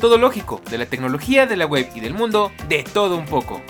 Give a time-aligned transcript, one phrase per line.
[0.00, 3.60] Todo lógico, de la tecnología, de la web y del mundo, de todo un poco.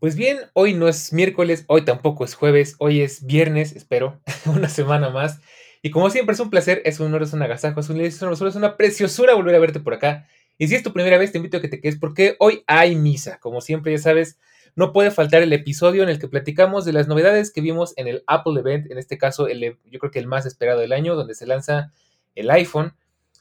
[0.00, 4.68] Pues bien, hoy no es miércoles, hoy tampoco es jueves, hoy es viernes, espero, una
[4.68, 5.38] semana más.
[5.82, 8.20] Y como siempre es un placer, es un honor, es un agasajo, es un, es
[8.20, 10.26] es una preciosura volver a verte por acá.
[10.58, 12.96] Y si es tu primera vez, te invito a que te quedes porque hoy hay
[12.96, 13.38] misa.
[13.38, 14.36] Como siempre, ya sabes,
[14.74, 18.08] no puede faltar el episodio en el que platicamos de las novedades que vimos en
[18.08, 21.14] el Apple Event, en este caso, el, yo creo que el más esperado del año,
[21.14, 21.92] donde se lanza
[22.34, 22.94] el iPhone.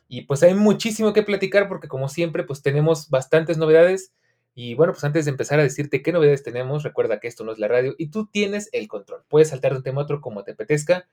[0.08, 4.14] Y pues hay muchísimo que platicar porque como siempre, pues tenemos bastantes novedades.
[4.54, 7.54] Y bueno, pues antes de empezar a decirte qué novedades tenemos, recuerda que esto no
[7.54, 9.24] es la radio y tú tienes el control.
[9.30, 11.08] Puedes saltar de un tema a otro como te apetezca.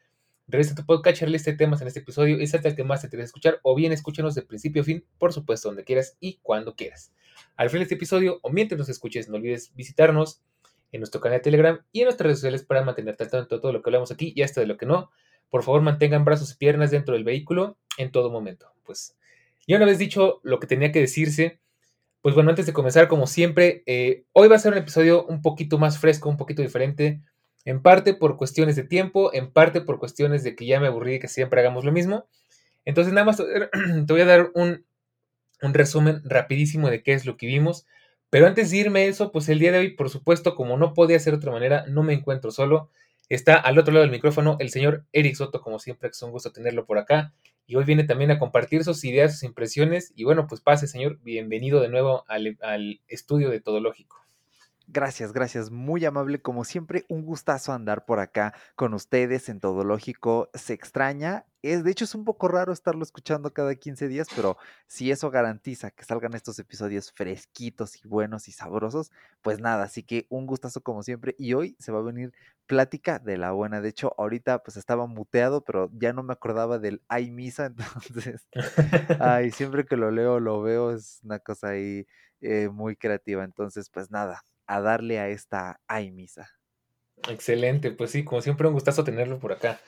[0.49, 3.09] Revisa tu podcast, lista de temas en este episodio y salta el que más te
[3.09, 6.75] quieres escuchar o bien escúchanos de principio a fin, por supuesto, donde quieras y cuando
[6.75, 7.13] quieras.
[7.59, 10.41] Al final de este episodio o mientras nos escuches, no olvides visitarnos
[10.93, 13.61] en nuestro canal de Telegram y en nuestras redes sociales para mantenerte al tanto de
[13.61, 15.11] todo lo que hablamos aquí y hasta de lo que no.
[15.51, 18.73] Por favor, mantengan brazos y piernas dentro del vehículo en todo momento.
[18.85, 19.17] Pues
[19.67, 21.59] ya una vez dicho lo que tenía que decirse,
[22.23, 25.43] pues bueno, antes de comenzar, como siempre, eh, hoy va a ser un episodio un
[25.43, 27.23] poquito más fresco, un poquito diferente,
[27.65, 31.19] en parte por cuestiones de tiempo, en parte por cuestiones de que ya me aburrí
[31.19, 32.29] que siempre hagamos lo mismo.
[32.85, 34.87] Entonces, nada más te voy a dar un,
[35.63, 37.87] un resumen rapidísimo de qué es lo que vimos.
[38.31, 40.95] Pero antes de irme a eso, pues el día de hoy, por supuesto, como no
[40.95, 42.91] podía ser de otra manera, no me encuentro solo.
[43.29, 46.53] Está al otro lado del micrófono el señor Eric Soto, como siempre, es un gusto
[46.53, 47.33] tenerlo por acá
[47.67, 50.13] y hoy viene también a compartir sus ideas, sus impresiones.
[50.17, 54.28] Y bueno, pues pase, señor, bienvenido de nuevo al, al estudio de Todo Lógico.
[54.91, 55.71] Gracias, gracias.
[55.71, 60.49] Muy amable, como siempre, un gustazo andar por acá con ustedes en Todo Lógico.
[60.55, 61.45] Se extraña.
[61.61, 64.57] Es, de hecho, es un poco raro estarlo escuchando cada 15 días, pero
[64.87, 69.11] si eso garantiza que salgan estos episodios fresquitos y buenos y sabrosos,
[69.43, 71.35] pues nada, así que un gustazo como siempre.
[71.39, 72.33] Y hoy se va a venir
[72.65, 73.83] plática de la buena.
[73.83, 77.67] De hecho, ahorita pues estaba muteado, pero ya no me acordaba del ay misa,
[78.07, 78.49] entonces,
[79.21, 82.07] ay, siempre que lo leo, lo veo, es una cosa ahí
[82.41, 83.45] eh, muy creativa.
[83.45, 86.51] Entonces, pues nada, a darle a esta ay misa.
[87.29, 89.81] Excelente, pues sí, como siempre un gustazo tenerlo por acá.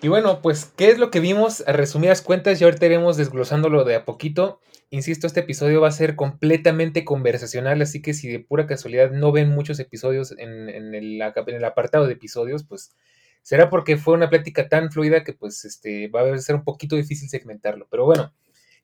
[0.00, 1.64] Y bueno, pues, ¿qué es lo que vimos?
[1.66, 4.60] A resumidas cuentas, ya ahorita iremos desglosándolo de a poquito.
[4.90, 9.32] Insisto, este episodio va a ser completamente conversacional, así que si de pura casualidad no
[9.32, 12.96] ven muchos episodios en, el, en el, apartado de episodios, pues
[13.42, 16.96] será porque fue una plática tan fluida que pues este, va a ser un poquito
[16.96, 17.88] difícil segmentarlo.
[17.90, 18.32] Pero bueno,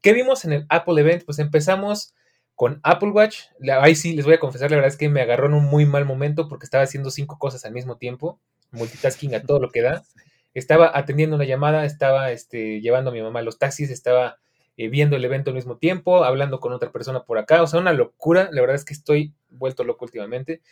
[0.02, 1.24] ¿qué vimos en el Apple Event?
[1.24, 2.14] Pues empezamos
[2.54, 3.40] con Apple Watch,
[3.80, 5.86] ahí sí les voy a confesar, la verdad es que me agarró en un muy
[5.86, 9.82] mal momento porque estaba haciendo cinco cosas al mismo tiempo, multitasking a todo lo que
[9.82, 10.02] da.
[10.54, 14.38] Estaba atendiendo una llamada, estaba este, llevando a mi mamá a los taxis, estaba
[14.76, 17.80] eh, viendo el evento al mismo tiempo, hablando con otra persona por acá, o sea,
[17.80, 20.62] una locura, la verdad es que estoy vuelto loco últimamente.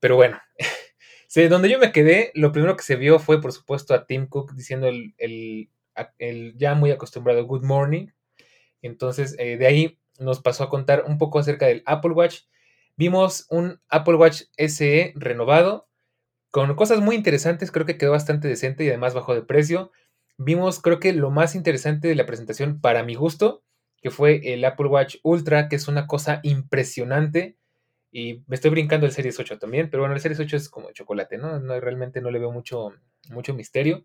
[0.00, 0.38] Pero bueno,
[1.50, 4.54] donde yo me quedé, lo primero que se vio fue, por supuesto, a Tim Cook
[4.54, 8.06] diciendo el, el, ya muy acostumbrado Good Morning.
[8.82, 12.42] Entonces, eh, de ahí nos pasó a contar un poco acerca del Apple Watch.
[12.96, 15.88] Vimos un Apple Watch SE renovado
[16.54, 19.90] con cosas muy interesantes, creo que quedó bastante decente y además bajó de precio.
[20.38, 23.64] Vimos, creo que lo más interesante de la presentación para mi gusto,
[24.00, 27.58] que fue el Apple Watch Ultra, que es una cosa impresionante.
[28.12, 30.92] Y me estoy brincando el Series 8 también, pero bueno, el Series 8 es como
[30.92, 31.58] chocolate, ¿no?
[31.58, 32.92] no realmente no le veo mucho,
[33.30, 34.04] mucho misterio.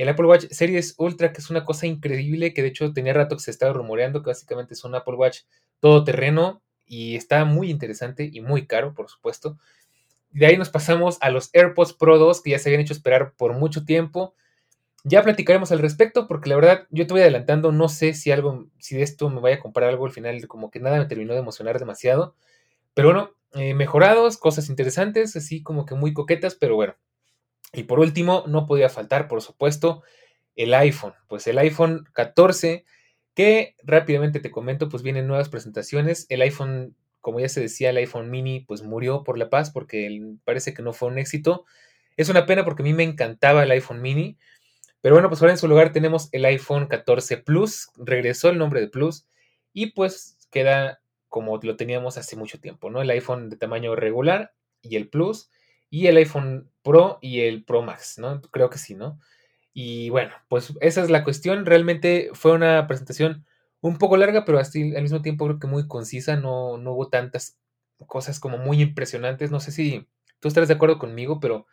[0.00, 3.36] El Apple Watch Series Ultra, que es una cosa increíble, que de hecho tenía rato
[3.36, 5.40] que se estaba rumoreando, que básicamente es un Apple Watch
[5.78, 9.58] todoterreno y está muy interesante y muy caro, por supuesto.
[10.30, 13.34] De ahí nos pasamos a los AirPods Pro 2, que ya se habían hecho esperar
[13.36, 14.34] por mucho tiempo.
[15.04, 18.68] Ya platicaremos al respecto, porque la verdad yo te voy adelantando, no sé si algo,
[18.78, 21.34] si de esto me vaya a comprar algo al final, como que nada me terminó
[21.34, 22.34] de emocionar demasiado.
[22.94, 26.94] Pero bueno, eh, mejorados, cosas interesantes, así como que muy coquetas, pero bueno,
[27.72, 30.02] y por último, no podía faltar, por supuesto,
[30.56, 31.14] el iPhone.
[31.28, 32.84] Pues el iPhone 14,
[33.34, 36.26] que rápidamente te comento, pues vienen nuevas presentaciones.
[36.28, 40.34] El iPhone, como ya se decía, el iPhone mini, pues murió por la paz porque
[40.44, 41.64] parece que no fue un éxito.
[42.16, 44.36] Es una pena porque a mí me encantaba el iPhone mini.
[45.00, 47.90] Pero bueno, pues ahora en su lugar tenemos el iPhone 14 Plus.
[47.96, 49.26] Regresó el nombre de Plus.
[49.72, 53.00] Y pues queda como lo teníamos hace mucho tiempo, ¿no?
[53.00, 54.52] El iPhone de tamaño regular
[54.82, 55.50] y el Plus
[55.90, 58.40] y el iPhone Pro y el Pro Max, ¿no?
[58.40, 59.18] Creo que sí, ¿no?
[59.74, 61.66] Y bueno, pues esa es la cuestión.
[61.66, 63.44] Realmente fue una presentación
[63.80, 67.58] un poco larga, pero al mismo tiempo creo que muy concisa, no, no hubo tantas
[68.06, 69.50] cosas como muy impresionantes.
[69.50, 70.06] No sé si
[70.38, 71.66] tú estarás de acuerdo conmigo, pero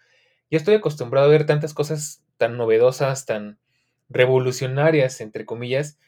[0.50, 3.60] ya estoy acostumbrado a ver tantas cosas tan novedosas, tan
[4.10, 6.00] revolucionarias, entre comillas.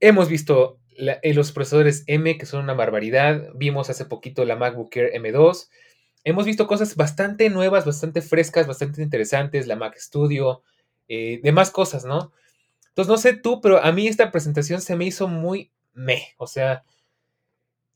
[0.00, 3.48] Hemos visto eh, los procesadores M, que son una barbaridad.
[3.54, 5.68] Vimos hace poquito la MacBook Air M2.
[6.24, 10.62] Hemos visto cosas bastante nuevas, bastante frescas, bastante interesantes, la Mac Studio,
[11.08, 12.32] eh, demás cosas, ¿no?
[12.88, 16.34] Entonces, no sé tú, pero a mí esta presentación se me hizo muy meh.
[16.36, 16.84] O sea,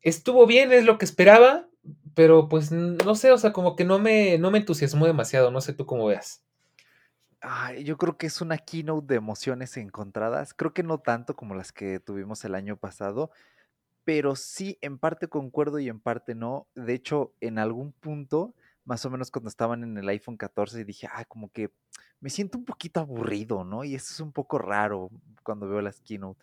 [0.01, 1.69] estuvo bien, es lo que esperaba,
[2.15, 5.51] pero pues no sé, o sea, como que no me, no me entusiasmó demasiado.
[5.51, 6.43] No sé tú cómo veas.
[7.83, 10.55] yo creo que es una keynote de emociones encontradas.
[10.55, 13.31] Creo que no tanto como las que tuvimos el año pasado,
[14.05, 16.69] pero sí, en parte concuerdo y en parte no.
[16.75, 18.55] De hecho, en algún punto,
[18.85, 21.73] más o menos cuando estaban en el iPhone 14, dije, ah, como que
[22.21, 23.85] me siento un poquito aburrido, ¿no?
[23.85, 25.11] Y eso es un poco raro
[25.43, 26.41] cuando veo las keynote.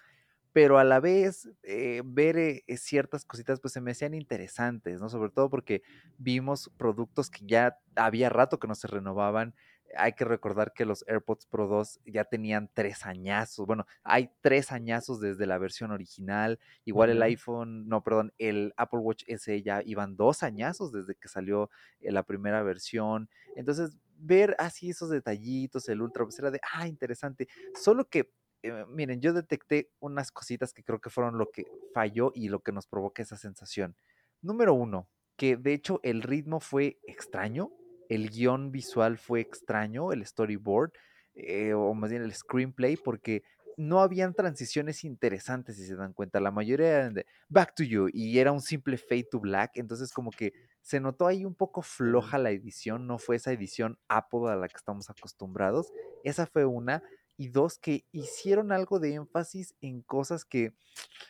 [0.54, 5.08] Pero a la vez, eh, ver eh, ciertas cositas, pues se me hacían interesantes, ¿no?
[5.10, 5.82] Sobre todo porque
[6.18, 9.56] vimos productos que ya había rato que no se renovaban
[9.98, 13.66] hay que recordar que los AirPods Pro 2 ya tenían tres añazos.
[13.66, 16.60] Bueno, hay tres añazos desde la versión original.
[16.86, 21.28] Igual el iPhone, no, perdón, el Apple Watch SE ya iban dos añazos desde que
[21.28, 23.30] salió eh, la primera versión.
[23.56, 27.48] Entonces, ver así esos detallitos, el Ultra, pues era de, ah, interesante.
[27.74, 28.34] Solo que,
[28.64, 32.60] eh, miren, yo detecté unas cositas que creo que fueron lo que falló y lo
[32.60, 33.96] que nos provoca esa sensación.
[34.42, 35.08] Número uno,
[35.38, 37.72] que de hecho el ritmo fue extraño
[38.12, 40.92] el guion visual fue extraño, el storyboard,
[41.34, 43.42] eh, o más bien el screenplay, porque
[43.78, 46.42] no habían transiciones interesantes, si se dan cuenta.
[46.42, 49.72] La mayoría eran de Back to You y era un simple Fade to Black.
[49.76, 53.08] Entonces, como que se notó ahí un poco floja la edición.
[53.08, 55.94] No fue esa edición Apple a la que estamos acostumbrados.
[56.26, 57.02] Esa fue una.
[57.38, 60.74] Y dos, que hicieron algo de énfasis en cosas que,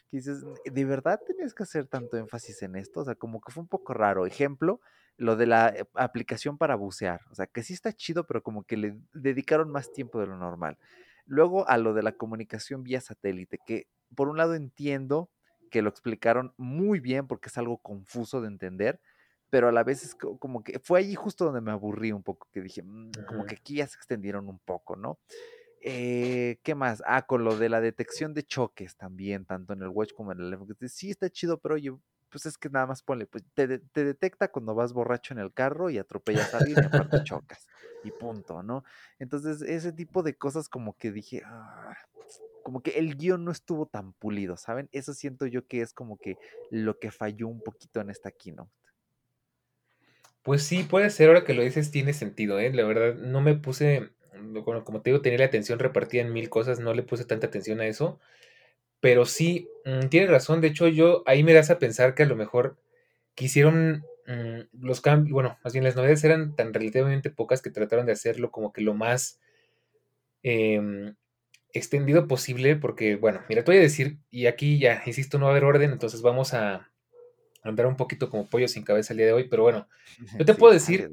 [0.09, 3.01] que dices, ¿de verdad tenías que hacer tanto énfasis en esto?
[3.01, 4.25] O sea, como que fue un poco raro.
[4.25, 4.81] Ejemplo,
[5.17, 7.21] lo de la eh, aplicación para bucear.
[7.31, 10.37] O sea, que sí está chido, pero como que le dedicaron más tiempo de lo
[10.37, 10.77] normal.
[11.25, 15.29] Luego a lo de la comunicación vía satélite, que por un lado entiendo
[15.69, 18.99] que lo explicaron muy bien porque es algo confuso de entender,
[19.49, 22.47] pero a la vez es como que fue allí justo donde me aburrí un poco,
[22.51, 25.19] que dije, mm, como que aquí ya se extendieron un poco, ¿no?
[25.83, 27.01] Eh, ¿Qué más?
[27.05, 30.39] Ah, con lo de la detección de choques también, tanto en el Watch como en
[30.39, 30.75] el iPhone.
[30.87, 31.91] Sí, está chido, pero oye,
[32.31, 35.89] pues es que nada más ponle, pues te, detecta cuando vas borracho en el carro
[35.89, 37.67] y atropellas a alguien y aparte chocas.
[38.03, 38.83] Y punto, ¿no?
[39.19, 41.95] Entonces, ese tipo de cosas como que dije, ah,
[42.63, 44.89] como que el guion no estuvo tan pulido, ¿saben?
[44.91, 46.37] Eso siento yo que es como que
[46.71, 48.71] lo que falló un poquito en esta keynote.
[50.41, 52.73] Pues sí, puede ser, ahora que lo dices, tiene sentido, ¿eh?
[52.73, 56.49] La verdad, no me puse, bueno, como te digo, tenía la atención repartida en mil
[56.49, 58.19] cosas, no le puse tanta atención a eso.
[59.01, 60.61] Pero sí, mm, tienes razón.
[60.61, 62.77] De hecho, yo ahí me das a pensar que a lo mejor
[63.35, 68.05] quisieron mm, los cambios, bueno, más bien las novedades eran tan relativamente pocas que trataron
[68.05, 69.39] de hacerlo como que lo más
[70.43, 71.15] em,
[71.73, 75.51] extendido posible, porque, bueno, mira, te voy a decir, y aquí ya, insisto, no va
[75.51, 76.91] a haber orden, entonces vamos a
[77.63, 79.87] andar un poquito como pollo sin cabeza el día de hoy, pero bueno,
[80.39, 81.11] yo te puedo decir,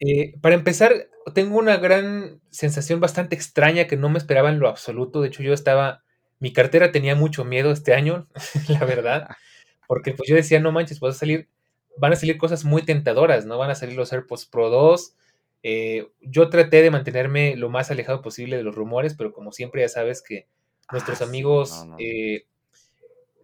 [0.00, 4.68] eh, para empezar, tengo una gran sensación bastante extraña que no me esperaba en lo
[4.68, 6.03] absoluto, de hecho yo estaba
[6.40, 8.28] mi cartera tenía mucho miedo este año,
[8.68, 9.28] la verdad,
[9.88, 11.48] porque pues yo decía, no manches, vas a salir,
[11.96, 13.58] van a salir cosas muy tentadoras, ¿no?
[13.58, 15.14] Van a salir los AirPods Pro 2.
[15.62, 19.82] Eh, yo traté de mantenerme lo más alejado posible de los rumores, pero como siempre
[19.82, 20.46] ya sabes que
[20.92, 22.46] nuestros ah, amigos eh,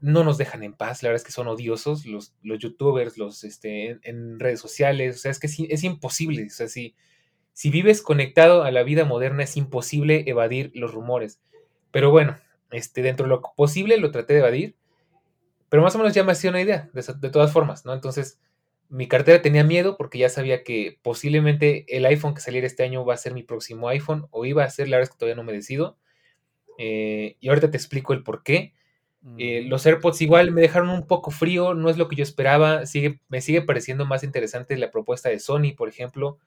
[0.01, 3.45] no, nos dejan en paz, la verdad es que son odiosos, los, los youtubers, los
[3.45, 6.95] este, en, redes sociales, o sea, es que es, imposible, o sea, si,
[7.53, 11.41] si vives conectado a la vida moderna es imposible evadir los rumores.
[11.91, 12.37] Pero bueno,
[12.73, 14.77] este, dentro de lo posible lo traté de evadir,
[15.69, 17.95] pero más o menos ya me hacía una idea, de, todas formas, ¿no?
[17.95, 18.41] Entonces,
[18.89, 23.05] mi cartera tenía miedo porque ya sabía que posiblemente el iPhone que saliera este año
[23.05, 25.37] va a ser mi próximo iPhone, o iba a ser, la verdad es que todavía
[25.37, 25.97] no me decido.
[26.79, 28.75] Eh, y ahorita te explico el por qué.
[29.37, 32.87] Eh, los AirPods igual me dejaron un poco frío, no es lo que yo esperaba,
[32.87, 36.39] sigue, me sigue pareciendo más interesante la propuesta de Sony, por ejemplo.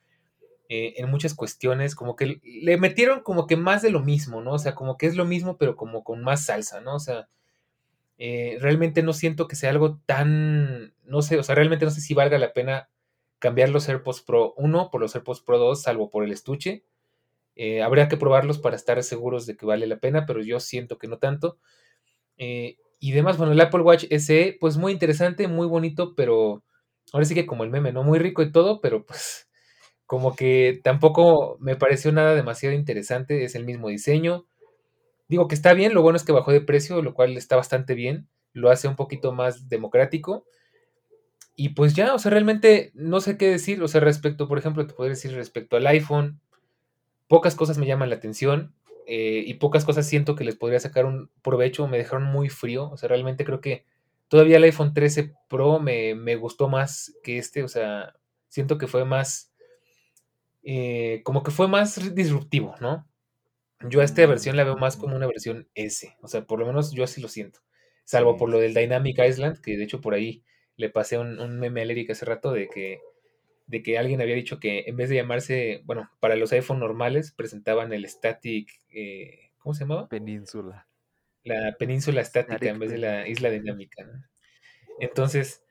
[0.75, 4.53] Eh, en muchas cuestiones, como que le metieron como que más de lo mismo, ¿no?
[4.53, 6.96] O sea, como que es lo mismo, pero como con más salsa, ¿no?
[6.96, 7.27] O sea,
[8.18, 12.01] eh, realmente no siento que sea algo tan, no sé, o sea, realmente no sé
[12.01, 12.89] si valga la pena
[13.38, 16.84] cambiar los AirPods Pro 1 por los AirPods Pro 2, salvo por el estuche.
[17.56, 20.98] Eh, habría que probarlos para estar seguros de que vale la pena, pero yo siento
[20.98, 21.60] que no tanto.
[22.38, 26.63] y demás, bueno, el Apple Watch SE, pues muy interesante, muy bonito, pero
[27.12, 28.03] ahora sí que como el meme, ¿no?
[28.03, 29.48] Muy rico y todo, pero pues
[30.05, 34.45] como que tampoco me pareció nada demasiado interesante, es el mismo diseño.
[35.27, 37.95] Digo que está bien, lo bueno es que bajó de precio, lo cual está bastante
[37.95, 40.45] bien, lo hace un poquito más democrático.
[41.55, 44.86] Y pues ya, o sea, realmente no sé qué decir, o sea, respecto, por ejemplo,
[44.88, 46.39] te podría decir respecto al iPhone,
[47.27, 48.74] pocas cosas me llaman la atención
[49.05, 52.89] eh, y pocas cosas siento que les podría sacar un provecho, me dejaron muy frío,
[52.89, 53.86] o sea, realmente creo que
[54.27, 58.15] todavía el iPhone 13 Pro me, me gustó más que este, o sea,
[58.50, 59.52] siento que fue más,
[60.63, 63.08] eh, como que fue más disruptivo, ¿no?
[63.89, 65.17] Yo a esta versión la veo más como Mm.
[65.17, 67.60] una versión S, o sea, por lo menos yo así lo siento,
[68.05, 68.74] salvo por lo del.
[68.74, 70.43] Dynamic Island, que de hecho por ahí
[70.77, 73.00] le pasé un, un meme a Eric hace rato de que,
[73.67, 77.32] de que alguien había dicho que en vez de llamarse, bueno, para los iPhone normales
[77.34, 80.10] presentaban el Static, eh, ¿cómo se llamaba?
[80.10, 80.88] Península.
[81.43, 84.24] La península estática en vez de la isla dinámica, ¿no?
[85.00, 85.63] Entonces,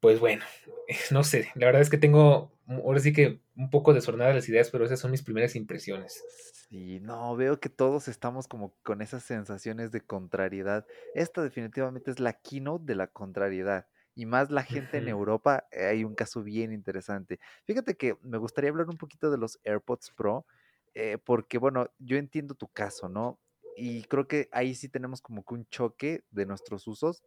[0.00, 0.44] pues bueno,
[1.12, 4.70] no sé, la verdad es que tengo, ahora sí que un poco desordenadas las ideas,
[4.70, 6.24] pero esas son mis primeras impresiones.
[6.68, 10.86] Sí, no, veo que todos estamos como con esas sensaciones de contrariedad.
[11.14, 13.86] Esta definitivamente es la keynote de la contrariedad.
[14.14, 17.38] Y más la gente en Europa, eh, hay un caso bien interesante.
[17.64, 20.46] Fíjate que me gustaría hablar un poquito de los AirPods Pro,
[20.94, 23.38] eh, porque bueno, yo entiendo tu caso, ¿no?
[23.76, 27.22] Y creo que ahí sí tenemos como que un choque de nuestros usos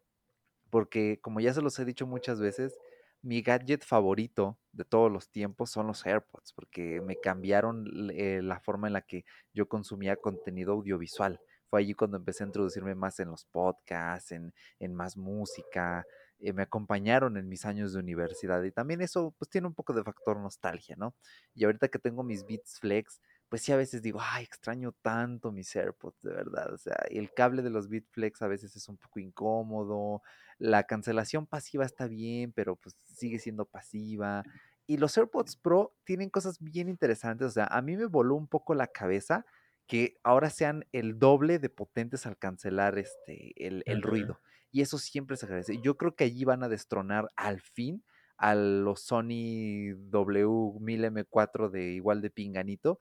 [0.74, 2.80] porque como ya se los he dicho muchas veces,
[3.24, 8.60] mi gadget favorito de todos los tiempos son los AirPods, porque me cambiaron eh, la
[8.60, 11.40] forma en la que yo consumía contenido audiovisual.
[11.70, 16.06] Fue allí cuando empecé a introducirme más en los podcasts, en, en más música,
[16.40, 19.94] eh, me acompañaron en mis años de universidad y también eso pues tiene un poco
[19.94, 21.16] de factor nostalgia, ¿no?
[21.56, 23.22] Y ahorita que tengo mis Beats Flex,
[23.54, 27.32] pues sí a veces digo, ay, extraño tanto mis AirPods, de verdad, o sea, el
[27.36, 30.24] cable de los Beats Flex a veces es un poco incómodo,
[30.58, 34.42] la cancelación pasiva está bien, pero pues sigue siendo pasiva.
[34.88, 37.46] Y los AirPods Pro tienen cosas bien interesantes.
[37.46, 39.46] O sea, a mí me voló un poco la cabeza
[39.86, 44.42] que ahora sean el doble de potentes al cancelar este, el, el ruido.
[44.72, 45.80] Y eso siempre se agradece.
[45.80, 48.04] Yo creo que allí van a destronar al fin
[48.38, 53.00] a los Sony W1000M4 de igual de pinganito,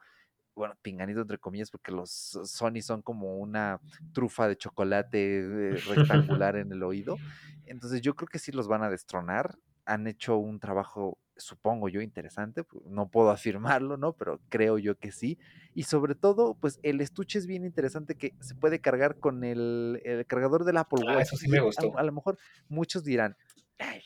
[0.55, 3.81] bueno, pinganito entre comillas, porque los Sony son como una
[4.13, 5.39] trufa de chocolate
[5.77, 7.21] eh, rectangular en el oído.
[7.65, 9.59] Entonces yo creo que sí los van a destronar.
[9.85, 12.65] Han hecho un trabajo, supongo yo, interesante.
[12.85, 14.13] No puedo afirmarlo, ¿no?
[14.15, 15.39] Pero creo yo que sí.
[15.75, 20.01] Y sobre todo, pues el estuche es bien interesante que se puede cargar con el,
[20.05, 21.27] el cargador del Apple Ah, Watch.
[21.27, 21.99] eso sí me a, gustó.
[21.99, 23.37] a lo mejor muchos dirán,
[23.79, 24.03] "Ay,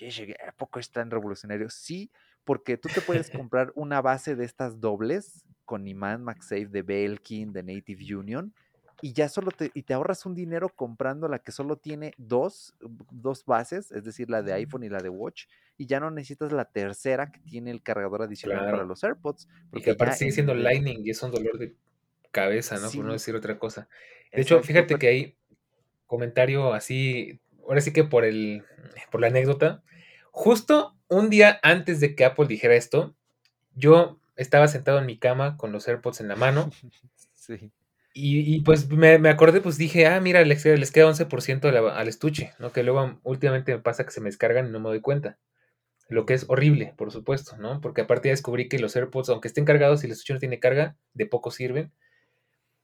[0.48, 1.68] ¿a poco es tan revolucionario?
[1.68, 2.10] Sí,
[2.46, 7.52] porque tú te puedes comprar una base de estas dobles con imán MagSafe de Belkin,
[7.52, 8.54] de Native Union,
[9.02, 12.74] y ya solo te, y te ahorras un dinero comprando la que solo tiene dos,
[13.10, 16.52] dos bases, es decir, la de iPhone y la de Watch, y ya no necesitas
[16.52, 20.28] la tercera que tiene el cargador adicional para los AirPods, Y que porque aparte sigue
[20.28, 21.74] en siendo Lightning y es un dolor de
[22.30, 22.90] cabeza, ¿no?
[22.90, 23.88] Por no decir otra cosa.
[24.32, 25.36] De hecho, fíjate pero que ahí,
[26.06, 28.64] comentario así, ahora sí que por el,
[29.10, 29.82] por la anécdota,
[30.30, 33.14] justo un día antes de que Apple dijera esto,
[33.74, 36.70] yo estaba sentado en mi cama con los AirPods en la mano
[37.34, 37.72] sí,
[38.14, 41.68] y, y, pues me, me acordé, pues dije, ah, mira, les, queda- les queda 11%
[41.68, 42.72] a la- al estuche, ¿no?
[42.72, 45.38] Que luego últimamente me pasa que se me descargan y no me doy cuenta.
[46.08, 47.80] Lo que es horrible, por supuesto, ¿no?
[47.80, 50.60] Porque aparte ya descubrí que los AirPods, aunque estén cargados y el estuche no tiene
[50.60, 51.92] carga, de poco sirven.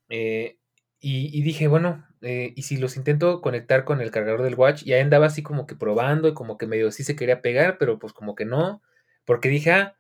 [0.09, 0.59] Eh,
[1.02, 4.85] y, y dije, bueno, eh, ¿y si los intento conectar con el cargador del Watch?
[4.87, 7.76] Y ahí andaba así como que probando y como que medio sí se quería pegar,
[7.76, 8.82] pero pues como que no.
[9.25, 9.97] Porque dije, ah,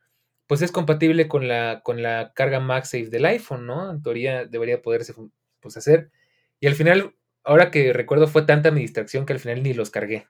[0.46, 3.90] pues es compatible con la, con la carga MagSafe del iPhone, ¿no?
[3.90, 5.12] En teoría debería poderse
[5.60, 6.12] pues, hacer.
[6.60, 9.90] Y al final, ahora que recuerdo, fue tanta mi distracción que al final ni los
[9.90, 10.28] cargué.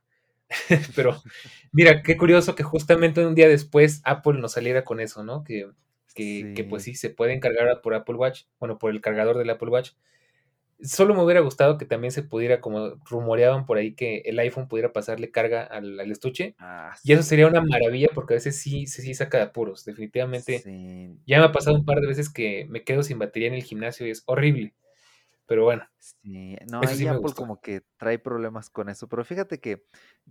[0.96, 1.22] Pero
[1.72, 5.44] mira, qué curioso que justamente un día después Apple nos saliera con eso, ¿no?
[5.44, 5.70] Que,
[6.14, 6.92] que, que pues sí.
[6.94, 9.92] sí, se pueden cargar por Apple Watch, bueno, por el cargador del Apple Watch.
[10.82, 14.68] Solo me hubiera gustado que también se pudiera, como rumoreaban por ahí, que el iPhone
[14.68, 16.56] pudiera pasarle carga al, al estuche.
[16.58, 19.84] Ah, Y eso sería una maravilla porque a veces sí, sí, sí saca de apuros.
[19.84, 20.62] Definitivamente.
[20.64, 21.18] sí.
[21.26, 23.62] Ya me ha pasado un par de veces que me quedo sin batería en el
[23.64, 24.74] gimnasio y es horrible.
[25.46, 27.42] Pero bueno, Sí, no, ahí sí Apple gustó.
[27.42, 29.84] como que trae problemas con eso, pero fíjate que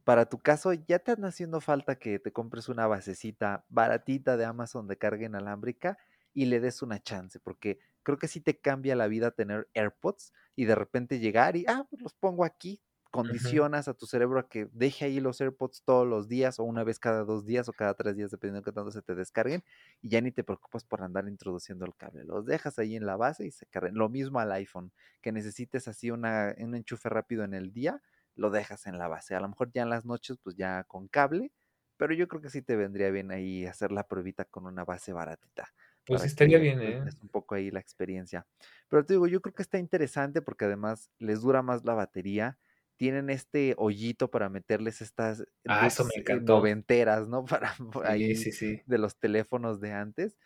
[0.03, 4.43] para tu caso ya te anda haciendo falta que te compres una basecita baratita de
[4.45, 5.97] Amazon de carga inalámbrica
[6.33, 10.33] y le des una chance, porque creo que sí te cambia la vida tener AirPods
[10.55, 12.81] y de repente llegar y, ah, pues los pongo aquí,
[13.11, 16.83] condicionas a tu cerebro a que deje ahí los AirPods todos los días o una
[16.83, 19.63] vez cada dos días o cada tres días, dependiendo de qué tanto se te descarguen
[20.01, 23.17] y ya ni te preocupas por andar introduciendo el cable, los dejas ahí en la
[23.17, 23.95] base y se cargan.
[23.95, 28.01] Lo mismo al iPhone que necesites así una, un enchufe rápido en el día,
[28.35, 29.35] lo dejas en la base.
[29.35, 31.51] A lo mejor ya en las noches, pues ya con cable,
[31.97, 35.13] pero yo creo que sí te vendría bien ahí hacer la pruebita con una base
[35.13, 35.69] baratita.
[36.11, 37.03] Pues estaría bien, ¿eh?
[37.21, 38.47] un poco ahí la experiencia.
[38.89, 42.59] Pero te digo, yo creo que está interesante porque además les dura más la batería.
[42.97, 47.45] Tienen este hoyito para meterles estas Ah, eso me eh, noventeras, ¿no?
[47.63, 48.81] Para Sí, ahí sí, sí.
[48.85, 50.37] de los teléfonos de antes.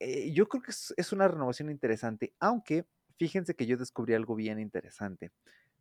[0.00, 2.86] Eh, yo creo que es, es una renovación interesante, aunque
[3.18, 5.32] fíjense que yo descubrí algo bien interesante.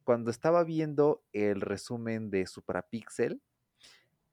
[0.03, 3.41] Cuando estaba viendo el resumen de Suprapixel,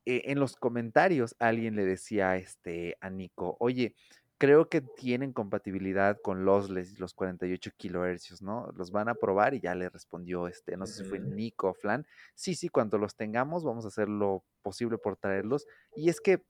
[0.04, 3.94] eh, en los comentarios alguien le decía este, a Nico, oye,
[4.42, 8.70] creo que tienen compatibilidad con lossless y los 48 kilohercios, ¿no?
[8.76, 11.20] Los van a probar y ya le respondió, este, no sé si fue.
[11.20, 15.66] Nico o Flan, sí, sí, cuando los tengamos vamos a hacer lo posible por traerlos.
[15.94, 16.44] Y es que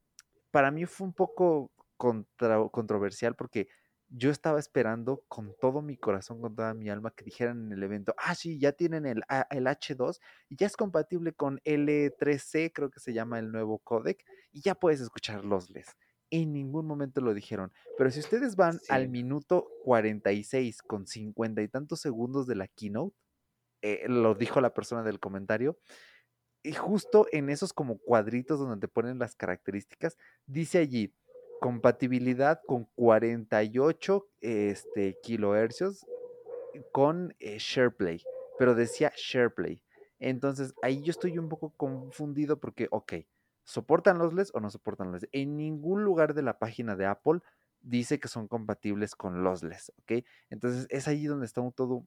[0.51, 3.69] para mí fue un poco contra- controversial porque
[4.09, 7.83] yo estaba esperando con todo mi corazón, con toda mi alma, que dijeran en el
[7.83, 10.21] evento, ah, sí, ya tienen el, el H2
[10.51, 14.23] y ya es compatible con L3C, creo que se llama el nuevo codec,
[14.53, 15.97] y ya puedes escuchar lossless.
[16.33, 17.71] En ningún momento lo dijeron.
[17.99, 23.15] Pero si ustedes van al minuto 46 con 50 y tantos segundos de la keynote,
[23.83, 25.79] eh, lo dijo la persona del comentario,
[26.63, 31.15] y justo en esos como cuadritos donde te ponen las características, dice allí
[31.61, 36.07] compatibilidad con 48 este, kilohercios
[36.93, 38.23] con eh, SharePlay,
[38.59, 39.83] pero decía SharePlay.
[40.19, 43.13] Entonces ahí yo estoy un poco confundido porque, ok,
[43.65, 45.31] ¿soportan los LEDs o no soportan los LEDs?
[45.33, 47.41] En ningún lugar de la página de Apple
[47.81, 50.25] dice que son compatibles con los LEDs, ¿ok?
[50.51, 52.07] Entonces es ahí donde está todo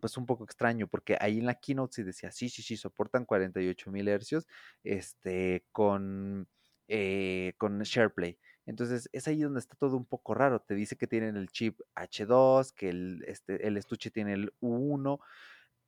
[0.00, 3.24] pues un poco extraño, porque ahí en la keynote sí decía, sí, sí, sí, soportan
[3.24, 4.46] 48 mil hercios
[4.82, 6.48] este, con,
[6.88, 8.38] eh, con SharePlay.
[8.66, 10.60] Entonces es ahí donde está todo un poco raro.
[10.60, 15.18] Te dice que tienen el chip H2, que el, este, el estuche tiene el U1,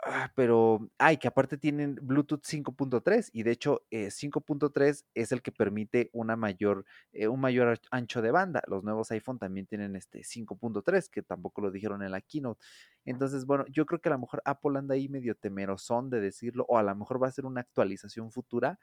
[0.05, 5.43] Ah, pero, ay, que aparte tienen Bluetooth 5.3 y de hecho eh, 5.3 es el
[5.43, 8.63] que permite una mayor, eh, un mayor ancho de banda.
[8.67, 12.61] Los nuevos iPhone también tienen este 5.3, que tampoco lo dijeron en la keynote.
[13.05, 16.65] Entonces, bueno, yo creo que a lo mejor Apple anda ahí medio temerosón de decirlo,
[16.69, 18.81] o a lo mejor va a ser una actualización futura.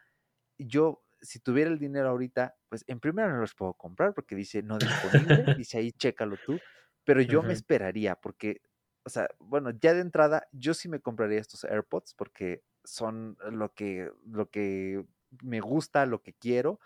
[0.58, 4.64] Yo, si tuviera el dinero ahorita, pues en primera no los puedo comprar porque dice
[4.64, 6.60] no disponible, dice ahí, chécalo tú,
[7.04, 8.62] pero yo me esperaría porque
[9.10, 13.74] o sea, bueno, ya de entrada, yo sí me compraría estos AirPods porque son lo
[13.74, 15.04] que, lo que
[15.44, 16.80] me gusta, lo que quiero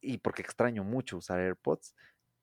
[0.00, 1.94] y porque extraño mucho usar AirPods,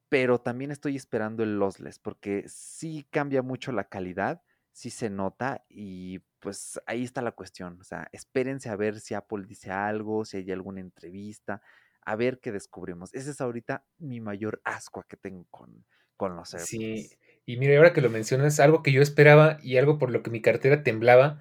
[0.09, 5.65] pero también estoy esperando el lossless porque sí cambia mucho la calidad, sí se nota
[5.69, 7.79] y pues ahí está la cuestión.
[7.81, 11.61] O sea, espérense a ver si Apple dice algo, si hay alguna entrevista,
[12.01, 13.13] a ver qué descubrimos.
[13.13, 15.85] Ese es ahorita mi mayor asco que tengo con,
[16.17, 17.17] con los Sí, AirPods.
[17.49, 20.29] Y mire, ahora que lo mencionas, algo que yo esperaba y algo por lo que
[20.29, 21.39] mi cartera temblaba,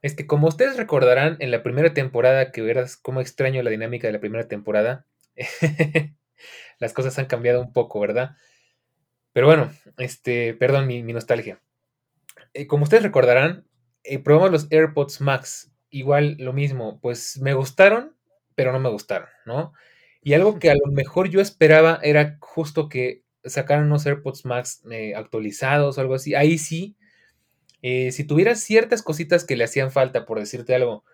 [0.00, 4.06] es que como ustedes recordarán en la primera temporada, que verás cómo extraño la dinámica
[4.06, 5.04] de la primera temporada,
[6.78, 8.36] las cosas han cambiado un poco, ¿verdad?
[9.34, 11.60] Pero bueno, este, perdón mi, mi nostalgia.
[12.54, 13.66] Eh, como ustedes recordarán,
[14.02, 18.16] eh, probamos los AirPods Max, igual lo mismo, pues me gustaron,
[18.54, 19.74] pero no me gustaron, ¿no?
[20.22, 24.82] Y algo que a lo mejor yo esperaba era justo que sacaran unos AirPods Max
[24.90, 26.34] eh, actualizados o algo así.
[26.34, 26.96] Ahí sí,
[27.82, 31.04] eh, si tuviera ciertas cositas que le hacían falta, por decirte algo,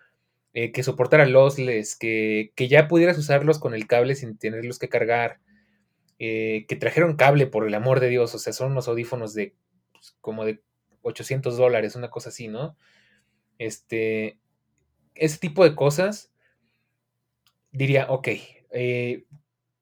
[0.53, 4.89] eh, que soportara lossless, que, que ya pudieras usarlos con el cable sin tenerlos que
[4.89, 5.39] cargar,
[6.19, 9.53] que trajeron cable, por el amor de Dios, o sea, son unos audífonos de
[9.93, 10.63] pues, como de
[11.03, 12.75] 800 dólares, una cosa así, ¿no?
[13.59, 14.39] Este,
[15.13, 16.31] ese tipo de cosas,
[17.71, 18.29] diría, ok,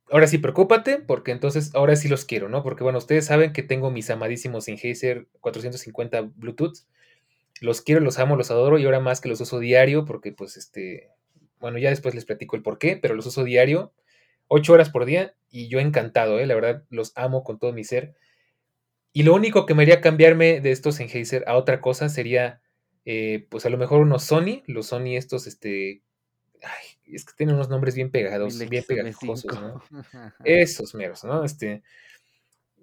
[0.09, 2.63] ahora sí, preocúpate, porque entonces ahora sí los quiero, ¿no?
[2.63, 6.77] Porque bueno, ustedes saben que tengo mis amadísimos Sennheiser 450 Bluetooth,
[7.61, 10.57] los quiero, los amo, los adoro, y ahora más que los uso diario, porque pues
[10.57, 11.09] este,
[11.59, 13.93] bueno, ya después les platico el por qué, pero los uso diario,
[14.47, 16.45] 8 horas por día, y yo encantado, ¿eh?
[16.47, 18.13] La verdad, los amo con todo mi ser.
[19.13, 22.61] Y lo único que me haría cambiarme de estos Sennheiser a otra cosa sería,
[23.05, 26.01] eh, pues a lo mejor unos Sony, los Sony estos, este,
[26.63, 29.59] ay, es que tienen unos nombres bien pegados, bien pegajosos, 1000XM5.
[29.59, 29.83] ¿no?
[30.43, 31.43] Esos meros, ¿no?
[31.43, 31.83] Este,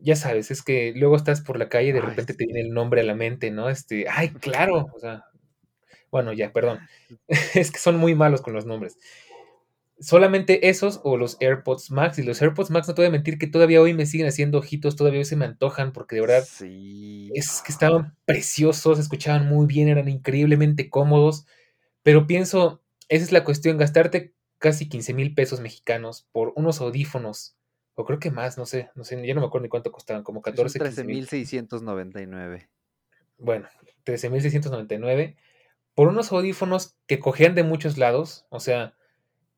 [0.00, 2.60] ya sabes, es que luego estás por la calle y de Ay, repente te viene
[2.62, 3.68] el nombre a la mente, ¿no?
[3.70, 5.26] Este, ay, claro, o sea,
[6.10, 6.80] bueno, ya, perdón,
[7.54, 8.98] es que son muy malos con los nombres.
[10.00, 12.18] Solamente esos o los AirPods Max.
[12.18, 14.58] Y los AirPods Max, no te voy a mentir que todavía hoy me siguen haciendo
[14.58, 17.30] ojitos, todavía hoy se me antojan, porque de verdad Sí.
[17.34, 21.46] es que estaban preciosos, escuchaban muy bien, eran increíblemente cómodos.
[22.02, 27.56] Pero pienso, esa es la cuestión, gastarte casi 15 mil pesos mexicanos por unos audífonos,
[27.94, 30.22] o creo que más, no sé, no sé, ya no me acuerdo ni cuánto costaban,
[30.22, 31.26] como Sí, son 14, 15 mil.
[31.26, 32.68] 13,699.
[33.38, 33.68] Bueno,
[34.04, 35.36] 13.699
[35.94, 38.94] por unos audífonos que cogían de muchos lados, o sea,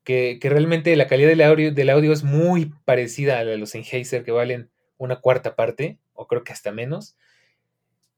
[0.03, 3.57] que, que realmente la calidad del audio, del audio es muy parecida a la de
[3.57, 7.15] los Sennheiser que valen una cuarta parte, o creo que hasta menos.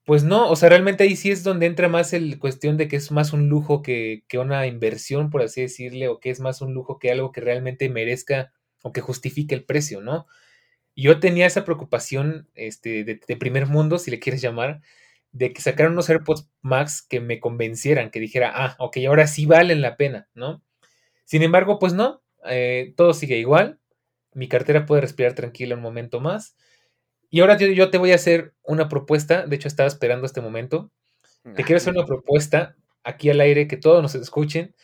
[0.07, 2.95] Pues no, o sea, realmente ahí sí es donde entra más el cuestión de que
[2.95, 6.61] es más un lujo que, que una inversión, por así decirle, o que es más
[6.61, 10.25] un lujo que algo que realmente merezca o que justifique el precio, ¿no?
[10.97, 14.81] yo tenía esa preocupación este, de, primer mundo, si le quieres llamar,
[15.31, 19.45] de que sacaran unos AirPods Max que me convencieran, que dijera, ah, ok, ahora sí
[19.45, 20.63] valen la pena, ¿no?
[21.23, 23.79] Sin embargo, pues no, eh, todo sigue igual,
[24.33, 26.55] mi cartera puede respirar tranquila un momento más.
[27.29, 30.41] Y ahora yo, yo, te voy a hacer una propuesta, de hecho estaba esperando este
[30.41, 30.91] momento,
[31.55, 34.75] te quiero hacer una propuesta aquí al aire, que todos nos escuchen,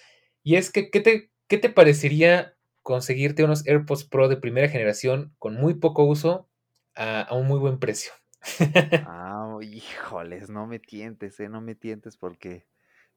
[0.43, 5.34] y es que, ¿qué te, qué te parecería conseguirte unos AirPods Pro de primera generación
[5.39, 6.49] con muy poco uso
[6.95, 8.12] a, a un muy buen precio?
[9.08, 12.65] ah, híjoles, no me tientes, eh, no me tientes porque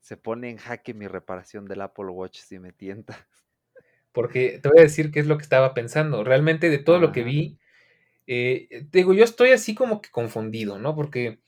[0.01, 3.19] se pone en jaque mi reparación del Apple Watch si me tientas.
[4.13, 6.25] Porque te voy a decir qué es lo que estaba pensando.
[6.25, 7.59] Realmente de todo lo que vi,
[8.27, 10.95] eh, digo, yo estoy así como que confundido, ¿no?
[10.95, 11.41] Porque,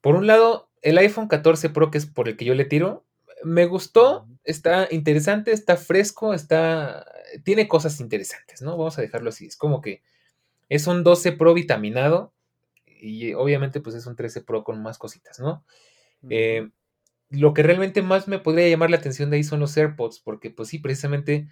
[0.00, 3.04] por un lado, el iPhone 14 Pro, que es por el que yo le tiro,
[3.44, 7.06] me gustó, está interesante, está fresco, está,
[7.44, 8.76] tiene cosas interesantes, ¿no?
[8.76, 9.46] Vamos a dejarlo así.
[9.46, 10.02] Es como que
[10.68, 12.32] es un 12 Pro vitaminado
[12.86, 15.64] y obviamente pues es un 13 Pro con más cositas, ¿no?
[16.30, 16.70] Eh,
[17.30, 20.50] lo que realmente más me podría llamar la atención de ahí son los AirPods, porque
[20.50, 21.48] pues sí, precisamente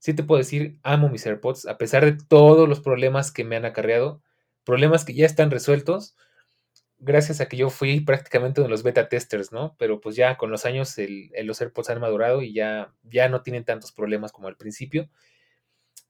[0.00, 3.56] sí te puedo decir, amo mis AirPods, a pesar de todos los problemas que me
[3.56, 4.22] han acarreado,
[4.64, 6.16] problemas que ya están resueltos,
[6.98, 9.76] gracias a que yo fui prácticamente uno de los beta testers, ¿no?
[9.78, 13.42] Pero pues ya con los años el, los AirPods han madurado y ya, ya no
[13.42, 15.10] tienen tantos problemas como al principio.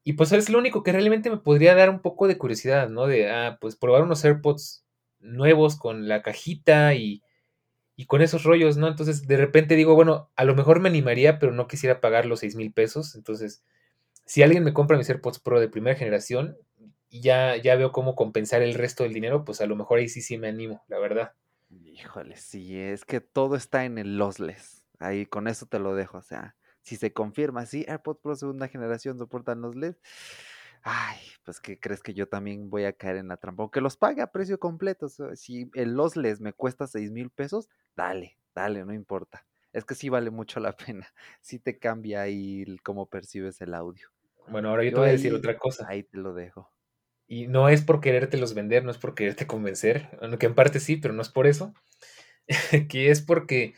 [0.04, 3.06] Y pues es lo único que realmente me podría dar un poco de curiosidad, ¿no?
[3.06, 4.84] De, ah, pues probar unos AirPods
[5.20, 7.22] nuevos con la cajita y,
[7.96, 8.88] y con esos rollos, ¿no?
[8.88, 12.40] Entonces de repente digo, bueno, a lo mejor me animaría, pero no quisiera pagar los
[12.40, 13.14] 6 mil pesos.
[13.14, 13.62] Entonces
[14.30, 16.56] si alguien me compra mis AirPods Pro de primera generación
[17.10, 20.22] ya, ya veo cómo compensar el resto del dinero, pues a lo mejor ahí sí
[20.22, 21.32] sí me animo, la verdad.
[21.68, 24.86] Híjole, sí, es que todo está en el lossless.
[25.00, 26.18] Ahí con eso te lo dejo.
[26.18, 29.98] O sea, si se confirma, sí, AirPods Pro segunda generación soportan lossless.
[30.84, 33.64] Ay, pues que crees que yo también voy a caer en la trampa.
[33.64, 35.08] Aunque los pague a precio completo.
[35.34, 39.44] si el lossless me cuesta 6 mil pesos, dale, dale, no importa.
[39.72, 41.08] Es que sí vale mucho la pena.
[41.40, 44.08] Sí te cambia ahí cómo percibes el audio.
[44.48, 45.86] Bueno, ahora yo, te voy a decir otra cosa.
[45.88, 46.70] Ahí te lo dejo.
[47.26, 50.96] Y no es por querértelos vender, no es por quererte convencer, aunque en parte sí,
[50.96, 51.74] pero no es por eso.
[52.88, 53.74] que es porque,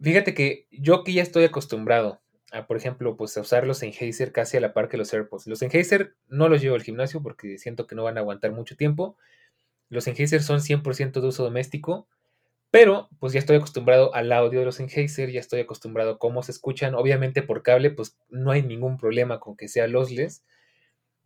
[0.00, 2.20] fíjate que yo que ya estoy acostumbrado
[2.52, 5.48] a, por ejemplo, pues a usar los Sennheiser casi a la par que los AirPods.
[5.48, 8.76] Los Sennheiser no los llevo al gimnasio porque siento que no van a aguantar mucho
[8.76, 9.16] tiempo.
[9.88, 12.08] Los Sennheiser son 100% de uso doméstico
[12.70, 16.42] pero pues ya estoy acostumbrado al audio de los Sennheiser, ya estoy acostumbrado a cómo
[16.42, 16.94] se escuchan.
[16.94, 20.44] Obviamente por cable pues no hay ningún problema con que sea lossless.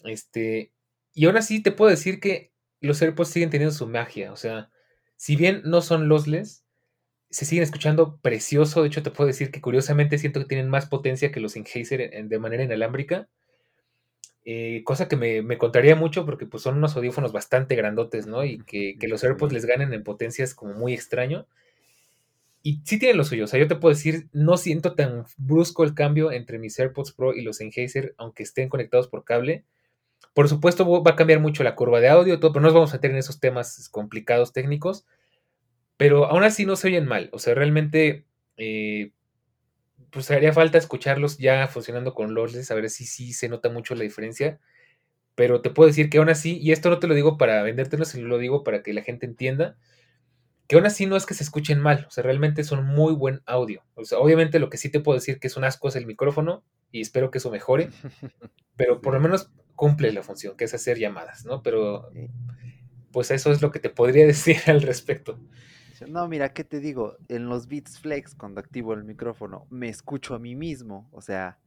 [0.04, 0.72] Este,
[1.14, 4.32] y aún así te puedo decir que los AirPods siguen teniendo su magia.
[4.32, 4.70] O sea,
[5.16, 6.64] si bien no son lossless,
[7.30, 8.82] se siguen escuchando precioso.
[8.82, 12.28] De hecho, te puedo decir que curiosamente siento que tienen más potencia que los Sennheiser
[12.28, 13.28] de manera inalámbrica.
[14.44, 18.44] Eh, cosa que me, me, contraría mucho porque pues son unos audífonos bastante grandotes, ¿no?
[18.44, 21.46] Y que, que, los AirPods les ganen en potencia es como muy extraño.
[22.64, 25.82] Y sí tienen lo suyo, o sea, yo te puedo decir, no siento tan brusco
[25.82, 29.64] el cambio entre mis AirPods Pro y los Sennheiser, aunque estén conectados por cable.
[30.34, 32.90] Por supuesto va a cambiar mucho la curva de audio, todo, pero no nos vamos
[32.92, 35.06] a meter en esos temas complicados técnicos.
[35.96, 38.24] Pero aún así no se oyen mal, o sea, realmente
[38.56, 39.12] eh,
[40.12, 43.94] pues haría falta escucharlos ya funcionando con lossless, a ver si sí se nota mucho
[43.94, 44.60] la diferencia.
[45.34, 48.04] Pero te puedo decir que aún así, y esto no te lo digo para vendértelo,
[48.04, 49.78] sino lo digo para que la gente entienda,
[50.68, 53.40] que aún así no es que se escuchen mal, o sea, realmente son muy buen
[53.46, 53.82] audio.
[53.94, 56.06] O sea, obviamente lo que sí te puedo decir que es un asco es el
[56.06, 57.90] micrófono, y espero que eso mejore,
[58.76, 61.62] pero por lo menos cumple la función, que es hacer llamadas, ¿no?
[61.62, 62.10] Pero
[63.12, 65.40] pues eso es lo que te podría decir al respecto.
[66.08, 67.16] No, mira, ¿qué te digo?
[67.28, 71.08] En los Beats Flex, cuando activo el micrófono, me escucho a mí mismo.
[71.12, 71.58] O sea,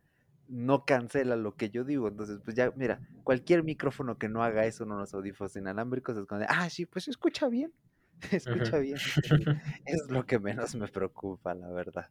[0.47, 2.07] no cancela lo que yo digo.
[2.07, 6.25] Entonces, pues ya, mira, cualquier micrófono que no haga eso en unos audífonos inalámbricos es
[6.25, 7.73] como ah, sí, pues escucha bien.
[8.31, 8.97] escucha bien.
[9.85, 12.09] es lo que menos me preocupa, la verdad.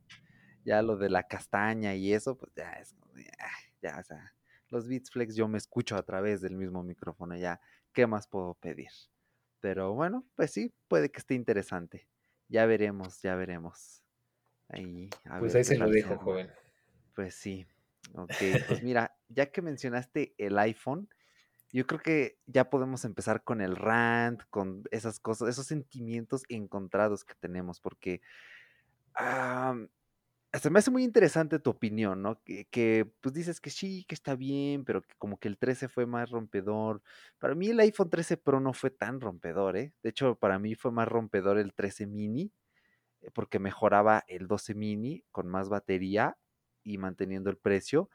[0.64, 2.94] Ya lo de la castaña y eso, pues ya es
[3.82, 4.34] ya, o sea,
[4.70, 7.60] los Beats Flex yo me escucho a través del mismo micrófono, ya,
[7.92, 8.88] ¿qué más puedo pedir?
[9.60, 12.08] Pero bueno, pues sí, puede que esté interesante.
[12.54, 14.04] Ya veremos, ya veremos.
[14.68, 16.52] Ahí, pues ahí se lo dejo, joven.
[17.12, 17.66] Pues sí.
[18.12, 18.30] Ok,
[18.68, 21.08] pues mira, ya que mencionaste el iPhone,
[21.72, 27.24] yo creo que ya podemos empezar con el rant, con esas cosas, esos sentimientos encontrados
[27.24, 28.22] que tenemos, porque
[30.60, 32.40] se me hace muy interesante tu opinión, ¿no?
[32.44, 35.88] Que, que, pues dices que sí, que está bien, pero que como que el 13
[35.88, 37.02] fue más rompedor.
[37.38, 39.92] Para mí el iPhone 13 Pro no fue tan rompedor, ¿eh?
[40.02, 42.52] De hecho, para mí fue más rompedor el 13 mini,
[43.22, 46.36] eh, porque mejoraba el 12 mini con más batería
[46.84, 48.08] y manteniendo el precio.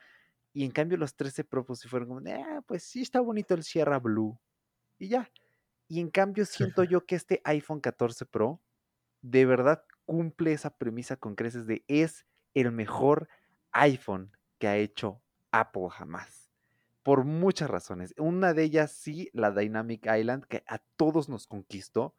[0.54, 3.64] Y en cambio los 13 Pro pues fueron como, ah, pues sí está bonito el
[3.64, 4.40] Sierra Blue.
[4.98, 5.30] Y ya.
[5.88, 8.62] Y en cambio siento yo que este iPhone 14 Pro
[9.22, 13.30] de verdad cumple esa premisa con creces de es el mejor
[13.72, 16.52] iPhone que ha hecho Apple jamás.
[17.04, 18.14] Por muchas razones.
[18.18, 22.16] Una de ellas sí, la Dynamic Island, que a todos nos conquistó.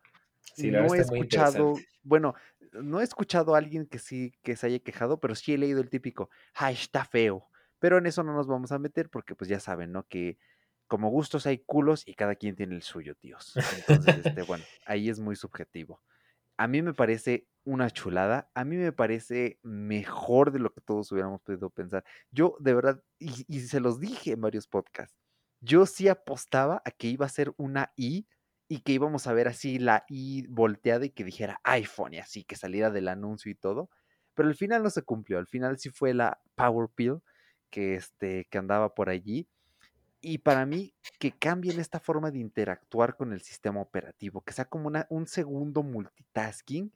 [0.54, 2.34] Sí, no he escuchado, bueno,
[2.72, 5.80] no he escuchado a alguien que sí que se haya quejado, pero sí he leído
[5.80, 7.46] el típico, ay, está feo.
[7.78, 10.06] Pero en eso no nos vamos a meter porque pues ya saben, ¿no?
[10.06, 10.38] Que
[10.86, 13.54] como gustos hay culos y cada quien tiene el suyo, tíos.
[13.88, 16.02] Entonces, este, bueno, ahí es muy subjetivo.
[16.60, 18.50] A mí me parece una chulada.
[18.54, 22.04] A mí me parece mejor de lo que todos hubiéramos podido pensar.
[22.30, 25.16] Yo, de verdad, y, se los dije en varios podcasts,
[25.62, 28.26] yo sí apostaba a que iba a ser una I
[28.68, 32.44] y que íbamos a ver así la I volteada y que dijera iPhone y así,
[32.44, 33.88] que saliera del anuncio y todo.
[34.34, 35.38] Pero al final no se cumplió.
[35.38, 37.20] Al final sí fue la Power Pill
[37.70, 39.48] que, este, que andaba por allí
[40.20, 44.66] y para mí, que cambien esta forma de interactuar con el sistema operativo, que sea
[44.66, 46.92] como un segundo multitasking,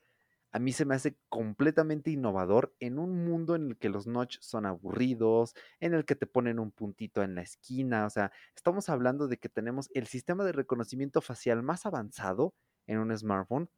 [0.52, 4.38] a mí se me hace completamente innovador en un mundo en el que los notch
[4.40, 8.06] son aburridos, en el que te ponen un puntito en la esquina.
[8.06, 12.54] O sea, estamos hablando de que tenemos el sistema de reconocimiento facial más avanzado
[12.86, 13.68] en un smartphone.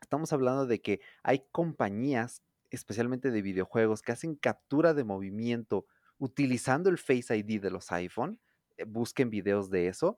[0.00, 5.84] Estamos hablando de que hay compañías, especialmente de videojuegos, que hacen captura de movimiento
[6.18, 8.40] utilizando el Face ID de los iPhone
[8.86, 10.16] busquen videos de eso,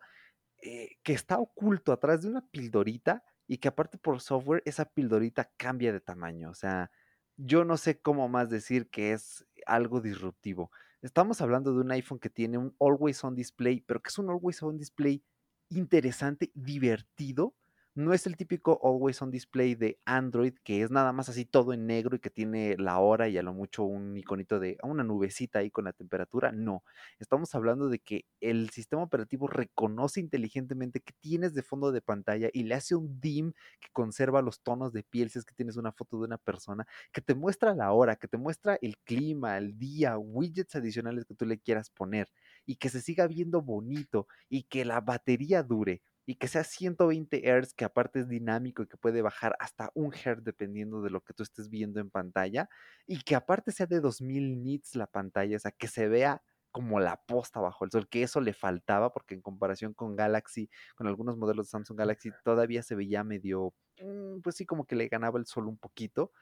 [0.63, 5.51] eh, que está oculto atrás de una pildorita y que aparte por software esa pildorita
[5.57, 6.51] cambia de tamaño.
[6.51, 6.91] O sea,
[7.37, 10.71] yo no sé cómo más decir que es algo disruptivo.
[11.01, 14.31] Estamos hablando de un iPhone que tiene un always on display, pero que es un
[14.31, 15.23] always on display
[15.71, 17.55] interesante, divertido,
[17.99, 21.73] no es el típico always on display de Android que es nada más así todo
[21.73, 25.03] en negro y que tiene la hora y a lo mucho un iconito de una
[25.03, 26.53] nubecita ahí con la temperatura.
[26.53, 26.85] No,
[27.19, 32.51] estamos hablando de que el sistema operativo reconoce inteligentemente que tienes de fondo de pantalla
[32.53, 35.77] y le hace un dim que conserva los tonos de piel si es que tienes
[35.77, 39.59] una foto de una persona, que te muestra la hora, que te muestra el clima,
[39.59, 42.29] el día, widgets adicionales que tú le quieras poner
[42.65, 47.41] y que se siga viendo bonito y que la batería dure y que sea 120
[47.43, 51.23] Hz, que aparte es dinámico y que puede bajar hasta un Hz dependiendo de lo
[51.23, 52.69] que tú estés viendo en pantalla,
[53.07, 57.01] y que aparte sea de 2000 nits la pantalla, o sea, que se vea como
[57.01, 61.07] la posta bajo el sol, que eso le faltaba porque en comparación con Galaxy, con
[61.07, 65.09] algunos modelos de Samsung Galaxy, todavía se veía medio, mm, pues sí, como que le
[65.09, 66.33] ganaba el sol un poquito,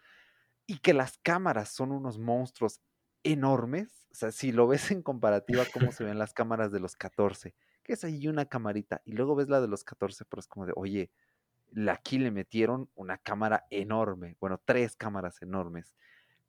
[0.66, 2.81] y que las cámaras son unos monstruos
[3.22, 6.96] enormes, o sea, si lo ves en comparativa cómo se ven las cámaras de los
[6.96, 7.55] 14
[7.87, 9.01] que es ahí una camarita.
[9.05, 11.11] Y luego ves la de los 14, pero es como de, oye,
[11.88, 15.94] aquí le metieron una cámara enorme, bueno, tres cámaras enormes,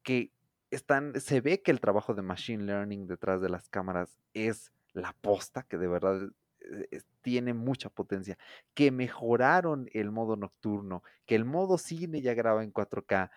[0.03, 0.31] que
[0.71, 5.13] están, se ve que el trabajo de Machine Learning detrás de las cámaras es la
[5.21, 8.37] posta, que de verdad eh, tiene mucha potencia,
[8.73, 13.29] que mejoraron el modo nocturno, que el modo cine ya graba en 4K.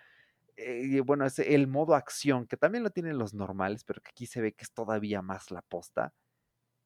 [0.56, 4.26] Eh, bueno, es el modo acción, que también lo tienen los normales, pero que aquí
[4.26, 6.14] se ve que es todavía más la posta.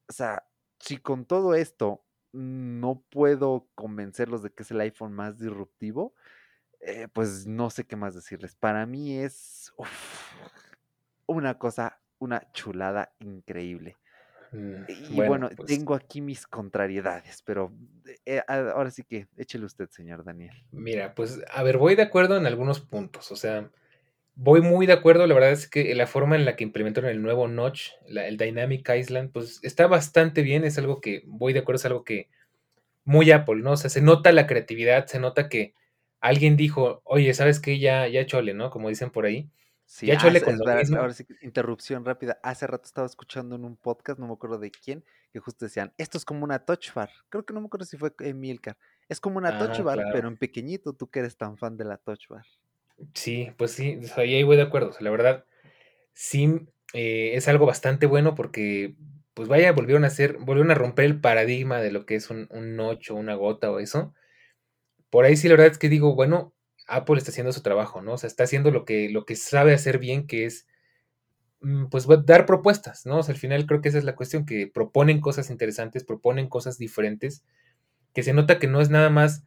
[0.07, 0.43] O sea,
[0.79, 6.13] si con todo esto no puedo convencerlos de que es el iPhone más disruptivo,
[6.81, 8.55] eh, pues no sé qué más decirles.
[8.55, 9.73] Para mí es
[11.25, 13.97] una cosa, una chulada increíble.
[14.51, 17.73] Mm, y bueno, pues tengo aquí mis contrariedades, pero
[18.25, 20.53] eh, ahora sí que échele usted, señor Daniel.
[20.71, 23.31] Mira, pues a ver, voy de acuerdo en algunos puntos.
[23.31, 23.71] O sea,
[24.35, 27.21] voy muy de acuerdo, la verdad es que la forma en la que implementaron el
[27.21, 31.77] nuevo Notch, el Dynamic Island, pues está bastante bien, es algo que voy de acuerdo,
[31.77, 32.29] es algo que
[33.05, 33.71] muy Apple, ¿no?
[33.71, 35.73] O sea, se nota la creatividad, se nota que
[36.19, 37.79] alguien dijo, oye, ¿sabes qué?
[37.79, 38.69] Ya, ya chole, ¿no?
[38.71, 39.49] Como dicen por ahí.
[39.85, 42.39] Sí, ya chole con Ahora sí, interrupción rápida.
[42.41, 45.93] Hace rato estaba escuchando en un podcast, no me acuerdo de quién, que justo decían,
[45.97, 47.11] esto es como una touch bar.
[47.29, 48.77] Creo que no me acuerdo si fue Emilcar.
[49.07, 51.85] Es como una touch ah, bar, pero en pequeñito, tú que eres tan fan de
[51.85, 52.45] la touch bar.
[53.13, 54.91] Sí, pues sí, ahí voy de acuerdo.
[54.99, 55.45] la verdad,
[56.13, 58.95] sí eh, es algo bastante bueno porque,
[59.35, 62.47] pues vaya, volvieron a hacer, volvieron a romper el paradigma de lo que es un,
[62.51, 64.13] un o una gota o eso.
[65.09, 66.53] Por ahí sí, la verdad es que digo, bueno,
[66.87, 68.13] Apple está haciendo su trabajo, ¿no?
[68.13, 70.67] O sea, está haciendo lo que, lo que sabe hacer bien, que es,
[71.61, 73.19] mm, pues, dar propuestas, ¿no?
[73.19, 76.49] O sea, al final creo que esa es la cuestión, que proponen cosas interesantes, proponen
[76.49, 77.43] cosas diferentes,
[78.13, 79.43] que se nota que no es nada más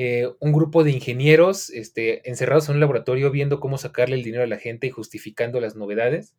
[0.00, 4.44] eh, un grupo de ingenieros este, encerrados en un laboratorio viendo cómo sacarle el dinero
[4.44, 6.36] a la gente y justificando las novedades.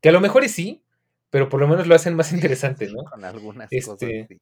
[0.00, 0.82] Que a lo mejor es sí,
[1.28, 3.04] pero por lo menos lo hacen más interesante, ¿no?
[3.04, 4.38] Con algunas este, cosas.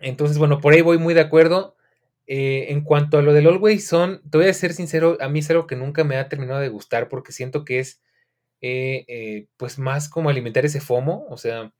[0.00, 1.76] Entonces, bueno, por ahí voy muy de acuerdo.
[2.26, 5.38] Eh, en cuanto a lo del Always Son, te voy a ser sincero, a mí
[5.38, 8.02] es algo que nunca me ha terminado de gustar porque siento que es
[8.60, 11.72] eh, pues más como alimentar ese FOMO, o sea,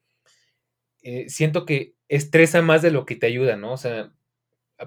[1.26, 3.72] siento que estresa más de lo que te ayuda, ¿no?
[3.72, 4.12] O sea,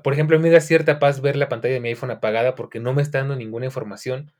[0.03, 2.55] por ejemplo, a mí me da cierta paz ver la pantalla de mi iPhone apagada
[2.55, 4.31] porque no me está dando ninguna información.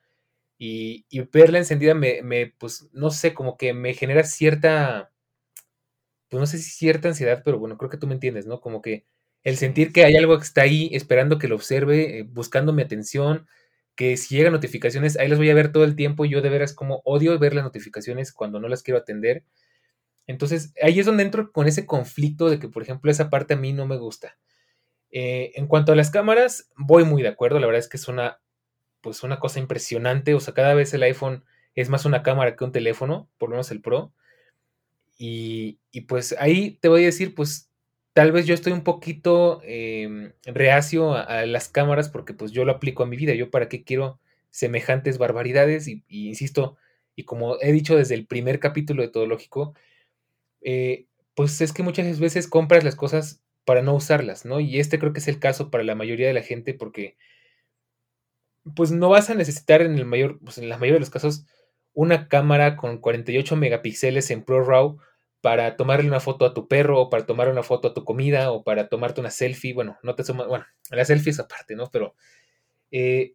[0.57, 5.11] Y, verla encendida me, pues, no sé, como que me genera cierta,
[6.29, 8.61] pues no sé si cierta ansiedad, pero bueno, creo que tú me entiendes, ¿no?
[8.61, 9.05] Como que
[9.43, 12.81] el sentir que hay algo que está ahí esperando que lo observe, eh, buscando mi
[12.81, 13.47] atención,
[13.95, 16.49] que si llegan notificaciones, ahí las voy a ver todo el tiempo y yo de
[16.49, 19.43] veras como odio ver las notificaciones cuando no las quiero atender.
[20.27, 23.57] Entonces, ahí es donde entro con ese conflicto de que, por ejemplo, esa parte a
[23.57, 24.37] mí no me gusta.
[25.15, 27.59] Eh, en cuanto a las cámaras, voy muy de acuerdo.
[27.59, 28.41] La verdad es que es una,
[28.99, 30.33] pues una cosa impresionante.
[30.33, 31.45] O sea, cada vez el iPhone
[31.75, 34.11] es más una cámara que un teléfono, por lo menos el Pro.
[35.17, 37.69] Y, pues ahí te voy a decir, pues
[38.13, 42.73] tal vez yo estoy un poquito em, reacio a, las cámaras porque pues yo lo
[42.73, 43.35] aplico a mi vida.
[43.35, 46.77] Yo para qué quiero semejantes barbaridades y, insisto,
[47.15, 49.75] y como he dicho desde el primer capítulo de Todo Lógico,
[50.61, 54.59] eh, pues es que muchas veces compras las cosas para no usarlas, ¿no?
[54.59, 57.17] Y este creo que es el caso para la mayoría de la gente porque
[58.75, 61.45] pues no vas a necesitar en el mayor, pues en la mayoría de los casos
[61.93, 64.97] una cámara con 48 megapíxeles en ProRAW
[65.41, 68.51] para tomarle una foto a tu perro o para tomar una foto a tu comida
[68.51, 69.73] o para tomarte una selfie.
[69.73, 71.89] Bueno, no te suma, bueno, la selfie es aparte, ¿no?
[71.91, 72.15] Pero
[72.91, 73.33] eh,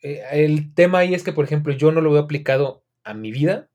[0.00, 3.30] eh, el tema ahí es que, por ejemplo, yo no lo veo aplicado a mi
[3.30, 3.68] vida,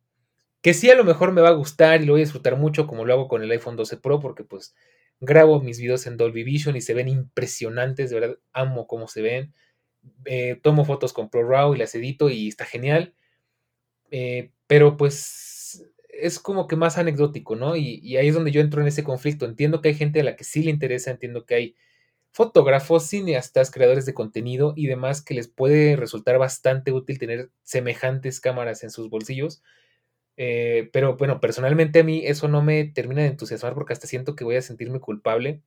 [0.62, 2.88] que sí a lo mejor me va a gustar y lo voy a disfrutar mucho
[2.88, 4.75] como lo hago con el iPhone 12 Pro porque pues
[5.21, 9.21] grabo mis videos en Dolby Vision y se ven impresionantes, de verdad amo cómo se
[9.21, 9.53] ven.
[10.25, 13.13] Eh, tomo fotos con ProRAW y las edito y está genial.
[14.10, 17.75] Eh, pero pues es como que más anecdótico, ¿no?
[17.75, 19.45] Y, ahí es donde yo entro en ese conflicto.
[19.45, 21.75] Entiendo que hay gente a la que sí le interesa, entiendo que hay
[22.31, 28.39] fotógrafos, cineastas, creadores de contenido y demás que les puede resultar bastante útil tener semejantes
[28.39, 29.62] cámaras en sus bolsillos
[30.37, 34.35] eh, pero bueno, personalmente a mí eso no me termina de entusiasmar porque hasta siento
[34.35, 35.61] que voy a sentirme culpable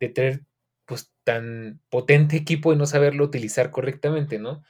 [0.00, 0.42] de tener
[0.86, 4.62] pues tan potente equipo y no saberlo utilizar correctamente, ¿no?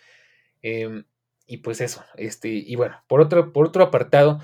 [0.62, 1.04] Em,
[1.46, 4.40] y pues eso, este, y bueno, por otro, por otro apartado,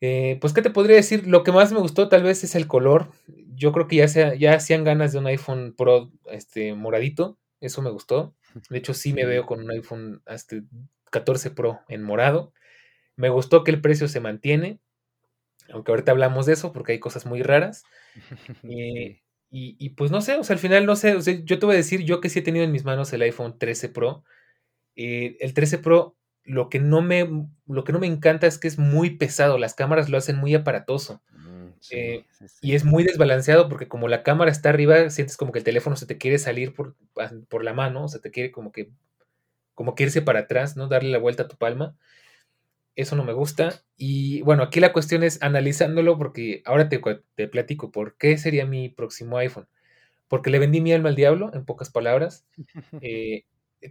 [0.00, 1.26] eh, pues, ¿qué te podría decir?
[1.26, 3.10] Lo que más me gustó tal vez es el color.
[3.54, 7.38] Yo creo que ya, sea, ya hacían ganas de un iPhone Pro este, moradito.
[7.60, 8.34] Eso me gustó.
[8.70, 10.62] De hecho, sí me veo con un iPhone este,
[11.10, 12.52] 14 Pro en morado.
[13.18, 14.78] Me gustó que el precio se mantiene,
[15.72, 17.84] aunque ahorita hablamos de eso porque hay cosas muy raras.
[19.50, 21.64] Eh, y, pues no sé, o sea, al final no sé, o sea, yo te
[21.64, 24.22] voy a decir, yo que sí he tenido en mis manos el iPhone 13 Pro,
[24.94, 27.26] eh, el 13 Pro, lo que, no me,
[27.66, 30.54] lo que no me encanta es que es muy pesado, las cámaras lo hacen muy
[30.54, 31.22] aparatoso.
[31.30, 32.26] Mm, eh,
[32.60, 35.96] y es muy desbalanceado porque como la cámara está arriba, sientes como que el teléfono
[35.96, 36.94] se te quiere salir por,
[37.48, 38.90] por la mano, o sea, te quiere como que,
[39.74, 40.88] como que irse para atrás, ¿no?
[40.88, 41.96] Darle la vuelta a tu palma
[42.98, 43.82] eso no me gusta.
[43.96, 47.00] Y bueno, aquí la cuestión es analizándolo porque ahora te,
[47.36, 49.68] te, platico por qué sería mi próximo iPhone.
[50.26, 52.44] Porque le vendí mi alma al diablo, en pocas palabras.
[53.00, 53.44] Eh,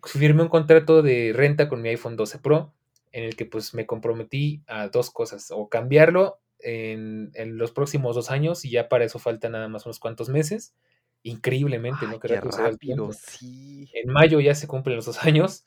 [0.04, 2.74] firmé un contrato de renta con mi iPhone 12 Pro
[3.14, 8.30] en el que pues me comprometí a dos cosas, o cambiarlo en, los próximos dos
[8.30, 10.76] años y ya para eso falta nada más unos cuantos meses.
[11.24, 12.20] Increíblemente, ¿no?
[12.20, 13.90] Qué rápido, sí.
[13.94, 15.66] En mayo ya se cumplen los dos años.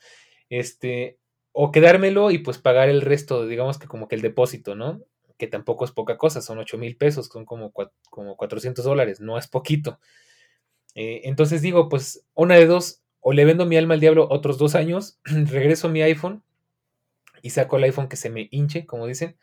[0.51, 1.19] Este,
[1.53, 5.01] o quedármelo y pues pagar el resto, digamos que como que el depósito, ¿no?
[5.37, 7.73] Que tampoco es poca cosa, son 8 mil pesos, son como,
[8.11, 9.99] como 400 dólares, no es poquito.
[10.95, 14.59] Eh, entonces digo, pues una de dos, o le vendo mi alma al diablo otros
[14.59, 16.43] dos años, regreso mi iPhone
[17.43, 19.37] y saco el iPhone que se me hinche, como dicen,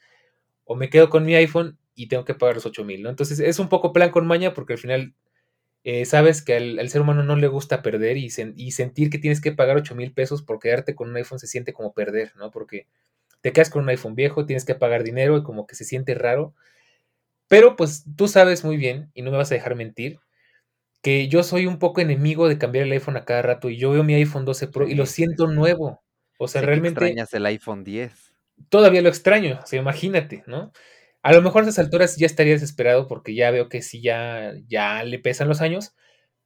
[0.66, 3.10] o me quedo con mi iPhone y tengo que pagar los 8 mil, ¿no?
[3.10, 5.14] Entonces es un poco plan con maña porque al final
[5.90, 9.54] eh, sabes que al, ser humano no le gusta perder y, sentir que tienes que
[9.54, 12.52] pagar 8 mil pesos por quedarte con un iPhone se siente como perder, ¿no?
[12.52, 12.88] Porque
[13.40, 16.14] te quedas con un iPhone viejo, tienes que pagar dinero y como que se siente
[16.14, 16.54] raro.
[17.48, 20.20] Pero pues tú sabes muy bien, y no me vas a dejar mentir,
[21.02, 23.92] que yo soy un poco enemigo de cambiar el iPhone a cada rato y yo
[23.92, 26.04] veo mi iPhone 12 Pro y lo siento nuevo.
[26.38, 27.00] O sea, realmente...
[27.00, 28.34] extrañas el iPhone 10.
[28.68, 30.74] Todavía lo extraño, o sea, imagínate, ¿no?
[31.28, 34.54] A lo mejor a esas alturas ya estaría desesperado porque ya veo que sí ya,
[34.66, 35.94] ya le pesan los años,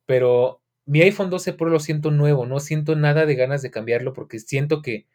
[0.07, 4.13] pero mi iPhone 12 Pro lo siento nuevo, no siento nada de ganas de cambiarlo
[4.13, 5.05] porque siento que,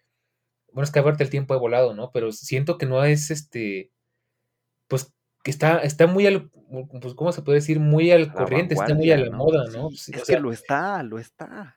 [0.70, 2.12] bueno, es que aparte el tiempo ha volado, ¿no?
[2.12, 3.90] Pero siento que no es este,
[4.86, 5.12] pues
[5.42, 6.48] que está, está muy al,
[7.02, 7.80] pues, ¿cómo se puede decir?
[7.80, 9.88] Muy al corriente, está muy a la moda, ¿no?
[9.90, 11.76] es que lo está, lo está.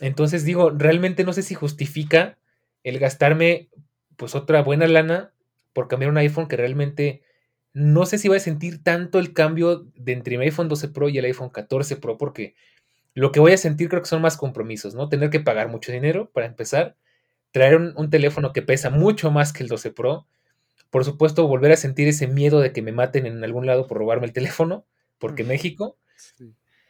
[0.00, 2.38] Entonces digo, realmente no sé si justifica
[2.82, 3.68] el gastarme
[4.16, 5.34] pues otra buena lana
[5.74, 7.25] por cambiar un iPhone que realmente
[7.76, 11.10] no sé si voy a sentir tanto el cambio de entre mi iPhone 12 Pro
[11.10, 12.54] y el iPhone 14 Pro porque
[13.12, 15.10] lo que voy a sentir creo que son más compromisos, ¿no?
[15.10, 16.96] Tener que pagar mucho dinero para empezar,
[17.50, 20.26] traer un, teléfono que pesa mucho más que el 12 Pro,
[20.88, 23.98] por supuesto volver a sentir ese miedo de que me maten en algún lado por
[23.98, 24.86] robarme el teléfono,
[25.18, 25.98] porque México,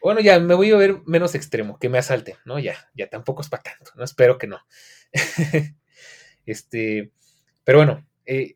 [0.01, 2.61] bueno, ya me voy a ver menos extremo, que me asalten, ¿no?
[2.61, 4.05] Ya, ya tampoco es para tanto, ¿no?
[4.05, 4.61] Espero que no.
[6.47, 7.11] este,
[7.65, 8.55] pero bueno, eh,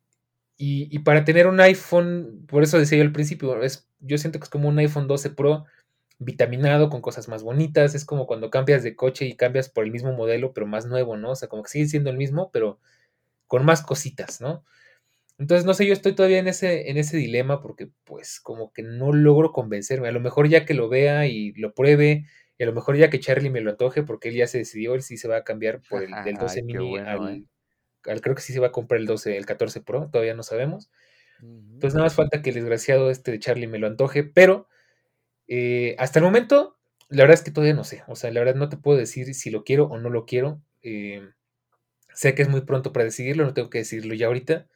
[0.62, 4.44] y, para tener un iPhone, por eso decía yo al principio, es, yo siento que
[4.44, 5.64] es como un iPhone 12 Pro
[6.18, 9.90] vitaminado con cosas más bonitas, es como cuando cambias de coche y cambias por el
[9.90, 11.30] mismo modelo, pero más nuevo, ¿no?
[11.30, 12.78] O sea, como que sigue siendo el mismo, pero
[13.46, 14.62] con más cositas, ¿no?
[15.38, 18.82] Entonces, no sé, yo estoy todavía en ese, en ese dilema porque pues como que
[18.82, 20.08] no logro convencerme.
[20.08, 22.26] A lo mejor ya que lo vea y lo pruebe,
[22.58, 24.94] y a lo mejor ya que Charlie me lo antoje porque él ya se decidió,
[24.94, 27.00] él sí se va a cambiar por el del 12 mini ¿eh?
[27.00, 27.46] al,
[28.02, 30.90] creo que sí se va a comprar el 12, el 14 Pro, todavía no sabemos.
[31.42, 34.68] Entonces nada más falta que el desgraciado este de Charlie me lo antoje, pero
[35.48, 36.78] eh, hasta el momento,
[37.08, 38.04] la verdad es que todavía no sé.
[38.08, 40.62] O sea, la verdad no te puedo decir si lo quiero o no lo quiero.
[40.82, 41.28] Eh,
[42.14, 44.68] sé que es muy pronto para decidirlo, no tengo que decirlo ya ahorita.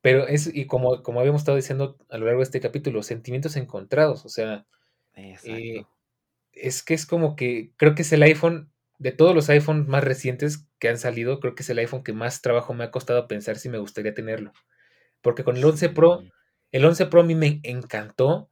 [0.00, 3.56] Pero es, y como, como habíamos estado diciendo a lo largo de este capítulo, sentimientos
[3.56, 4.66] encontrados, o sea,
[5.14, 5.84] eh,
[6.52, 8.71] es que es como que creo que es el iPhone,
[9.02, 12.12] de todos los iPhones más recientes que han salido, creo que es el iPhone que
[12.12, 14.52] más trabajo me ha costado pensar si me gustaría tenerlo.
[15.22, 16.22] Porque con el 11 Pro,
[16.70, 18.48] el 11 Pro a mí me encantó,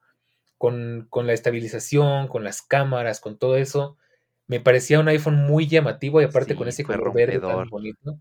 [0.58, 3.96] con, con la estabilización, con las cámaras, con todo eso,
[4.48, 8.20] me parecía un iPhone muy llamativo y aparte con ese color verde tan bonito.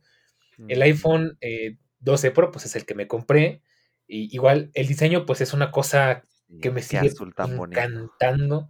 [0.68, 3.64] El iPhone eh, 12 Pro, pues es el que me compré.
[4.06, 6.24] Y igual el diseño, pues es una cosa
[6.62, 8.70] que me sigue encantando.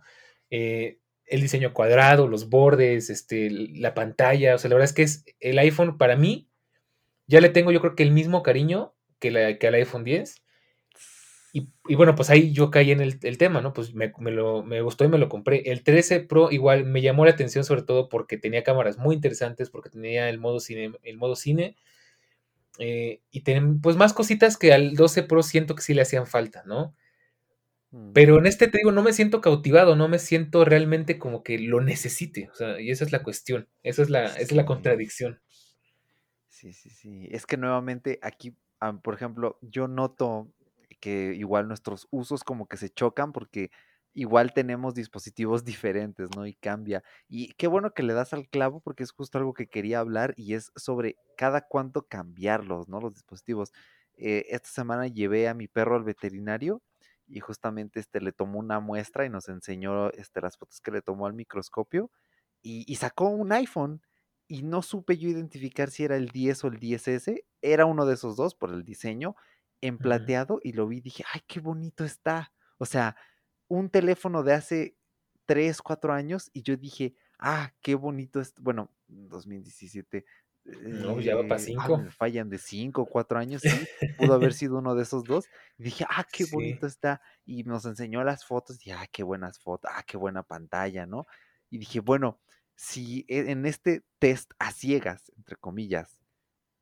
[0.50, 1.00] Eh,
[1.30, 4.56] el diseño cuadrado, los bordes, este, la pantalla.
[4.56, 6.50] O sea, la verdad es que es el iPhone para mí.
[7.28, 10.42] Ya le tengo, yo creo que el mismo cariño que, la, que al iPhone 10.
[11.52, 13.74] Y, bueno, pues ahí yo caí en el, tema, ¿no?
[13.74, 15.64] Pues me, lo, me gustó y me lo compré.
[15.72, 19.72] El 13 Pro igual me llamó la atención sobre todo porque tenía cámaras muy interesantes,
[19.72, 21.76] porque tenía el modo cine, el modo cine
[22.78, 26.28] eh, y tienen pues más cositas que al 12 Pro siento que sí le hacían
[26.28, 26.96] falta, ¿no?
[27.92, 28.12] Mm.
[28.14, 31.58] Pero en este te digo, no me siento cautivado, no me siento realmente como que
[31.60, 35.42] lo necesite, o sea, y esa es la cuestión, esa es la, es la contradicción.
[36.48, 37.28] Sí, sí, sí.
[37.32, 38.56] Es que nuevamente aquí,
[39.02, 40.52] por ejemplo, yo noto
[41.00, 43.72] que igual nuestros usos como que se chocan porque
[44.14, 46.46] igual tenemos dispositivos diferentes, ¿no?
[46.46, 47.04] Y cambia.
[47.30, 50.34] Y qué bueno que le das al clavo porque es justo algo que quería hablar
[50.36, 53.00] y es sobre cada cuánto cambiarlos, ¿no?
[53.00, 53.72] Los dispositivos.
[54.18, 56.82] Eh, esta semana llevé a mi perro al veterinario
[57.30, 61.02] y justamente este le tomó una muestra y nos enseñó este, las fotos que le
[61.02, 62.12] tomó al microscopio
[62.62, 64.02] y, y sacó un iPhone
[64.48, 68.16] y no supe yo identificar si era el 10 o el 10S, era uno de
[68.16, 69.36] esos dos por el diseño,
[69.82, 72.52] en plateado y lo vi y dije, ay, qué bonito está.
[72.78, 73.16] O sea,
[73.68, 74.98] un teléfono de hace
[75.46, 80.26] 3, 4 años y yo dije, ah, qué bonito es, bueno, 2017.
[80.66, 81.96] No, ya va para 5.
[81.96, 83.88] Eh, fallan de 5, 4 años, sí,
[84.18, 85.46] pudo haber sido uno de esos dos.
[85.78, 87.22] Y dije, ah, qué bonito está.
[87.46, 91.26] Y nos enseñó las fotos, y ah, qué buenas fotos, ah, qué buena pantalla, ¿no?
[91.70, 92.40] Y dije, bueno,
[92.76, 96.20] si e, en este test a ciegas, entre comillas,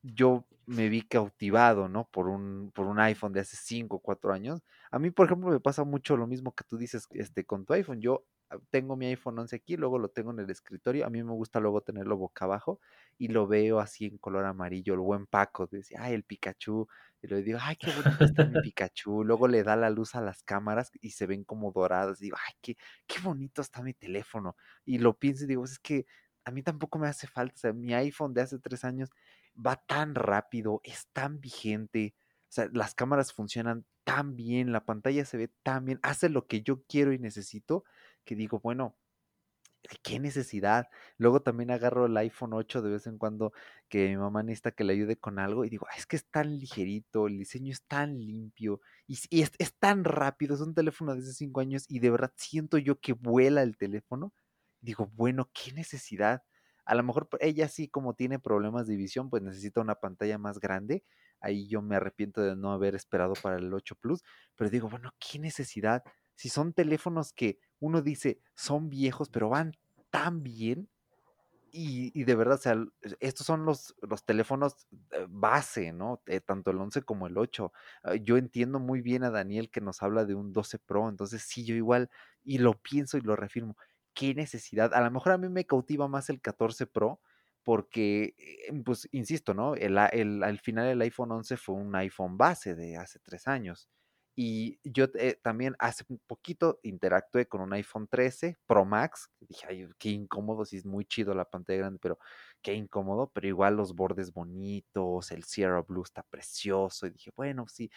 [0.04, 2.10] yo me vi cautivado, ¿no?
[2.10, 4.62] Por un, por un iPhone de hace 5 o 4 años.
[4.92, 7.74] A mí, por ejemplo, me pasa mucho lo mismo que tú dices este, con tu
[7.74, 8.02] iPhone.
[8.02, 8.26] Yo
[8.70, 11.06] tengo mi iPhone 11 aquí, luego lo tengo en el escritorio.
[11.06, 12.80] A mí me gusta luego tenerlo boca abajo
[13.18, 15.68] y lo veo así en color amarillo, el buen Paco.
[15.68, 16.88] Decía, ay, el Pikachu.
[17.22, 19.24] Y le digo, ay, qué bonito está mi Pikachu.
[19.24, 22.20] Luego le da la luz a las cámaras y se ven como doradas.
[22.20, 22.78] Digo, ay, qué,
[23.08, 24.56] qué bonito está mi teléfono.
[24.86, 26.06] Y lo pienso y digo, es que
[26.46, 27.56] a mí tampoco me hace falta.
[27.56, 29.10] O sea, mi iPhone de hace tres años
[29.58, 35.26] va tan rápido, es tan vigente, o sea, las cámaras funcionan tan bien, la pantalla
[35.26, 37.84] se ve tan bien, hace lo que yo quiero y necesito,
[38.28, 38.98] que digo, bueno,
[40.04, 40.88] ¿qué necesidad?
[41.18, 43.54] Luego también agarro el iPhone 8 de vez en cuando
[43.90, 46.60] que mi mamá necesita que le ayude con algo y digo, es que es tan
[46.60, 51.22] ligerito, el diseño es tan limpio y, es, es, tan rápido, es un teléfono de
[51.22, 54.34] hace 5 años y de verdad siento yo que vuela el teléfono.
[54.82, 56.44] Digo, bueno, ¿qué necesidad?
[56.86, 60.60] A lo mejor ella sí, como tiene problemas de visión, pues necesita una pantalla más
[60.60, 61.04] grande.
[61.40, 64.24] Ahí yo me arrepiento de no haber esperado para el 8 Plus,
[64.56, 66.04] pero digo, bueno, ¿qué necesidad?
[66.38, 69.74] Si son teléfonos que uno dice son viejos, pero van
[70.12, 70.90] tan bien,
[71.72, 72.76] Y, de verdad, o sea,
[73.20, 76.22] estos son los, los teléfonos eh, base, ¿no?
[76.26, 77.72] Eh, tanto el 11 como el 8.
[78.04, 81.44] Ah, yo entiendo muy bien a Daniel que nos habla de un 12 Pro, entonces
[81.44, 82.10] sí, yo igual,
[82.44, 83.76] y lo pienso y lo reafirmo,
[84.14, 84.94] qué necesidad.
[84.94, 87.20] A lo mejor a mí me cautiva más el 14 Pro,
[87.64, 89.76] porque, eh, pues, insisto, ¿no?
[89.76, 93.90] El, el, al final el iPhone 11 fue un iPhone base de hace tres años.
[94.40, 99.32] Y yo eh, también hace un poquito interactué con un iPhone 13 Pro Max.
[99.40, 102.20] Dije, ay, qué incómodo, sí es muy chido la pantalla grande, pero
[102.62, 103.32] qué incómodo.
[103.34, 107.08] Pero igual los bordes bonitos, el Sierra Blue está precioso.
[107.08, 107.90] Y dije, bueno, sí.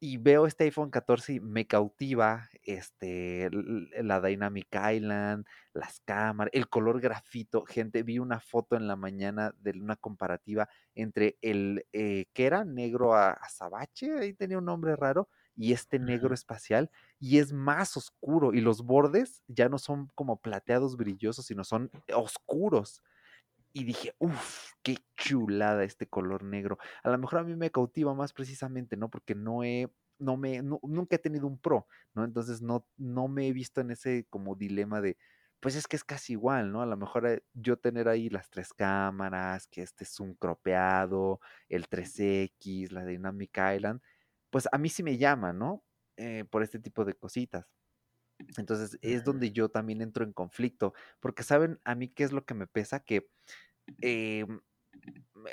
[0.00, 3.50] Y veo este iPhone 14 y me cautiva este,
[4.02, 7.64] la Dynamic Island, las cámaras, el color grafito.
[7.66, 12.64] Gente, vi una foto en la mañana de una comparativa entre el eh, que era
[12.64, 16.90] negro a azabache, ahí tenía un nombre raro, y este negro espacial
[17.20, 21.90] y es más oscuro y los bordes ya no son como plateados brillosos, sino son
[22.14, 23.02] oscuros.
[23.72, 26.78] Y dije, uff, qué chulada este color negro.
[27.02, 29.10] A lo mejor a mí me cautiva más precisamente, ¿no?
[29.10, 32.24] Porque no he, no me, nunca he tenido un pro, ¿no?
[32.24, 35.16] Entonces no, no me he visto en ese como dilema de,
[35.64, 36.82] pues es que es casi igual, ¿no?
[36.82, 41.40] A lo mejor eh, yo tener ahí las tres cámaras, que este es un cropeado,
[41.68, 44.00] el 3X, la Dynamic Island,
[44.54, 45.84] pues a mí sí me llama, ¿no?
[46.16, 47.66] Eh, por este tipo de cositas.
[48.56, 52.44] Entonces es donde yo también entro en conflicto, porque saben a mí qué es lo
[52.44, 53.28] que me pesa, que
[54.02, 54.60] em,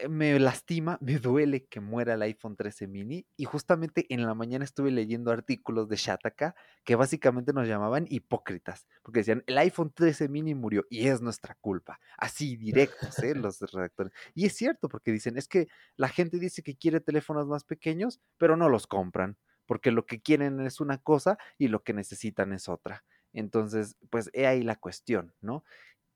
[0.10, 4.64] me lastima, me duele que muera el iPhone 13 mini y justamente en la mañana
[4.64, 10.30] estuve leyendo artículos de Shataka que básicamente nos llamaban hipócritas, porque decían, el iPhone 13
[10.30, 13.36] mini murió y es nuestra culpa, así directos, ¿eh?
[13.36, 14.14] los redactores.
[14.34, 18.22] Y es cierto, porque dicen, es que la gente dice que quiere teléfonos más pequeños,
[18.38, 22.54] pero no los compran, porque lo que quieren es una cosa y lo que necesitan
[22.54, 23.04] es otra.
[23.34, 25.64] Entonces, pues he ahí la cuestión, ¿no?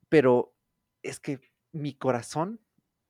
[0.09, 0.53] Pero
[1.03, 1.39] es que
[1.71, 2.59] mi corazón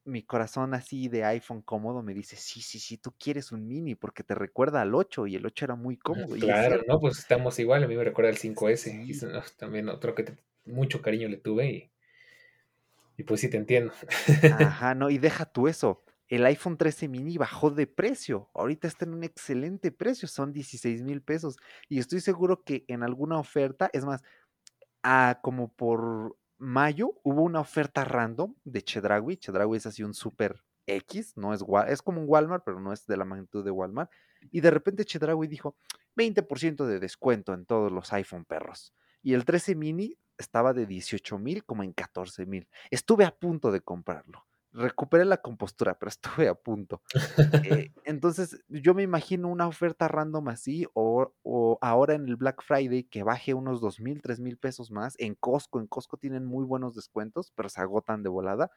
[0.06, 3.96] mi corazón así de iPhone cómodo me dice, sí, sí, sí, tú quieres un mini
[3.96, 6.36] porque te recuerda al 8 y el 8 era muy cómodo.
[6.36, 10.38] Claro, no, pues estamos igual, a mí me recuerda al 5S, y también otro que
[10.66, 11.92] mucho cariño le tuve y,
[13.18, 13.94] y pues sí te entiendo.
[14.52, 19.06] Ajá, no, y deja tú eso, el iPhone 13 mini bajó de precio, ahorita está
[19.06, 21.58] en un excelente precio, son 16 mil pesos
[21.90, 24.24] y estoy seguro que en alguna oferta, es más,
[25.02, 29.38] a como por mayo hubo una oferta random de Chedraui.
[29.38, 33.06] Chedraui es así un super X, no es, es como un Walmart, pero no es
[33.08, 34.12] de la magnitud de Walmart.
[34.52, 35.76] Y de repente Chedraui dijo
[36.16, 38.94] 20% de descuento en todos los iPhone perros.
[39.22, 42.68] Y el 13 mini estaba de 18 mil como en 14 mil.
[42.92, 44.46] Estuve a punto de comprarlo
[44.76, 47.02] recuperé la compostura, pero estuve a punto.
[47.64, 51.32] Eh, entonces, yo me imagino una oferta random así, o,
[51.82, 55.16] ahora en el Black Friday que baje unos dos mil, tres mil pesos más.
[55.18, 58.72] En Costco, en Costco tienen muy buenos descuentos, pero se agotan de volada.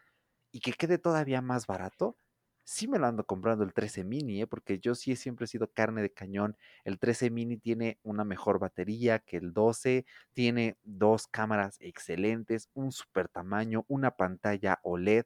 [0.53, 2.17] Y que quede todavía más barato.
[2.65, 4.47] Sí me lo ando comprando el 13 mini, ¿eh?
[4.47, 6.57] porque yo sí siempre he sido carne de cañón.
[6.85, 12.93] El 13 mini tiene una mejor batería que el 12, tiene dos cámaras excelentes, un
[12.93, 15.25] super tamaño, una pantalla OLED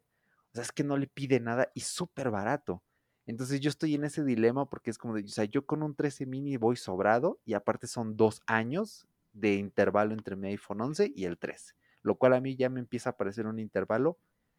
[0.53, 2.83] o sea, es que no le pide nada y súper barato.
[3.27, 5.95] Entonces yo estoy en ese dilema porque es como de, o sea, yo con un
[5.95, 11.13] 13 mini voy sobrado y aparte son dos años de intervalo entre mi iPhone 11
[11.15, 14.19] y el 13, lo cual a mí ya me empieza a parecer un intervalo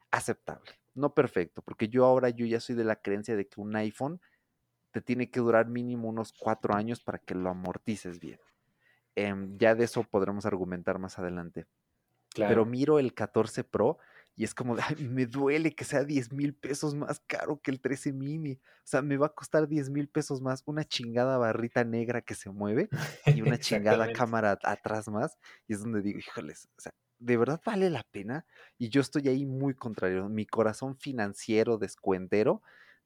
[0.10, 3.76] aceptable, no perfecto, porque yo ahora yo ya soy de la creencia de que un
[3.76, 4.22] iPhone
[4.92, 8.40] te tiene que durar mínimo unos cuatro años para que lo amortices bien.
[9.16, 11.66] Em, ya de eso podremos argumentar más adelante.
[12.36, 14.00] Pero miro el 14 Pro
[14.36, 18.14] y es como, me duele que sea 10 mil pesos más caro que el 13
[18.14, 18.54] mini.
[18.54, 22.34] O sea, me va a costar 10 mil pesos más una chingada barrita negra que
[22.34, 22.90] se mueve
[23.28, 25.38] y una chingada cámara atrás más.
[25.68, 28.46] Y es donde digo, híjoles, o sea, ¿de verdad vale la pena?
[28.78, 30.28] Y yo estoy ahí muy contrario.
[30.30, 32.64] Mi corazón financiero descuentero,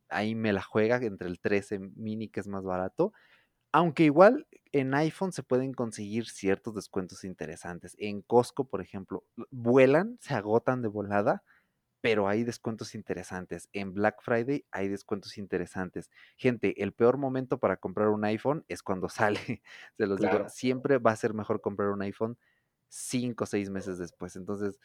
[0.10, 3.12] ahí me la juega entre el 13 mini que es más barato
[3.78, 7.96] aunque igual en iPhone se pueden conseguir ciertos descuentos interesantes.
[8.00, 11.44] En Costco, por ejemplo, vuelan, se agotan de volada,
[12.02, 13.70] pero hay descuentos interesantes.
[13.74, 16.10] En Black Friday hay descuentos interesantes.
[16.38, 19.62] Gente, el peor momento para comprar un iPhone es cuando sale.
[19.96, 22.36] Se los digo, siempre va a ser mejor comprar un iPhone
[22.88, 24.36] cinco o seis meses después.
[24.38, 24.80] Entonces,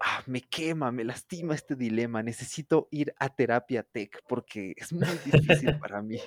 [0.00, 2.22] ah, me quema, me lastima este dilema.
[2.22, 6.18] Necesito ir a terapia tech porque es muy difícil para mí.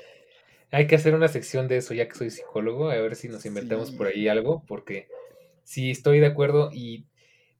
[0.71, 3.45] Hay que hacer una sección de eso, ya que soy psicólogo, a ver si nos
[3.45, 5.07] inventamos por ahí algo, porque
[5.63, 6.71] sí estoy de acuerdo.
[6.73, 7.05] Y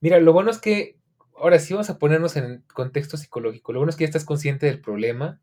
[0.00, 0.96] mira, lo bueno es que
[1.36, 3.72] ahora sí vamos a ponernos en contexto psicológico.
[3.72, 5.40] Lo bueno es que ya estás consciente del problema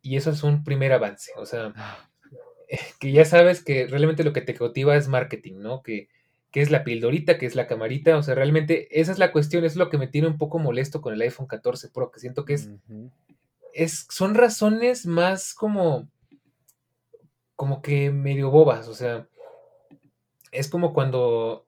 [0.00, 1.32] y eso es un primer avance.
[1.36, 2.08] O sea, ah.
[3.00, 5.82] que ya sabes que realmente lo que te cautiva es marketing, ¿no?
[5.82, 6.08] Que,
[6.54, 9.64] qué es la pildorita, qué es la camarita, o sea, realmente esa es la cuestión,
[9.64, 12.44] es lo que me tiene un poco molesto con el iPhone 14 Pro, que siento
[12.44, 12.70] que es,
[13.72, 16.08] es son razones más como,
[17.56, 19.28] como que medio bobas, o sea,
[20.52, 21.66] es como cuando,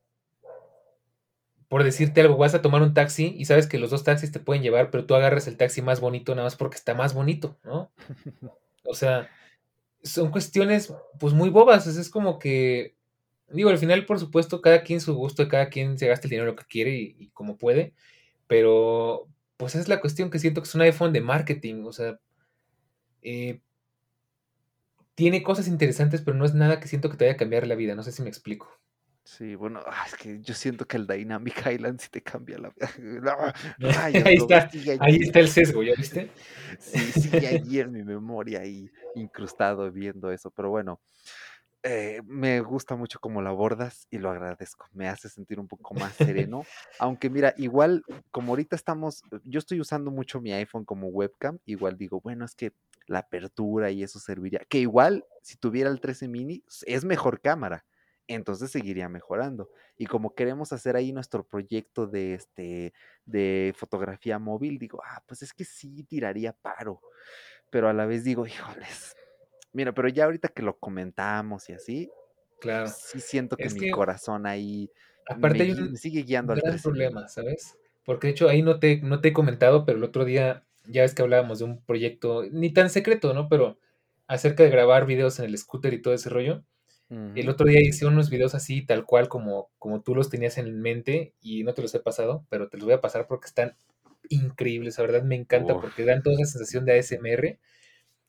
[1.68, 4.40] por decirte algo, vas a tomar un taxi y sabes que los dos taxis te
[4.40, 7.56] pueden llevar, pero tú agarras el taxi más bonito nada más porque está más bonito,
[7.64, 7.90] ¿no?
[8.88, 9.28] O sea,
[10.04, 12.96] son cuestiones pues muy bobas, es como que
[13.48, 16.56] Digo, al final, por supuesto, cada quien su gusto, cada quien se gasta el dinero
[16.56, 17.94] que quiere y, como puede,
[18.48, 22.18] pero pues es la cuestión que siento que es un iPhone de marketing, o sea,
[23.22, 23.60] eh,
[25.16, 27.74] tiene cosas interesantes, pero no es nada que siento que te vaya a cambiar la
[27.74, 28.70] vida, no sé si me explico.
[29.24, 32.68] Sí, bueno, ah, es que yo siento que el Dynamic Island sí te cambia la
[32.70, 32.88] vida.
[34.04, 36.30] ahí, está, ahí está el sesgo, ¿ya viste?
[36.78, 41.00] Sí, sigue allí en mi memoria, ahí incrustado viendo eso, pero bueno,
[41.82, 44.86] eh, me gusta mucho cómo lo abordas y lo agradezco.
[44.92, 46.64] Me hace sentir un poco más sereno.
[46.98, 51.96] Aunque mira, igual como ahorita estamos, yo estoy usando mucho mi iPhone como webcam, igual
[51.96, 52.72] digo, bueno, es que
[53.06, 54.60] la apertura y eso serviría.
[54.68, 57.84] Que igual si tuviera el 13 mini es mejor cámara,
[58.28, 59.70] entonces seguiría mejorando.
[59.96, 62.92] Y como queremos hacer ahí nuestro proyecto de este
[63.24, 67.00] de fotografía móvil, digo, ah, pues es que sí tiraría paro.
[67.70, 69.16] Pero a la vez digo, híjoles,
[69.76, 72.10] Mira, pero ya ahorita que lo comentamos y así,
[72.62, 72.86] claro.
[72.88, 74.90] sí siento que mi corazón ahí
[75.28, 77.76] aparte hay un, sigue guiando al gran problema, ¿sabes?
[78.02, 81.02] Porque de hecho ahí no te, no te he comentado, pero el otro día ya
[81.02, 83.48] ves que hablábamos de un proyecto, ni tan secreto, ¿no?
[83.48, 83.78] Pero
[84.26, 86.64] acerca de grabar videos en el scooter y todo ese rollo.
[87.08, 90.80] El otro día hice unos videos así, tal cual como, como tú los tenías en
[90.80, 93.76] mente y no te los he pasado, pero te los voy a pasar porque están
[94.28, 97.60] increíbles, la verdad me encanta porque dan toda esa sensación de ASMR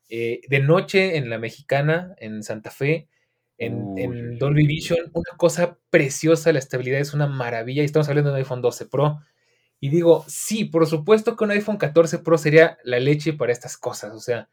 [0.10, 3.10] eh, de noche en la mexicana, en Santa Fe,
[3.58, 8.36] en, Dolby Vision, una cosa preciosa, la estabilidad es una maravilla y estamos hablando de
[8.36, 9.20] un iPhone 12 Pro.
[9.80, 13.78] Y digo, sí, por supuesto que un iPhone 14 Pro sería la leche para estas
[13.78, 14.50] cosas, o sea,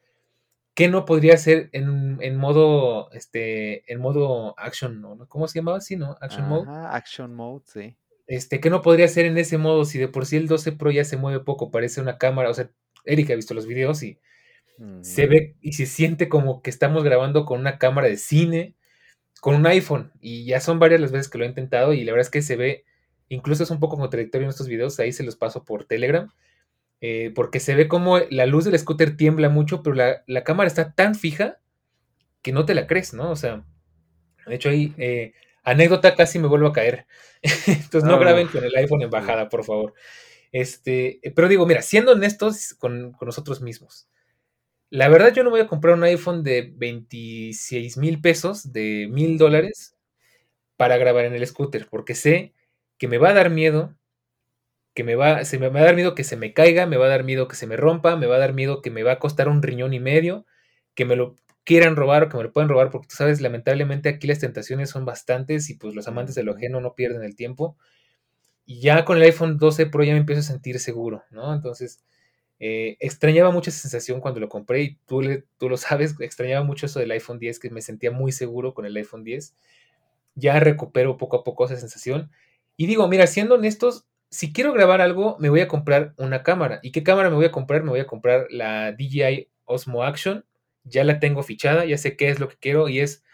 [0.75, 5.27] ¿qué no podría ser en, modo, este, en modo action, ¿no?
[5.29, 6.17] ¿Cómo se llamaba así, no?
[6.21, 6.67] Action mode.
[6.91, 7.97] Action mode, sí.
[8.27, 10.91] Este, ¿qué no podría ser en ese modo si de por sí el 12 Pro
[10.91, 12.71] ya se mueve poco, parece una cámara, o sea,
[13.05, 14.19] Eric ha visto los videos y
[15.03, 18.75] se ve y se siente como que estamos grabando con una cámara de cine,
[19.41, 20.13] con un iPhone.
[20.21, 22.43] Y ya son varias las veces que lo he intentado y la verdad es que
[22.43, 22.85] se ve,
[23.29, 26.31] incluso es un poco contradictorio en estos videos, ahí se los paso por Telegram,
[27.01, 30.95] eh, porque se ve como la luz del scooter tiembla mucho, pero la, cámara está
[30.95, 31.59] tan fija
[32.43, 33.31] que no te la crees, ¿no?
[33.31, 33.65] O sea,
[34.47, 37.07] de hecho ahí, eh, anécdota, casi me vuelvo a caer.
[37.67, 39.95] Entonces no graben con el iPhone en bajada, por favor.
[40.53, 44.09] Este, pero digo, mira, siendo honestos con, con nosotros mismos,
[44.91, 49.39] la verdad, yo no voy a comprar un iPhone de 26 mil pesos, de mil
[49.39, 49.97] dólares,
[50.77, 52.55] para grabar en el scooter, porque sé
[52.99, 53.97] que me va a dar miedo,
[54.95, 57.07] que me va, se me va a dar miedo que se me caiga, me va
[57.07, 59.13] a dar miedo que se me rompa, me va a dar miedo que me va
[59.13, 60.47] a costar un riñón y medio,
[60.95, 64.09] que me lo quieran robar o que me lo puedan robar, porque tú sabes, lamentablemente
[64.09, 67.37] aquí las tentaciones son bastantes y pues los amantes de lo ajeno no pierden el
[67.37, 67.77] tiempo.
[68.67, 71.55] Y ya con el iPhone 12 Pro ya me empiezo a sentir seguro, ¿no?
[71.55, 72.03] Entonces,
[72.61, 75.23] eh, extrañaba mucho esa sensación cuando lo compré y tú,
[75.59, 78.87] tú lo sabes, extrañaba mucho eso del iPhone 10, que me sentía muy seguro con
[78.87, 79.55] el iPhone 10.
[80.37, 82.31] Ya recupero poco a poco esa sensación.
[82.77, 86.81] Y digo, mira, siendo honestos, si quiero grabar algo, me voy a comprar una cámara.
[86.83, 87.83] ¿Y qué cámara me voy a comprar?
[87.83, 90.45] Me voy a comprar la DJI Osmo Action.
[90.83, 93.25] Ya la tengo fichada, ya sé qué es lo que quiero y es,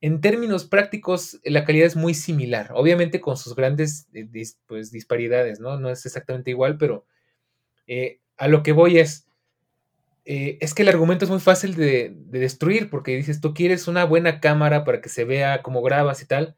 [0.00, 2.70] en términos prácticos, la calidad es muy similar.
[2.74, 4.28] Obviamente con sus grandes eh,
[4.66, 5.78] pues, disparidades, ¿no?
[5.78, 7.06] No es exactamente igual, pero
[7.86, 9.26] eh, a lo que voy es,
[10.24, 14.04] eh, es que el argumento es muy fácil de, destruir porque dices, tú quieres una
[14.04, 16.56] buena cámara para que se vea cómo grabas y tal,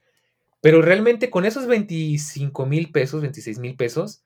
[0.61, 4.25] pero realmente con esos 25 mil pesos, 26 mil pesos,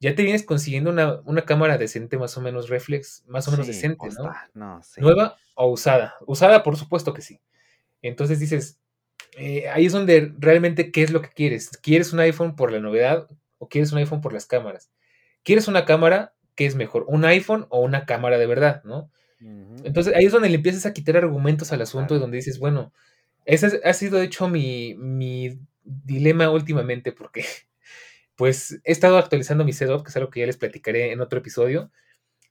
[0.00, 4.08] ya te vienes consiguiendo una, cámara decente, más o menos reflex, más o menos decente,
[4.18, 4.32] ¿no?
[4.98, 6.14] Nueva o usada.
[6.26, 7.40] Usada, por supuesto que sí.
[8.00, 8.78] Entonces dices,
[9.36, 11.68] eh, ahí es donde realmente qué es lo que quieres.
[11.82, 13.28] ¿Quieres un iPhone por la novedad
[13.58, 14.90] o quieres un iPhone por las cámaras?
[15.42, 16.34] ¿Quieres una cámara?
[16.60, 17.06] ¿qué es mejor?
[17.08, 18.82] ¿Un iPhone o una cámara de verdad?
[18.84, 19.10] ¿no?
[19.82, 22.92] Entonces ahí es donde le empiezas a quitar argumentos al asunto y donde dices, bueno,
[23.46, 27.44] ese ha sido de hecho mi, mi dilema últimamente porque
[28.36, 31.38] pues he estado actualizando mi setup, que es algo que ya les platicaré en otro
[31.38, 31.90] episodio,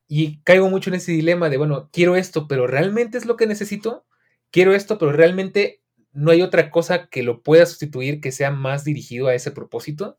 [0.07, 3.47] y caigo mucho en ese dilema de, bueno, quiero esto, pero ¿realmente es lo que
[3.47, 4.07] necesito?
[4.51, 8.83] Quiero esto, pero realmente no hay otra cosa que lo pueda sustituir que sea más
[8.83, 10.17] dirigido a ese propósito.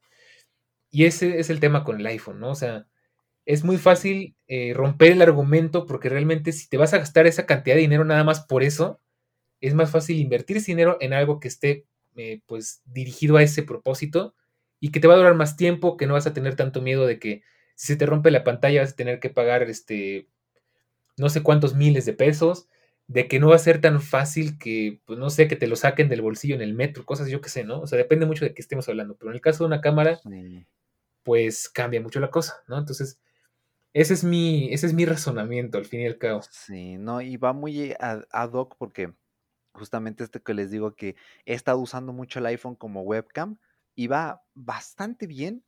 [0.91, 2.51] Y ese es el tema con el iPhone, ¿no?
[2.51, 2.87] O sea,
[3.47, 7.47] es muy fácil eh, romper el argumento porque realmente si te vas a gastar esa
[7.47, 9.01] cantidad de dinero nada más por eso,
[9.61, 11.87] es más fácil invertir ese dinero en algo que esté
[12.21, 14.35] eh, pues dirigido a ese propósito
[14.79, 17.07] y que te va a durar más tiempo, que no vas a tener tanto miedo
[17.07, 17.43] de que
[17.77, 20.29] si se te rompe la pantalla vas a tener que pagar este
[21.17, 22.69] no sé cuántos miles de pesos,
[23.07, 25.77] de que no va a ser tan fácil que, pues no sé, que te lo
[25.77, 27.81] saquen del bolsillo en el metro, cosas yo que sé, ¿no?
[27.81, 30.21] O sea, depende mucho de qué estemos hablando, pero en el caso de una cámara,
[31.23, 32.79] pues cambia mucho la cosa, ¿no?
[32.79, 33.21] Entonces,
[33.93, 36.43] ese es mi, ese es mi razonamiento al fin y al cabo.
[36.51, 39.13] Sí, no, y va muy ad hoc porque
[39.73, 43.59] justamente este que les digo que he estado usando mucho el iPhone como webcam
[43.95, 45.65] y va bastante bien,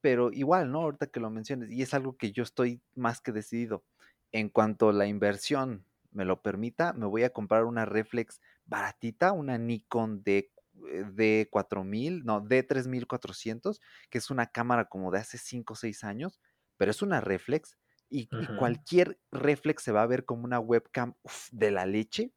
[0.00, 0.82] pero igual, ¿no?
[0.82, 3.84] Ahorita que lo menciones, y es algo que yo estoy más que decidido.
[4.32, 9.32] En cuanto a la inversión me lo permita, me voy a comprar una reflex baratita,
[9.32, 10.50] una Nikon D,
[10.88, 11.04] eh,
[11.50, 13.80] D4000, no, D3400,
[14.10, 16.40] que es una cámara como de hace 5 o 6 años,
[16.76, 17.76] pero es una reflex
[18.10, 18.28] y,
[18.58, 21.14] cualquier reflex se va a ver como una webcam
[21.50, 22.32] de la leche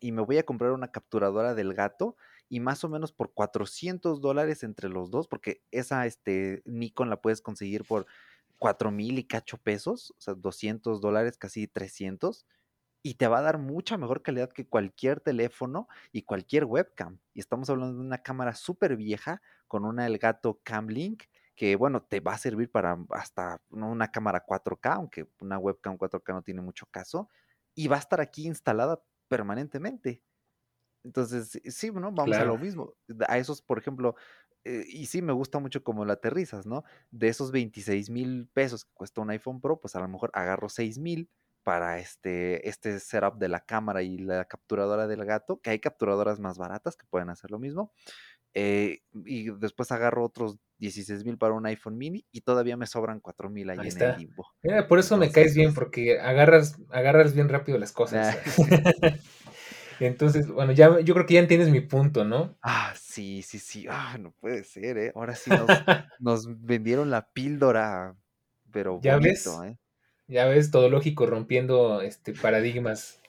[0.00, 2.16] y me voy a comprar una capturadora del gato
[2.48, 7.20] y más o menos por 400 dólares entre los dos, porque esa este, Nikon la
[7.20, 8.06] puedes conseguir por
[8.58, 12.46] 4 mil y cacho pesos, o sea, 200 dólares, casi 300,
[13.02, 17.18] y te va a dar mucha mejor calidad que cualquier teléfono y cualquier webcam.
[17.34, 21.24] Y estamos hablando de una cámara súper vieja con una Elgato Camlink
[21.56, 26.34] que bueno, te va a servir para hasta una cámara 4K, aunque una webcam 4K
[26.34, 27.30] no tiene mucho caso,
[27.74, 30.22] y va a estar aquí instalada permanentemente.
[31.04, 32.12] Entonces, sí, ¿no?
[32.12, 32.94] Vamos a lo mismo.
[33.28, 34.16] A esos, por ejemplo,
[34.64, 36.84] eh, y sí me gusta mucho como la aterrizas, ¿no?
[37.12, 40.68] De esos 26 mil pesos que cuesta un iPhone Pro, pues a lo mejor agarro
[40.68, 41.30] 6 mil
[41.62, 46.40] para este, este setup de la cámara y la capturadora del gato, que hay capturadoras
[46.40, 47.92] más baratas que pueden hacer lo mismo.
[48.54, 53.20] Eh, y después agarro otros 16 mil para un iPhone mini y todavía me sobran
[53.20, 54.46] 4 mil ahí, en el limbo.
[54.88, 58.36] por eso me caes bien, porque agarras, agarras bien rápido las cosas.
[60.00, 62.56] Entonces, bueno, ya yo creo que ya entiendes mi punto, ¿no?
[62.60, 63.86] Ah, sí, sí, sí.
[63.88, 65.12] Ah, no puede ser, ¿eh?
[65.14, 65.50] Ahora sí
[66.18, 68.14] nos, vendieron la píldora,
[68.70, 69.46] pero ¿Ya ves?
[69.64, 69.78] ¿eh?
[70.28, 73.22] Ya ves, todo lógico rompiendo este paradigmas.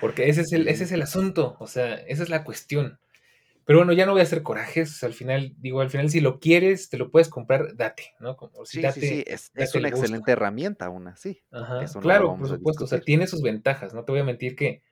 [0.00, 2.98] Porque ese es el, ese es el asunto, o sea, esa es la cuestión.
[3.66, 5.02] Pero bueno, ya no voy a hacer corajes.
[5.02, 8.36] Al final, digo, al final, si lo quieres, te lo puedes comprar, date, ¿no?
[8.36, 11.42] Como, sí, sí, sí, es, una excelente herramienta aún así.
[11.50, 12.84] Ajá, claro, por supuesto.
[12.84, 13.92] O sea, tiene sus ventajas.
[13.92, 14.82] No te voy a mentir que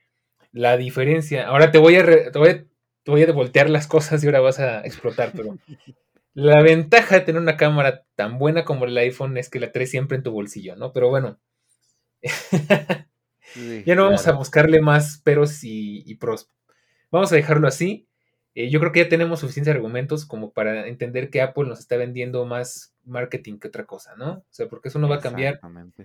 [0.50, 1.46] la diferencia.
[1.46, 2.64] Ahora te voy a, te voy a,
[3.04, 5.56] te voy a voltear las cosas y ahora vas a explotar, pero
[6.34, 9.92] la ventaja de tener una cámara tan buena como el iPhone es que la traes
[9.92, 10.92] siempre en tu bolsillo, ¿no?
[10.92, 11.38] Pero bueno.
[13.86, 16.50] ya no vamos a buscarle más peros y, y pros.
[17.12, 18.08] Vamos a dejarlo así.
[18.54, 21.96] Eh, yo creo que ya tenemos suficientes argumentos como para entender que Apple nos está
[21.96, 24.32] vendiendo más marketing que otra cosa, ¿no?
[24.32, 25.60] O sea, porque eso no va a cambiar.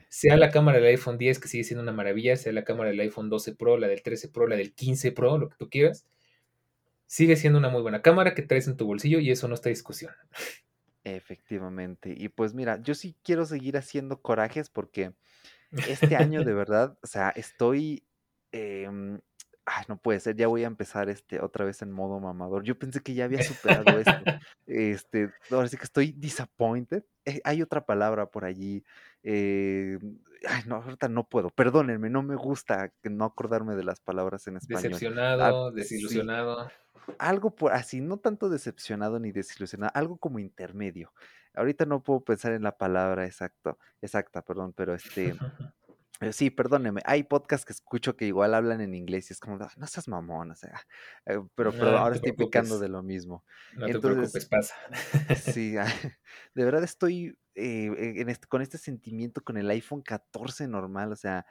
[0.10, 3.00] Sea la cámara del iPhone 10, que sigue siendo una maravilla, sea la cámara del
[3.02, 6.06] iPhone 12 Pro, la del 13 Pro, la del 15 Pro, lo que tú quieras,
[7.06, 9.70] sigue siendo una muy buena cámara que traes en tu bolsillo y eso no está
[9.70, 10.12] discusión.
[11.04, 12.14] Efectivamente.
[12.18, 15.14] Y pues mira, yo sí quiero seguir haciendo corajes porque
[15.88, 18.04] este año de verdad, o sea, estoy
[18.52, 19.20] em,
[19.66, 22.64] ay, no puede ser, ya voy a empezar este otra vez en modo mamador.
[22.64, 24.12] Yo pensé que ya había superado esto.
[24.68, 27.04] Este, ahora sí que estoy disappointed.
[27.26, 28.84] Eh, hay otra palabra por allí.
[29.24, 29.98] Eh,
[30.48, 31.50] ay, no, ahorita no puedo.
[31.50, 34.84] Perdónenme, no me gusta no acordarme de las palabras en español.
[34.86, 36.72] Ah, decepcionado, desilusionado.
[37.18, 41.12] Algo por así, no tanto decepcionado ni desilusionado, algo como intermedio.
[41.56, 45.34] Ahorita no puedo pensar en la palabra exacto, exacta, perdón, pero este
[46.32, 47.02] sí, perdóneme.
[47.06, 50.52] Hay podcasts que escucho que igual hablan en inglés y es como, no seas mamón,
[50.52, 50.86] o sea,
[51.26, 53.44] eh, pero, pero ahora estoy picando de lo mismo.
[53.76, 54.76] No te preocupes, pasa.
[55.56, 55.74] Sí,
[56.54, 61.16] de verdad estoy eh, en este, con este sentimiento con el iPhone 14 normal, o
[61.16, 61.46] sea,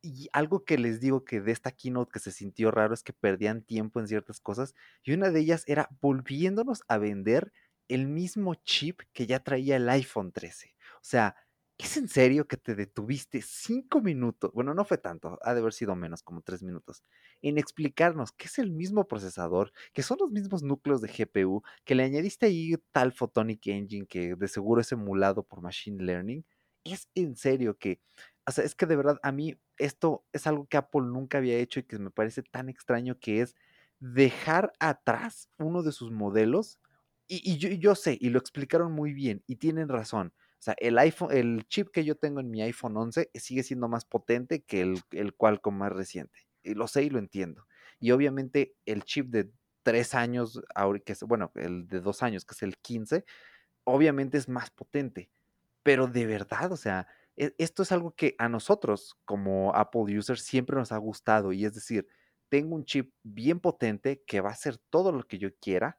[0.00, 3.14] y algo que les digo que de esta keynote que se sintió raro es que
[3.14, 7.52] perdían tiempo en ciertas cosas y una de ellas era volviéndonos a vender
[7.88, 10.74] el mismo chip que ya traía el iPhone 13.
[10.96, 11.36] O sea,
[11.78, 14.52] ¿Es en serio que te detuviste cinco minutos?
[14.54, 17.02] Bueno, no fue tanto, ha de haber sido menos, como tres minutos,
[17.42, 21.96] en explicarnos que es el mismo procesador, que son los mismos núcleos de GPU, que
[21.96, 26.44] le añadiste ahí tal Photonic Engine que de seguro es emulado por Machine Learning.
[26.84, 28.00] ¿Es en serio que,
[28.46, 31.58] o sea, es que de verdad a mí esto es algo que Apple nunca había
[31.58, 33.56] hecho y que me parece tan extraño que es
[33.98, 36.78] dejar atrás uno de sus modelos?
[37.26, 40.34] Y, yo, sé, y lo explicaron muy bien, y tienen razón
[40.64, 44.04] sea, el iPhone, el chip que yo tengo en mi iPhone 11 sigue siendo más
[44.04, 46.40] potente que el, el Qualcomm más reciente.
[46.62, 47.66] Y lo sé y lo entiendo.
[48.00, 49.50] Y obviamente el chip de
[49.82, 50.60] tres años,
[51.04, 53.24] que bueno, el de dos años, que es el 15,
[53.84, 55.30] obviamente es más potente.
[55.82, 57.06] Pero de verdad, o sea,
[57.36, 61.52] e, esto es algo que a nosotros como Apple users siempre nos ha gustado.
[61.52, 62.08] Y es decir,
[62.48, 65.98] tengo un chip bien potente que va a hacer todo lo que yo quiera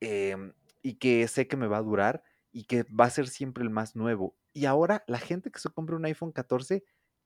[0.00, 0.52] em,
[0.82, 2.22] y que sé que me va a durar
[2.56, 4.34] y que va a ser siempre el más nuevo.
[4.54, 6.84] Y ahora la gente que se compra un iPhone 14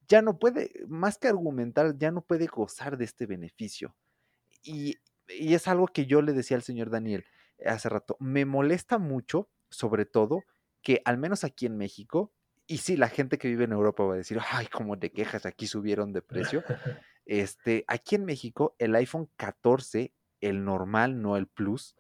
[0.08, 3.94] ya no puede, más que argumentar, ya no puede gozar de este beneficio.
[4.64, 4.96] Y,
[5.28, 7.24] y es algo que yo le decía al señor Daniel
[7.64, 10.42] hace rato, me molesta mucho, sobre todo,
[10.82, 12.32] que al menos aquí en México,
[12.66, 15.46] y sí, la gente que vive en Europa va a decir, ay, cómo te quejas,
[15.46, 16.64] aquí subieron de precio.
[17.26, 21.94] Este, aquí en México, el iPhone 14, el normal, no el Plus,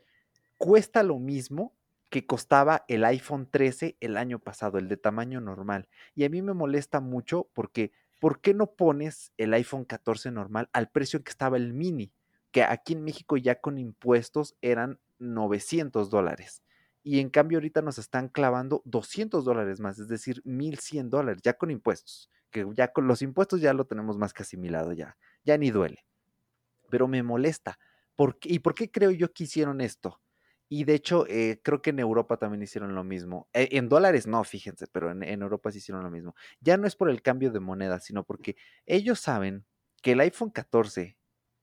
[0.56, 1.76] cuesta lo mismo
[2.10, 5.88] que costaba el iPhone 13 el año pasado, el de tamaño normal.
[6.14, 10.68] Y a mí me molesta mucho porque, ¿por qué no pones el iPhone 14 normal
[10.72, 12.12] al precio que estaba el mini?
[12.50, 16.62] Que aquí en México ya con impuestos eran 900 dólares.
[17.04, 21.54] Y en cambio ahorita nos están clavando 200 dólares más, es decir, 1100 dólares, ya
[21.54, 22.28] con impuestos.
[22.50, 26.04] Que ya con los impuestos ya lo tenemos más que asimilado, ya, ya ni duele.
[26.90, 27.78] Pero me molesta.
[28.16, 30.20] ¿Por ¿Y por qué creo yo que hicieron esto?
[30.72, 33.48] Y de hecho, eh, creo que en Europa también hicieron lo mismo.
[33.52, 36.36] Eh, en dólares no, fíjense, pero en, Europa sí hicieron lo mismo.
[36.60, 38.56] Ya no es por el cambio de moneda, sino porque
[38.86, 39.66] ellos saben
[40.00, 41.18] que el iPhone 14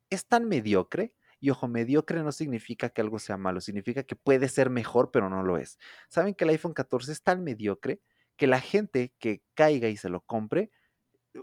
[0.10, 1.14] es tan mediocre.
[1.40, 5.30] Y ojo, mediocre no significa que algo sea malo, significa que puede ser mejor, pero
[5.30, 5.80] no lo es.
[6.10, 8.02] Saben que el iPhone 14 es tan mediocre
[8.36, 10.72] que la gente que caiga y se lo compre,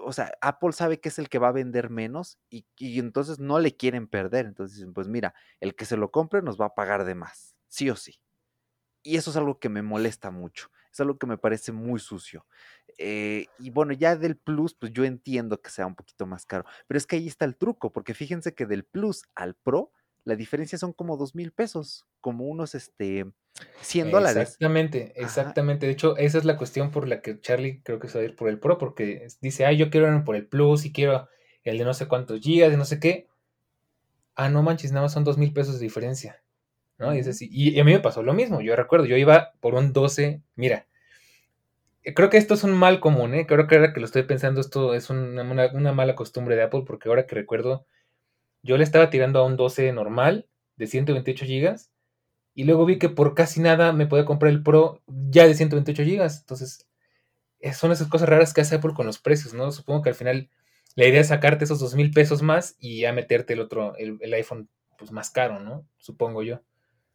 [0.01, 3.39] o sea, Apple sabe que es el que va a vender menos y, y entonces
[3.39, 4.47] no le quieren perder.
[4.47, 7.54] Entonces dicen, pues mira, el que se lo compre nos va a pagar de más
[7.75, 8.21] sí o sí.
[9.03, 12.47] Y eso es algo que me molesta mucho, es algo que me parece muy sucio.
[12.97, 16.65] Eh, y bueno, ya del Plus, pues yo entiendo que sea un poquito más caro,
[16.87, 19.93] pero es que ahí está el truco, porque fíjense que del Plus al Pro,
[20.25, 23.27] la diferencia son como dos mil pesos, como unos este,
[23.83, 24.43] 100 dólares.
[24.43, 25.87] Exactamente, exactamente.
[25.87, 28.25] De hecho, esa es la cuestión por la que Charlie creo que se va a
[28.25, 31.29] ir por el Pro, porque dice, ay, yo quiero ir por el Plus y quiero
[31.65, 33.29] el de no sé cuántos gigas, de no sé qué.
[34.35, 36.44] Ah, no manches, nada más son dos mil pesos de diferencia.
[36.99, 37.15] ¿No?
[37.15, 37.79] Y, es así.
[37.79, 40.87] a mí me pasó lo mismo, yo recuerdo, yo iba por un 12, mira,
[42.13, 43.47] creo que esto es un mal común, ¿eh?
[43.47, 47.09] Creo que ahora que lo estoy pensando, esto es una, mala costumbre de Apple, porque
[47.09, 47.87] ahora que recuerdo,
[48.63, 51.77] yo le estaba tirando a un 12 normal de 128 GB
[52.55, 56.03] y luego vi que por casi nada me podía comprar el Pro ya de 128
[56.03, 56.23] GB.
[56.41, 56.87] Entonces,
[57.75, 59.73] son esas cosas raras que hace Apple con los precios, ¿no?
[59.73, 60.51] Supongo que al final
[60.97, 64.19] la idea es sacarte esos dos mil pesos más y ya meterte el otro, el,
[64.21, 64.69] el iPhone
[64.99, 65.87] pues más caro, ¿no?
[65.99, 66.61] Supongo yo.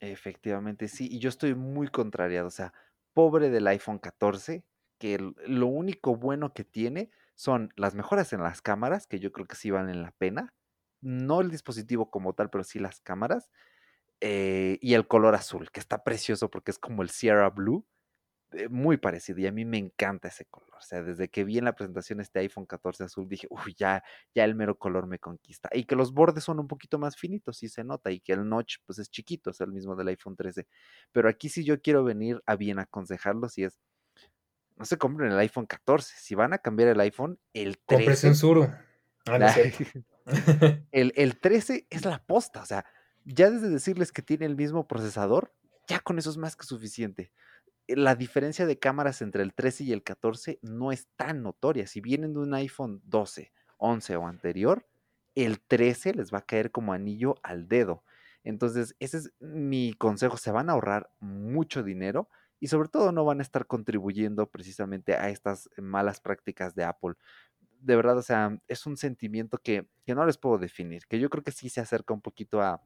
[0.01, 2.73] Efectivamente, sí, y yo estoy muy contrariado, o sea,
[3.13, 4.63] pobre del iPhone 14,
[4.97, 9.45] que lo único bueno que tiene son las mejoras en las cámaras, que yo creo
[9.45, 10.53] que sí valen la pena,
[11.01, 13.49] no el dispositivo como tal, pero sí las cámaras,
[14.21, 17.87] eh, y el color azul, que está precioso porque es como el Sierra Blue,
[18.69, 20.69] muy parecido y a mí me encanta ese color.
[20.77, 24.03] O sea, desde que vi en la presentación este iPhone 14 azul dije, uy, ya,
[24.33, 25.69] ya el mero color me conquista.
[25.71, 28.47] Y que los bordes son un poquito más finitos, sí se nota, y que el
[28.47, 30.67] notch pues es chiquito, es el mismo del iPhone 13.
[31.11, 33.79] Pero aquí sí yo quiero venir a bien aconsejarlos y es,
[34.77, 36.15] no se compren el iPhone 14.
[36.17, 38.27] Si van a cambiar el iPhone, el 13...
[38.27, 38.67] en Suru.
[39.27, 39.55] Ah,
[40.91, 42.85] el, el 13 es la posta, o sea,
[43.25, 45.53] ya desde decirles que tiene el mismo procesador,
[45.87, 47.31] ya con eso es más que suficiente
[47.95, 51.87] la diferencia de cámaras entre el 13 y el 14 no es tan notoria.
[51.87, 54.87] Si vienen de un iPhone 12, 11 o anterior,
[55.35, 58.03] el 13 les va a caer como anillo al dedo.
[58.43, 60.37] Entonces, ese es mi consejo.
[60.37, 62.29] Se van a ahorrar mucho dinero
[62.59, 67.15] y sobre todo no van a estar contribuyendo precisamente a estas malas prácticas de Apple.
[67.79, 71.43] De verdad, o sea, es un sentimiento que, no les puedo definir, que yo creo
[71.43, 72.81] que sí se acerca un poquito a,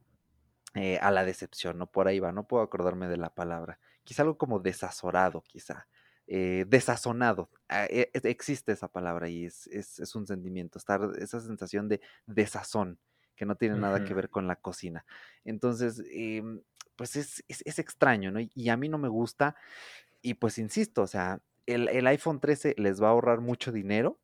[0.74, 1.90] eh, a la decepción, ¿no?
[1.90, 5.86] Por ahí va, no puedo acordarme de la palabra quizá algo como desazorado, quizá.
[6.26, 7.50] Eh, desazonado.
[7.68, 12.00] Ah, e, e, existe esa palabra y es, es, un sentimiento, estar, esa sensación de
[12.26, 12.98] desazón
[13.36, 15.04] que no tiene nada que ver con la cocina.
[15.44, 16.62] Entonces, em,
[16.96, 18.38] pues es, es, extraño, ¿no?
[18.40, 19.56] Y a mí no me gusta.
[20.22, 24.20] Y pues insisto, o sea, el, el iPhone 13 les va a ahorrar mucho dinero.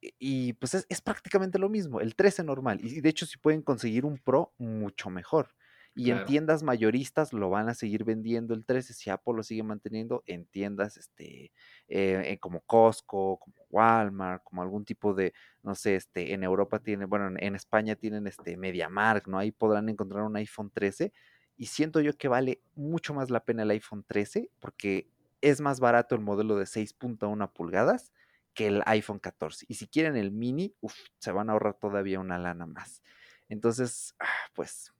[0.00, 2.80] Y pues es, es, prácticamente lo mismo, el 13 normal.
[2.82, 5.54] Y de hecho, si pueden conseguir un Pro, mucho mejor.
[5.98, 9.62] Y en tiendas mayoristas lo van a seguir vendiendo el 13, si Apple lo sigue
[9.62, 11.52] manteniendo en tiendas este,
[11.88, 15.32] eh, eh, como Costco, como Walmart, como algún tipo de,
[15.62, 19.38] no sé, este, en Europa tienen, bueno, en, España tienen este MediaMark, ¿no?
[19.38, 21.14] Ahí podrán encontrar un iPhone 13
[21.56, 25.08] y siento yo que vale mucho más la pena el iPhone 13 porque
[25.40, 28.12] es más barato el modelo de 6.1 pulgadas
[28.52, 29.64] que el iPhone 14.
[29.68, 30.74] Y si quieren el mini,
[31.18, 33.02] se van a ahorrar todavía una lana más.
[33.48, 34.92] Entonces, ah, pues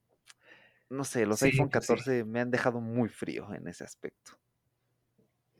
[0.89, 4.37] no sé, los iPhone 14 pues me han dejado muy frío en ese aspecto.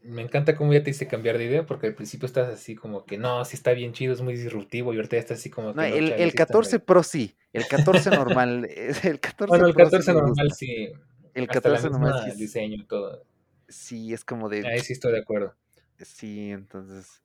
[0.03, 3.05] Me encanta cómo ya te hice cambiar de idea, porque al principio estás así como
[3.05, 5.73] que no, sí está bien chido, es muy disruptivo, y ahorita ya estás así como
[5.73, 5.75] que.
[5.75, 8.69] No, el, 14 Pro sí, el 14 normal.
[9.03, 10.89] El 14 bueno, el 14 normal sí.
[11.33, 13.23] El Hasta la 14 nomás misma sí es diseño todo.
[13.67, 15.55] sí, es como de Ahí sí estoy de acuerdo.
[15.99, 17.21] sí, entonces,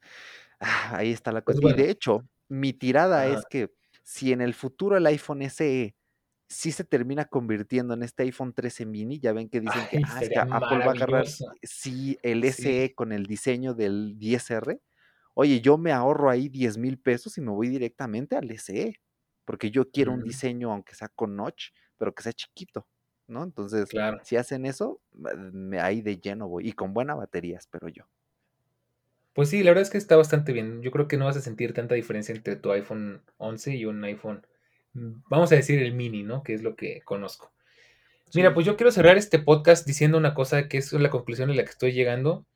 [0.61, 1.73] ah, ahí está la Pues cosa.
[1.73, 3.73] Y de hecho, mi tirada es que
[4.03, 5.95] si en el futuro el iPhone SE
[6.53, 10.05] sí se termina convirtiendo en este iPhone 13 mini, ya ven que dicen que, Ay,
[10.05, 12.73] ah, es sería que Apple va a agarrar, sí, el Sí.
[12.73, 14.81] SE con el diseño del 10R.
[15.35, 19.01] Oye, yo me ahorro ahí 10 mil pesos y me voy directamente al SE,
[19.45, 20.25] porque yo quiero un Ujú.
[20.25, 22.89] diseño, aunque sea con notch, pero que sea chiquito,
[23.29, 23.43] ¿no?
[23.45, 24.23] Entonces, Claro.
[24.23, 28.05] si hacen eso, me ahí de lleno voy, y con buena batería, espero yo.
[29.35, 30.83] Pues sí, la verdad es que está bastante bien.
[30.83, 34.05] Yo creo que no vas a sentir tanta diferencia entre tu iPhone 11 y un
[34.05, 34.52] iPhone, mm,
[34.95, 36.43] vamos a decir el mini, ¿no?
[36.43, 37.53] Que es lo que conozco.
[38.35, 41.55] Mira, pues yo quiero cerrar este podcast diciendo una cosa que es la conclusión a
[41.55, 42.47] la que estoy llegando.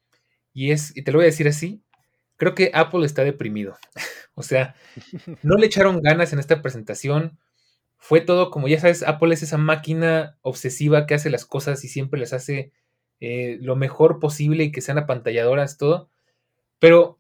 [0.55, 1.83] Y es, y te lo voy a decir así,
[2.37, 3.77] creo que Apple está deprimido.
[4.39, 4.75] O sea,
[5.43, 7.39] no le echaron ganas en esta presentación.
[7.97, 11.89] Fue todo como, ya sabes, Apple es esa máquina obsesiva que hace las cosas y
[11.89, 12.71] siempre les hace
[13.19, 16.11] eh, lo mejor posible y que sean apantalladoras, todo.
[16.79, 17.19] Pero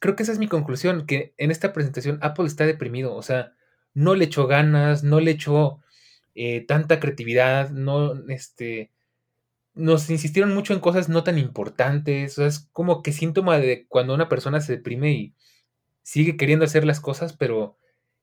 [0.00, 3.55] creo que esa es mi conclusión, que en esta presentación Apple está deprimido, o sea,
[3.96, 5.80] no le echó ganas, no le echó
[6.36, 8.92] eh, tanta creatividad, no, este,
[9.74, 13.86] nos insistieron mucho en cosas no tan importantes, o sea, es como que síntoma de
[13.88, 15.34] cuando una persona se deprime y
[16.02, 17.78] sigue queriendo hacer las cosas, pero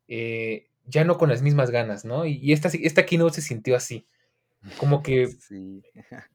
[0.08, 2.26] eh, ya no con las mismas ganas, ¿no?
[2.26, 4.08] Y, y esta, esta keynote se sintió así,
[4.78, 5.84] como que, Sí.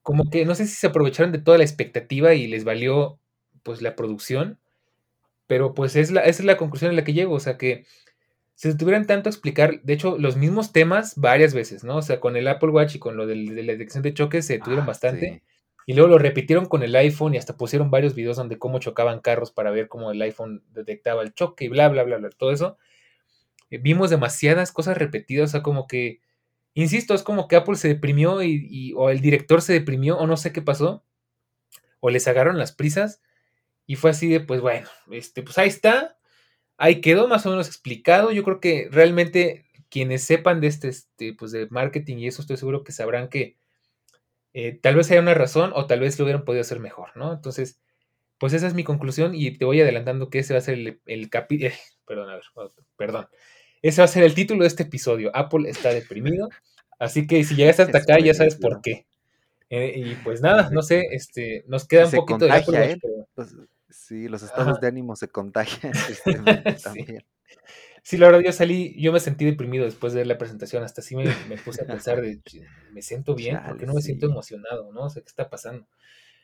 [0.03, 3.21] como que no sé si se aprovecharon de toda la expectativa y les valió
[3.63, 4.59] pues la producción,
[5.47, 7.87] pero pues es la, esa es la conclusión a la que llego, o sea que
[8.61, 11.97] si tuvieran tanto a explicar, de hecho, los mismos temas varias veces, ¿no?
[11.99, 14.47] O sea, con el Apple Watch y con lo del- de la detección de choques
[14.47, 15.35] se detuvieron Ah, bastante.
[15.35, 15.43] sí.
[15.87, 19.21] Y luego lo repitieron con el iPhone y hasta pusieron varios videos donde cómo chocaban
[19.21, 22.51] carros para ver cómo el iPhone detectaba el choque y bla, bla, bla, bla, todo
[22.53, 22.79] eso.
[23.71, 26.21] Eh, vimos demasiadas cosas repetidas, o sea, como que,
[26.75, 30.27] insisto, es como que Apple se deprimió y, y- o el director se deprimió o
[30.27, 31.05] no sé qué pasó,
[32.01, 33.23] o les agarraron las prisas
[33.87, 36.18] y fue así de, pues bueno, este, pues ahí está,
[36.79, 38.33] ahí quedó más o menos explicado.
[38.33, 42.57] Yo creo que realmente quienes sepan de este, este pues de marketing y eso estoy
[42.57, 43.57] seguro que sabrán que
[44.55, 47.33] eh, tal vez haya una razón o tal vez lo hubieran podido hacer mejor, ¿no?
[47.33, 47.81] Entonces,
[48.39, 51.01] pues esa es mi conclusión y te voy adelantando que ese va a ser el,
[51.07, 51.71] el capítulo,
[52.07, 52.45] perdón, a ver,
[52.97, 53.29] perdón,
[53.83, 55.31] ese va a ser el título de este episodio.
[55.35, 56.49] Apple está deprimido,
[56.99, 59.07] así que si llegaste hasta acá ya sabes por qué.
[59.71, 62.99] Eh, y pues nada, no sé, este, nos queda un poquito del Apple Watch, ¿eh?
[63.03, 67.05] pero Los- sí, los estados ajá, de ánimo se contagian tristemente sí.
[68.03, 70.83] Sí, la verdad, yo salí, yo me sentí deprimido después de ver la presentación.
[70.85, 73.87] Hasta así me, me puse a pensar de, "Ch- me siento bien, ¿por qué Chale,
[73.87, 75.05] no me siento emocionado, no?
[75.05, 75.87] O sea, ¿qué está pasando?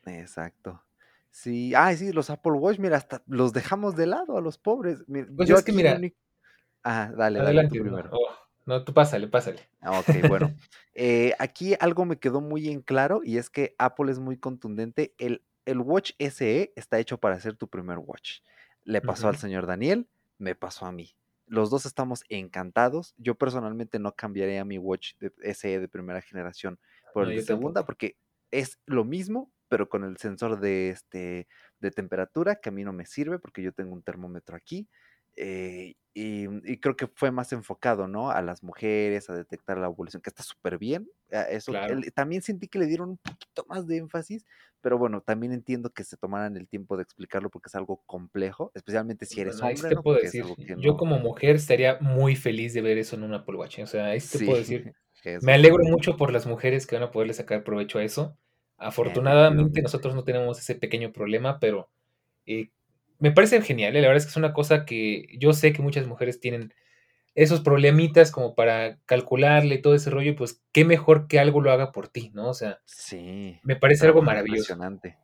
[0.07, 0.83] exacto.
[1.31, 5.05] Sí, ay, sí, los Apple Watch, mira, hasta los dejamos de lado a los pobres.
[5.37, 6.07] Pues Yo es que mira.
[6.85, 8.11] Ah, dale, dale, tú adelante, no, primero.
[8.11, 8.35] oh,
[8.67, 9.69] no, tú pásale, pásale.
[9.81, 10.53] Ah, Ok, bueno.
[10.95, 15.15] Eh, aquí algo me quedó muy en claro y es que Apple es muy contundente.
[15.19, 18.41] El, el Watch SE está hecho para ser tu primer watch.
[18.85, 20.09] Le pasó al señor Daniel,
[20.39, 21.17] me pasó a mí.
[21.47, 23.15] Los dos estamos encantados.
[23.19, 26.79] Yo personalmente no cambiaría mi Watch de SE de primera generación
[27.13, 27.87] por No, el de segunda tampoco.
[27.87, 28.19] porque
[28.51, 31.49] es lo mismo, pero con el sensor de, este,
[31.81, 34.89] de temperatura que a mí no me sirve porque yo tengo un termómetro aquí.
[35.37, 38.31] Eh, y, y creo que fue más enfocado, ¿no?
[38.31, 41.09] A las mujeres, a detectar la ovulación, que está súper bien.
[41.29, 41.95] Eso, Claro.
[41.95, 44.45] el- también sentí que le dieron un poquito más de énfasis,
[44.81, 48.71] pero bueno, también entiendo que se tomaran el tiempo de explicarlo porque es algo complejo,
[48.75, 50.03] especialmente si eres hombre, te ¿no?
[50.03, 50.97] puedo decir, que yo no.
[50.97, 53.81] como mujer estaría muy feliz de ver eso en un Apple Watch.
[53.81, 54.93] O sea, ahí te Sí, puedo decir,
[55.41, 58.39] me alegro mucho por las mujeres que van a poderle sacar provecho a eso.
[58.77, 61.91] Afortunadamente nosotros no tenemos ese pequeño problema, pero
[62.47, 62.71] eh,
[63.25, 63.97] me parece genial.
[63.97, 66.75] eh, La verdad es que es una cosa que yo sé que muchas mujeres tienen
[67.37, 71.93] esos problemitas como para calcularle todo ese rollo, pues qué mejor que algo lo haga
[71.93, 72.49] por ti, ¿no?
[72.51, 74.75] O sea, Sí, me parece algo maravilloso.
[74.77, 75.19] impresionante.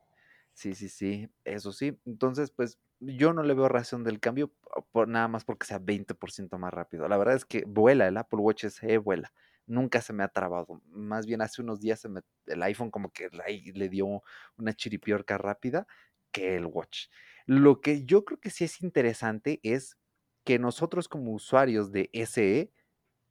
[0.54, 1.98] Sí, sí, sí, eso sí.
[2.06, 5.78] Entonces, pues yo no le veo razón del cambio po- por, nada más porque sea
[5.80, 7.08] 20% más rápido.
[7.08, 9.32] La verdad es que vuela, el Apple Watch SE vuela.
[9.66, 10.82] Nunca se me ha trabado.
[10.88, 13.28] Más bien hace unos días se me- el iPhone como que
[13.74, 14.22] le dio
[14.58, 15.86] una chiripiorca rápida
[16.30, 17.06] que el Watch.
[17.46, 19.96] Lo que yo creo que sí es interesante es
[20.44, 22.72] que nosotros como usuarios de SE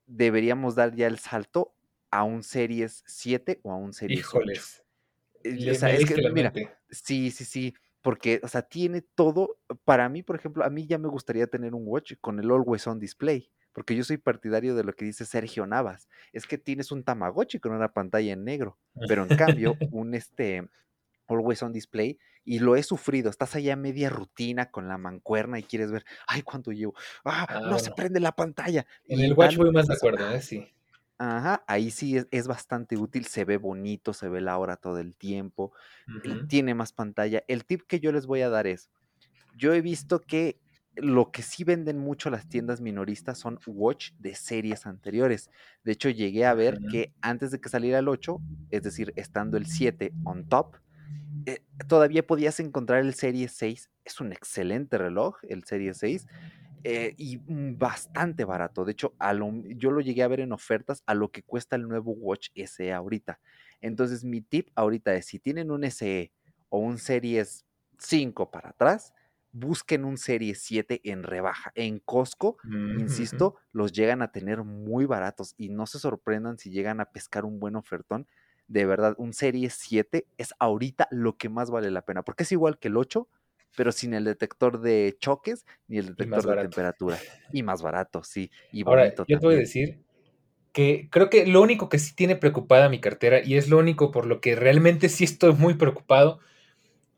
[0.05, 1.75] deberíamos dar ya el salto
[2.11, 4.29] a un Series 7 o a un Series 8.
[4.29, 4.83] Híjoles,
[5.43, 6.51] Eh, o sea, es que, mira,
[6.89, 9.57] sí, sí, sí, porque, o sea, tiene todo.
[9.85, 12.87] Para mí, por ejemplo, a mí ya me gustaría tener un watch con el Always
[12.87, 16.91] On Display, porque yo soy partidario de lo que dice Sergio Navas, es que tienes
[16.91, 18.77] un Tamagotchi con una pantalla en negro,
[19.07, 20.67] pero en cambio, un este
[21.29, 25.63] Always On Display, y lo he sufrido, estás allá media rutina con la mancuerna y
[25.63, 26.93] quieres ver, ay, ¿cuánto llevo?
[27.25, 28.85] Ah, Ah, no se bueno, prende la pantalla.
[29.07, 30.41] en el Watch voy más de acuerdo, ah, ¿eh?
[30.41, 30.73] Sí.
[31.17, 34.99] Ajá, ahí sí es, es bastante útil, se ve bonito, se ve la hora todo
[34.99, 35.73] el tiempo,
[36.07, 36.47] Ujú.
[36.47, 37.43] tiene más pantalla.
[37.47, 38.89] El tip que yo les voy a dar es,
[39.53, 40.61] yo he visto que
[40.95, 45.49] lo que sí venden mucho las tiendas minoristas son watch de series anteriores.
[45.83, 49.57] De hecho, llegué a ver que antes de que saliera el 8, es decir, estando
[49.57, 50.77] el 7 on top,
[51.45, 53.89] eh, todavía podías encontrar el Serie 6.
[54.05, 56.25] Es un excelente reloj, el Serie 6,
[56.83, 58.85] eh, y mm, bastante barato.
[58.85, 61.75] De hecho, a lo- yo lo llegué a ver en ofertas a lo que cuesta
[61.75, 63.39] el nuevo Watch SE ahorita.
[63.81, 66.31] Entonces, mi tip ahorita es, si tienen un SE
[66.69, 67.65] o un Series
[67.97, 69.13] 5 para atrás,
[69.51, 71.71] busquen un Series 7 en rebaja.
[71.75, 76.69] En Costco, Mm, insisto, los llegan a tener muy baratos y no se sorprendan si
[76.71, 78.27] llegan a pescar un buen ofertón.
[78.69, 82.51] De verdad, un Series 7 es ahorita lo que más vale la pena, porque es
[82.51, 83.27] igual que el 8,
[83.75, 87.17] pero sin el detector de choques ni el detector de temperatura.
[87.51, 89.99] Y más barato, sí, y Ahora, bonito yo te voy a decir
[90.71, 94.11] que creo que lo único que sí tiene preocupada mi cartera, y es lo único
[94.11, 96.39] por lo que realmente sí estoy muy preocupado,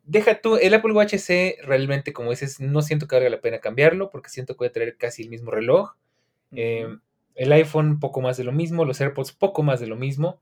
[0.05, 3.59] deja tú, el Apple Watch SE realmente, como dices, no siento que valga la pena
[3.59, 5.95] cambiarlo, porque siento que voy a traer casi el mismo reloj.
[6.53, 6.87] Eh,
[7.35, 10.39] el iPhone poco más de lo mismo, los AirPods poco más de lo mismo,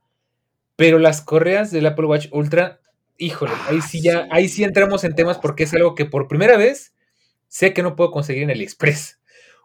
[0.79, 2.79] pero las correas del Apple Watch Ultra,
[3.17, 6.27] híjole, ahí Ah, sí ya, ahí sí entramos en temas porque es algo que por
[6.29, 6.95] primera vez
[7.49, 9.19] sé que no puedo conseguir en AliExpress.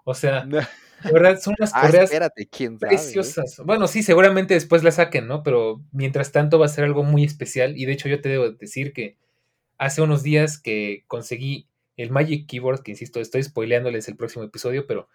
[0.05, 0.45] O sea,
[1.05, 2.99] de verdad son unas Ah, correas espérate, quién sabe, ¿eh?
[2.99, 3.63] preciosas.
[3.65, 5.43] Bueno, sí, seguramente después la saquen, ¿no?
[5.45, 7.79] Pero mientras tanto va a ser algo muy especial.
[7.79, 9.17] Y de hecho, yo te debo decir que
[9.79, 14.87] hace unos días que conseguí el Magic Keyboard, que insisto, estoy spoileándoles el próximo episodio,
[14.87, 15.09] pero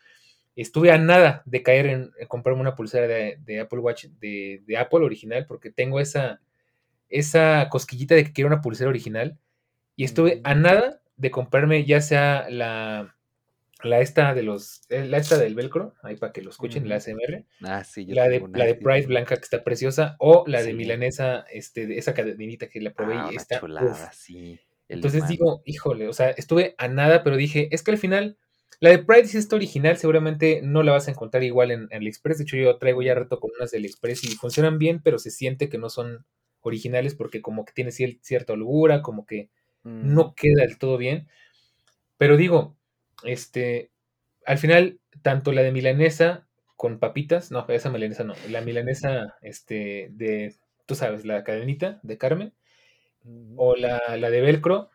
[0.56, 4.62] estuve a nada de caer en, en comprarme una pulsera de, de Apple Watch de,
[4.66, 6.41] de, Apple original, porque tengo esa,
[7.10, 9.38] esa cosquillita de que quiero una pulsera original.
[9.95, 10.62] Y estuve a Ujú.
[10.62, 13.16] nada de comprarme ya sea la,
[13.84, 16.95] la esta de los, eh, la esta del velcro, ahí para que lo escuchen, la
[16.95, 17.12] Ujú.
[17.12, 20.43] ASMR, Ah, sí, yo la de, una la de Pride blanca que está preciosa, o
[20.47, 24.60] la de milanesa, este, de esa cadenita que la probé Ah, y está, chulada, sí,
[24.88, 28.38] Entonces digo, híjole, o sea, estuve a nada, pero dije, es que al final,
[28.80, 31.97] la de Pride si es original, seguramente no la vas a encontrar igual en, en
[31.97, 32.38] AliExpress.
[32.38, 35.32] De hecho, yo traigo ya reto con unas de AliExpress y funcionan bien, pero se
[35.32, 36.25] siente que no son
[36.61, 39.49] originales porque como que tiene cier- cierta holgura, como que
[39.84, 39.95] Ujú.
[40.01, 41.27] no queda del todo bien.
[42.17, 42.77] Pero digo,
[43.23, 43.91] este,
[44.45, 50.09] al final, tanto la de milanesa con papitas, no, esa milanesa no, la milanesa, este,
[50.11, 50.55] de,
[50.86, 52.53] tú sabes, la cadenita de Carmen,
[53.25, 53.53] Ujú.
[53.55, 54.89] o la, la de velcro,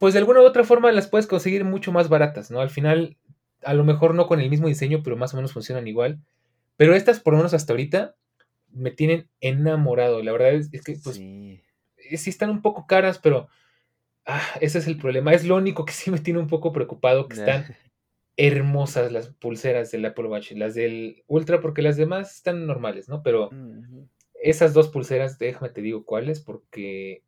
[0.00, 2.60] pues de alguna u otra forma las puedes conseguir mucho más baratas, ¿no?
[2.60, 3.18] Al final,
[3.62, 6.18] a lo mejor no con el mismo diseño, pero más o menos funcionan igual.
[6.78, 8.16] Pero estas, por lo menos hasta ahorita,
[8.72, 10.22] me tienen enamorado.
[10.22, 11.60] La verdad es, es que, pues, Sí.
[11.98, 13.48] eh, sí están un poco caras, pero
[14.24, 15.34] ah, ese es el problema.
[15.34, 17.76] Es lo único que sí me tiene un poco preocupado, que están
[18.38, 23.22] hermosas las pulseras del Apple Watch, las del Ultra, porque las demás están normales, ¿no?
[23.22, 23.50] Pero
[24.42, 27.22] esas dos pulseras, déjame te digo cuáles, porque,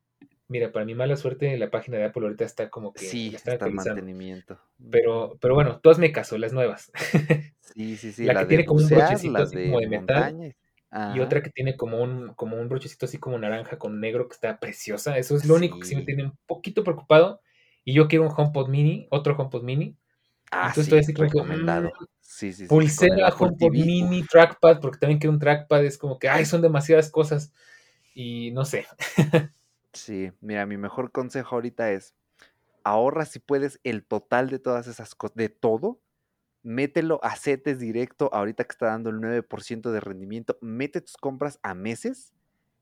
[0.52, 3.50] mira, para mi mala suerte, la página de Apple ahorita está como que Sí, está
[3.50, 3.94] en actualizando.
[3.94, 4.60] mantenimiento.
[4.90, 6.92] Pero, pero bueno, tú hazme caso, las nuevas.
[7.74, 10.54] Sí, sí, sí, La que de tiene como un brochecito así como de metal
[11.14, 14.34] y otra que tiene como un, como un brochecito así como naranja con negro que
[14.34, 15.16] está preciosa.
[15.16, 17.40] Eso es lo único que sí me tiene un poquito preocupado.
[17.84, 19.96] Y yo quiero un HomePod mini, otro HomePod mini.
[20.50, 21.90] Ah, Entonces estoy sí, así como que, mm, recomendado.
[22.20, 25.84] Sí, sí, sí, pulsera, HomePod TV, mini, trackpad, porque también quiero un trackpad.
[25.84, 27.52] Es como que, ay, son demasiadas cosas.
[28.14, 28.86] Y no sé.
[29.92, 32.14] Sí, mira, mi mejor consejo ahorita es,
[32.84, 36.02] ahorra si puedes el total de todas esas cosas, de todo,
[36.62, 41.60] mételo a CETES directo, ahorita que está dando el 9% de rendimiento, mete tus compras
[41.62, 42.34] a meses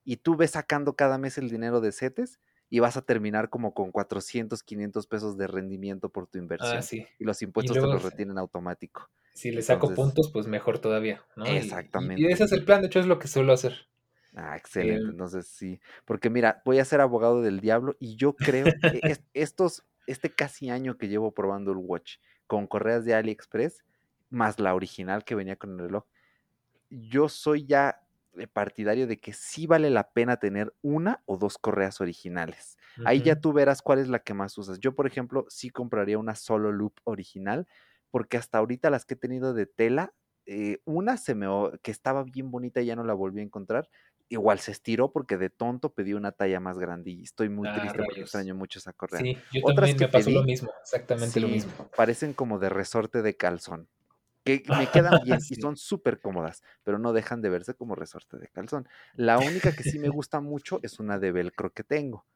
[0.05, 2.41] y tú ves sacando cada mes el dinero de CETES
[2.71, 6.83] y vas a terminar como con 400, 500 pesos de rendimiento por tu Ah, inversión
[6.83, 7.05] sí.
[7.19, 9.11] y los Y impuestos te los retienen automático.
[9.35, 11.57] si le saco Entonces, puntos, pues mejor todavía, ¿no?
[11.57, 12.45] Y, y- y ese exactamente.
[12.45, 13.89] es el plan, de hecho es lo que suelo hacer.
[14.37, 15.11] Ah, Eh, excelente.
[15.11, 19.23] Entonces sí, porque mira, voy a ser abogado del diablo y yo creo e- es-
[19.35, 22.17] estos, este casi año que llevo probando el watch
[22.47, 23.85] con correas de AliExpress,
[24.31, 26.05] más la original que venía con el reloj,
[26.91, 28.03] yo soy ya
[28.55, 32.79] partidario de que sí vale la pena tener una o dos correas originales.
[33.05, 34.81] Ahí ya tú verás cuál es la que más usas.
[34.81, 37.67] Yo, por ejemplo, sí compraría una solo loop original,
[38.11, 40.15] porque hasta ahorita las que he tenido de tela,
[40.47, 41.47] eh, una se me
[41.83, 43.89] que estaba bien bonita y ya no la volví a encontrar.
[44.31, 47.71] Igual se estiró porque de tonto pedí una talla más grande y estoy muy Ah,
[47.71, 48.25] triste porque rayos.
[48.25, 49.29] extraño mucho esa correa.
[49.33, 51.73] Sí, yo Otras también que me pasó lo pedí, mismo, exactamente lo sí, mismo.
[51.97, 53.89] parecen como de resorte de calzón
[54.45, 55.63] que me quedan bien y Sí.
[55.63, 58.89] son súper cómodas, pero no dejan de verse como resorte de calzón.
[59.17, 62.27] La única que sí me gusta mucho es una de velcro que tengo.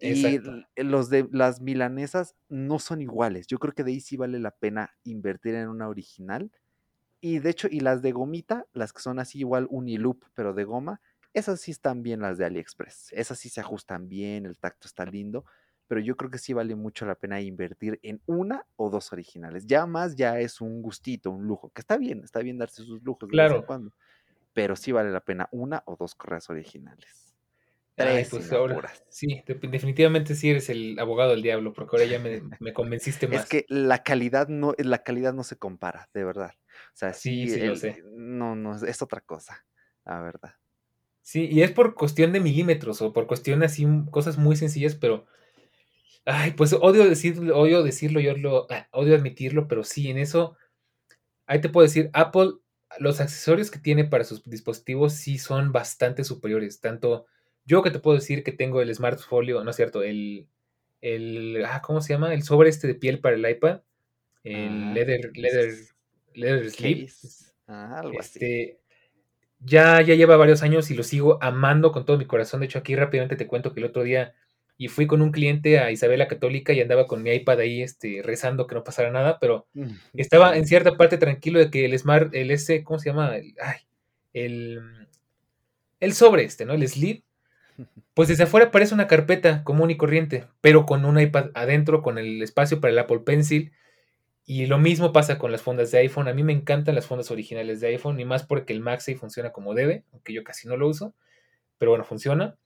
[0.00, 0.38] Y Exacto.
[0.38, 3.46] l- los de las milanesas no son iguales.
[3.48, 6.52] Yo creo que de ahí sí vale la pena invertir en una original
[7.20, 10.64] Y de hecho, y las de gomita, las que son así igual uniloop, pero de
[10.64, 11.00] goma,
[11.38, 13.12] esas sí están bien las de AliExpress.
[13.12, 15.44] Esas sí se ajustan bien, el tacto está lindo,
[15.86, 19.66] pero yo creo que sí vale mucho la pena invertir en una o dos originales.
[19.66, 23.02] Ya más ya es un gustito, un lujo, que está bien, está bien darse sus
[23.02, 23.92] lujos de vez en cuando,
[24.52, 27.34] pero sí vale la pena una o dos correas originales.
[27.96, 32.72] Ay, pues ahora, sí, definitivamente sí eres el abogado del diablo, porque ahora ya me,
[32.72, 33.42] convenciste más.
[33.42, 36.52] Es que la calidad no, la calidad no se compara, de verdad.
[36.54, 38.04] O sea, sí, sí, lo sé.
[38.14, 39.66] No, no, es otra cosa,
[40.04, 40.54] la verdad.
[41.28, 45.26] Sí, y es por cuestión de milímetros o por cuestión así, cosas muy sencillas, pero.
[46.24, 50.56] Ay, pues odio decirlo, odio decirlo, yo lo, ah, odio admitirlo, pero sí, en eso,
[51.44, 52.52] ahí te puedo decir, Apple,
[52.98, 57.26] los accesorios que tiene para sus dispositivos sí son bastante superiores, tanto
[57.66, 60.48] yo que te puedo decir que tengo el Smart Folio, no es cierto, el,
[61.02, 62.32] el ah, ¿cómo se llama?
[62.32, 63.82] El sobre este de piel para el iPad,
[64.44, 65.74] el ah, leather, leather,
[66.32, 67.08] leather sleeve.
[67.66, 68.80] Ah, algo este,
[69.60, 72.60] Ya, ya lleva varios años y lo sigo amando con todo mi corazón.
[72.60, 74.34] De hecho, aquí rápidamente te cuento que el otro día
[74.76, 78.22] y fui con un cliente a Isabela Católica y andaba con mi iPad ahí este,
[78.22, 81.98] rezando que no pasara nada, pero mm, estaba en cierta parte tranquilo de que el
[81.98, 83.36] Smart, el S, ¿cómo se llama?
[83.36, 83.80] El, ay,
[84.32, 84.80] el,
[85.98, 86.74] el sobre este, ¿no?
[86.74, 87.24] El sleeve
[88.14, 92.18] pues desde afuera parece una carpeta común y corriente, pero con un iPad adentro, con
[92.18, 93.72] el espacio para el Apple Pencil.
[94.50, 96.26] Y lo mismo pasa con las fundas de iPhone.
[96.26, 99.52] A mí me encantan las fundas originales de iPhone, y más porque el MagSafe funciona
[99.52, 101.14] como debe, aunque yo casi no lo uso,
[101.76, 102.56] pero bueno, funciona.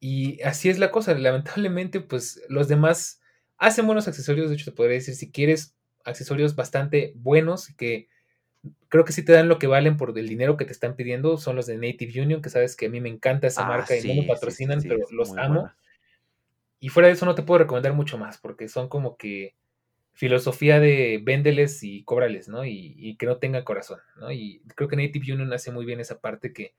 [0.00, 1.14] Y así es la cosa.
[1.14, 3.20] Lamentablemente, pues los demás
[3.56, 4.48] hacen buenos accesorios.
[4.48, 8.08] De hecho, te podría decir, si quieres accesorios bastante buenos que
[8.88, 11.38] creo que sí te dan lo que valen por el dinero que te están pidiendo.
[11.38, 13.96] Son los de Native Union, que sabes que a mí me encanta esa ah, marca
[13.96, 15.70] y no me patrocinan, pero los amo.
[16.80, 19.54] Y fuera de eso no te puedo recomendar mucho más, porque son como que
[20.16, 22.64] filosofía de véndeles y cóbrales, ¿no?
[22.64, 24.32] Y, que no tenga corazón, ¿no?
[24.32, 26.74] Y creo que Native Union hace muy bien esa parte que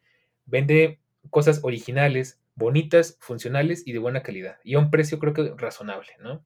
[0.48, 1.00] vende
[1.30, 4.58] cosas originales, bonitas, funcionales y de buena calidad.
[4.64, 6.44] Y a un precio creo que razonable, ¿no?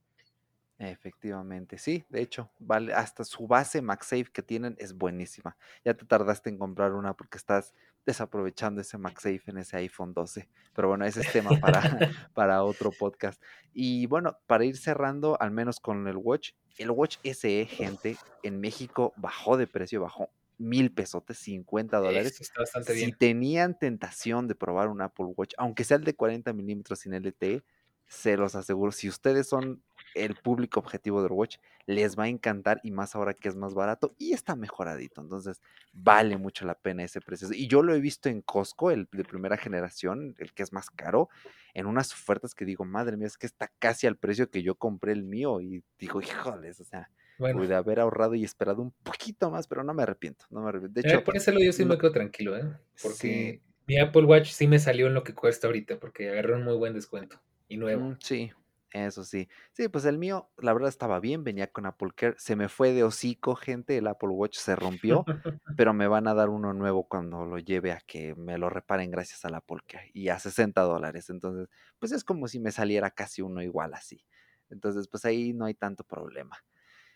[0.79, 5.55] Efectivamente, sí, de hecho, vale, hasta su base MagSafe que tienen es buenísima.
[5.85, 7.73] Ya te tardaste en comprar una porque estás
[8.05, 10.47] desaprovechando ese MagSafe en ese iPhone 12.
[10.73, 13.41] Pero bueno, ese es tema para, para otro podcast.
[13.73, 18.59] Y bueno, para ir cerrando, al menos con el Watch, el Watch SE, gente, en
[18.59, 22.39] México bajó de precio, bajó mil pesotes, 50 dólares.
[22.39, 23.11] Está bastante bien.
[23.11, 27.13] Si tenían tentación de probar un Apple Watch, aunque sea el de 40 milímetros sin
[27.13, 27.63] LTE,
[28.07, 29.81] se los aseguro, si ustedes son
[30.15, 33.73] el público objetivo de Watch les va a encantar y más ahora que es más
[33.73, 35.21] barato y está mejoradito.
[35.21, 35.61] Entonces,
[35.93, 37.49] vale mucho la pena ese precio.
[37.53, 40.89] Y yo lo he visto en Costco, el de primera generación, el que es más
[40.89, 41.29] caro,
[41.73, 44.75] en unas ofertas que digo, madre mía, es que está casi al precio que yo
[44.75, 45.61] compré el mío.
[45.61, 47.65] Y digo, híjoles, o sea, bueno.
[47.65, 50.45] de haber ahorrado y esperado un poquito más, pero no me arrepiento.
[50.49, 51.01] No me arrepiento.
[51.01, 52.63] De hecho, por eso yo sí me quedo tranquilo, ¿eh?
[53.01, 56.63] Porque mi Apple Watch sí me salió en lo que cuesta ahorita, porque agarré un
[56.63, 58.11] muy buen descuento y nuevo.
[58.11, 58.51] Mm, sí,
[58.91, 59.47] eso sí.
[59.73, 62.35] Sí, pues el mío, la verdad estaba bien, venía con Apple Care.
[62.37, 65.25] Se me fue de hocico, gente, el Apple Watch se rompió,
[65.77, 69.11] pero me van a dar uno nuevo cuando lo lleve a que me lo reparen
[69.11, 71.29] gracias al Apple Care y a 60 dólares.
[71.29, 71.69] Entonces,
[71.99, 74.25] pues es como si me saliera casi uno igual así.
[74.69, 76.57] Entonces, pues ahí no hay tanto problema.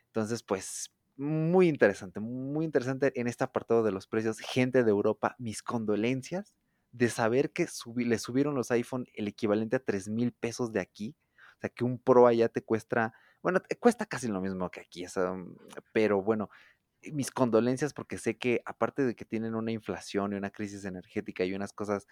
[0.08, 4.40] Entonces, pues muy interesante, muy interesante en este apartado de los precios.
[4.40, 6.54] Gente de Europa, mis condolencias
[6.92, 11.16] de saber que le subieron los iPhone el equivalente a 3 mil pesos de aquí
[11.58, 14.82] o sea, que un Pro allá te cuesta, bueno, te cuesta casi lo mismo que
[14.82, 15.56] aquí, mm,
[15.94, 16.50] pero bueno,
[17.14, 21.46] mis condolencias porque sé que aparte de que tienen una inflación y una crisis energética
[21.46, 22.08] y unas cosas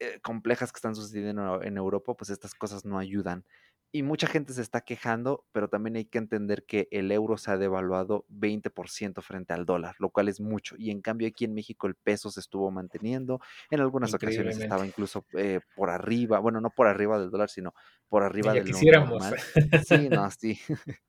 [0.00, 3.44] eh, complejas que están sucediendo en Europa, pues estas cosas no ayudan
[3.92, 7.50] y mucha gente se está quejando, pero también hay que entender que el euro se
[7.50, 10.74] ha devaluado 20% frente al dólar, lo cual es mucho.
[10.78, 13.40] Y en cambio aquí en México el peso se estuvo manteniendo.
[13.70, 17.74] En algunas ocasiones estaba incluso eh, por arriba, bueno, no por arriba del dólar, sino
[18.08, 19.22] por arriba del quisiéramos.
[19.88, 20.58] Sí, no, sí.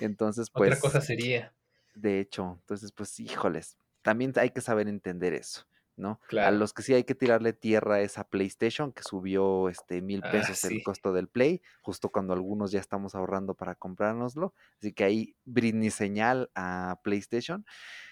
[0.00, 0.70] Entonces, pues...
[0.72, 1.54] Otra cosa sería.
[1.94, 5.64] De hecho, entonces, pues, híjoles, también hay que saber entender eso.
[5.96, 6.20] ¿No?
[6.40, 10.22] A los que sí hay que tirarle tierra es a PlayStation, que subió este mil
[10.24, 14.54] ah, pesos el costo del Play, justo cuando algunos ya estamos ahorrando para comprárnoslo.
[14.78, 17.64] Así que ahí Britney señal a PlayStation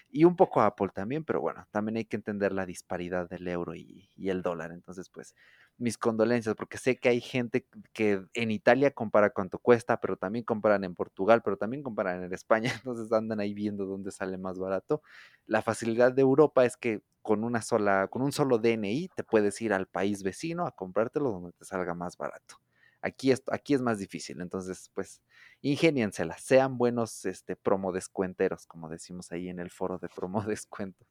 [0.09, 3.47] y un poco a Apple también, pero bueno, también hay que entender la disparidad del
[3.47, 4.71] euro y, y el dólar.
[4.71, 5.33] Entonces, pues,
[5.77, 10.45] mis condolencias, porque sé que hay gente que en Italia compara cuánto cuesta, pero también
[10.45, 14.59] comparan en Portugal, pero también comparan en España, entonces andan ahí viendo dónde sale más
[14.59, 15.01] barato.
[15.45, 19.61] La facilidad de Europa es que con una sola, con un solo DNI te puedes
[19.61, 22.57] ir al país vecino a comprártelo donde te salga más barato.
[23.01, 25.21] Aquí es, aquí es más difícil, entonces pues
[25.61, 31.07] ingéniensela, sean buenos este, promo descuenteros, como decimos ahí en el foro de promo descuentos.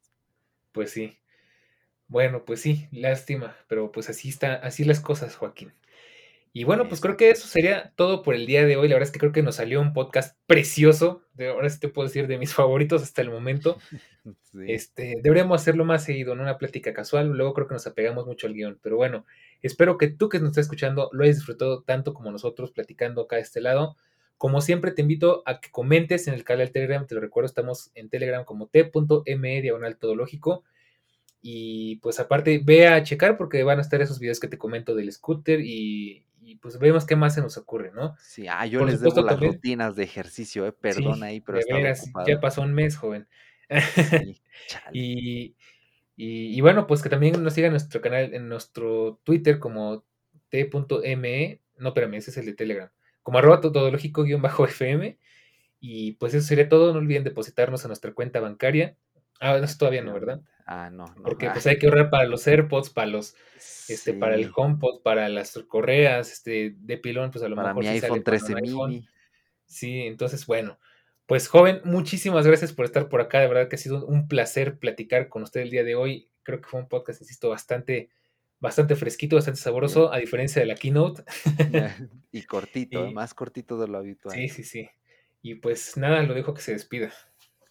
[0.71, 1.22] Pues sí.
[2.07, 5.73] Bueno, pues sí, lástima, pero pues así está, así las cosas, Joaquín.
[6.55, 8.87] Y bueno, pues creo que eso sería todo por el día de hoy.
[8.87, 11.23] La verdad es que creo que nos salió un podcast precioso.
[11.33, 13.77] De, ahora sí te puedo decir de mis favoritos hasta el momento.
[14.67, 17.27] Este, deberíamos hacerlo más seguido, en una plática casual.
[17.31, 18.79] Luego creo que nos apegamos mucho al guion.
[18.81, 19.25] Pero bueno,
[19.61, 23.35] espero que tú que nos estás escuchando lo hayas disfrutado tanto como nosotros platicando acá
[23.37, 23.97] a este lado.
[24.37, 27.05] Como siempre, te invito a que comentes en el canal Telegram.
[27.05, 30.63] Te lo recuerdo, estamos en Telegram como t.me diagonal todológico.
[31.45, 34.95] Y pues aparte, ve a checar porque van a estar esos videos que te comento
[34.95, 36.25] del scooter y,
[36.61, 38.15] pues vemos qué más se nos ocurre, ¿no?
[38.17, 41.59] Sí, ah, yo les debo las rutinas de ejercicio, eh, perdón ahí, pero
[42.25, 43.27] ya pasó un mes, joven.
[44.93, 45.55] y,
[46.15, 50.05] y, bueno, pues que también nos sigan en nuestro canal, en nuestro Twitter como
[50.47, 52.89] t.me, no, espérame, ese es el de Telegram,
[53.21, 55.17] como arroba todológico-fm.
[55.81, 58.95] Y pues eso sería todo, no olviden depositarnos a nuestra cuenta bancaria.
[59.43, 60.41] Ah, eso todavía no, ¿verdad?
[60.65, 63.35] Ah, no, Porque pues hay que ahorrar para los AirPods, para los,
[63.89, 67.83] este, para el HomePod, para las correas, este, de pilón, pues a lo para mejor.
[67.83, 69.07] Mi iPhone 13 mini.
[69.65, 70.79] Sí, entonces, bueno.
[71.25, 73.41] Pues joven, muchísimas gracias por estar por acá.
[73.41, 76.29] De verdad que ha sido un placer platicar con usted el día de hoy.
[76.43, 78.09] Creo que fue un podcast, insisto, bastante,
[78.59, 81.23] bastante fresquito, bastante sabroso, a diferencia de la keynote.
[82.31, 84.35] y cortito, más cortito de lo habitual.
[84.35, 84.89] Sí, sí, sí.
[85.41, 87.11] Y pues nada, lo dejo que se despida.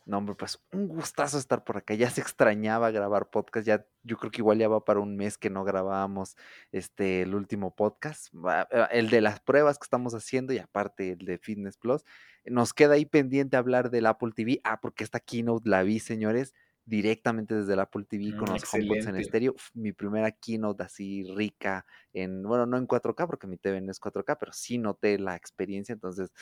[0.04, 1.94] No, hombre, pues un gustazo estar por acá.
[1.94, 3.66] Ya se extrañaba grabar podcast.
[3.66, 6.36] Ya, yo creo que igual ya va para un mes que no grabábamos
[6.72, 8.34] este el último podcast.
[8.34, 12.04] Eh, el de las pruebas que estamos haciendo y aparte el de Fitness Plus.
[12.44, 14.60] Nos queda ahí pendiente hablar del Apple TV.
[14.64, 16.52] Ah, porque esta keynote la vi, señores
[16.84, 19.54] directamente desde el Apple TV con mm, los HomePods en estéreo.
[19.74, 24.00] Mi primera keynote así rica en, bueno, no en 4K porque mi TV no es
[24.00, 26.32] 4K, pero sí noté la experiencia, entonces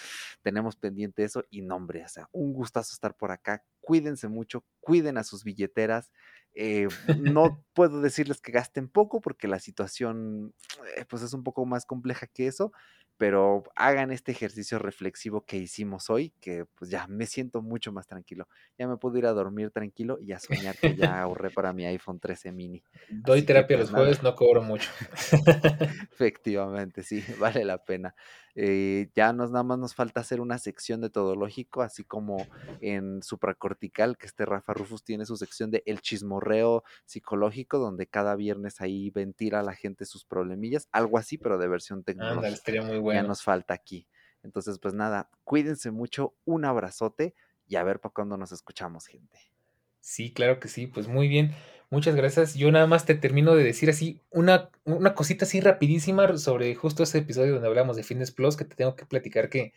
[0.43, 3.65] tenemos pendiente eso y nombre, o sea, un gustazo estar por acá.
[3.81, 6.11] Cuídense mucho, cuiden a sus billeteras.
[6.55, 6.89] Eh,
[7.37, 10.55] no puedo decirles que gasten poco porque la situación
[10.97, 12.73] eh, pues es un poco más compleja que eso,
[13.21, 18.07] pero hagan este ejercicio reflexivo que hicimos hoy, que pues ya me siento mucho más
[18.07, 18.49] tranquilo.
[18.79, 21.85] Ya me puedo ir a dormir tranquilo y a soñar que ya ahorré para mi
[21.85, 22.83] iPhone 13 mini.
[23.11, 24.89] Doy terapia pues, los jueves, no cobro mucho.
[26.13, 28.15] Efectivamente, sí, vale la pena.
[28.55, 32.49] Eh, ya nos nada más nos falta hacer una sección de todo lógico, así como
[32.81, 38.37] en supracortical, que este Rafa Rufus tiene su sección de El Chismorreo Psicológico, donde cada
[38.37, 42.83] viernes ahí ventila a la gente sus problemillas, algo así, pero de versión tecnológica.
[42.83, 43.23] muy bueno.
[43.23, 44.07] Ya nos falta aquí.
[44.43, 47.35] Entonces, pues nada, cuídense mucho, un abrazote
[47.67, 49.39] y a ver para cuándo nos escuchamos, gente.
[50.01, 51.53] Sí, claro que sí, pues muy bien.
[51.91, 52.55] Muchas gracias.
[52.55, 57.03] Yo nada más te termino de decir así una, una cosita así rapidísima sobre justo
[57.03, 59.73] ese episodio donde hablamos de Fitness Plus que te tengo que platicar que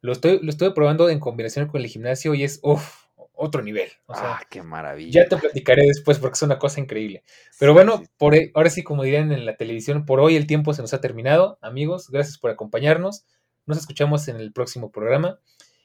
[0.00, 3.88] lo estoy, lo estoy probando en combinación con el gimnasio y es otro nivel.
[4.08, 5.22] ah, qué maravilla.
[5.22, 7.22] Ya te platicaré después porque es una cosa increíble.
[7.60, 10.74] Pero bueno, por e, ahora sí, como dirían en la televisión, por hoy el tiempo
[10.74, 11.58] se nos ha terminado.
[11.62, 13.24] Amigos, gracias por acompañarnos.
[13.66, 15.38] Nos escuchamos en el próximo programa.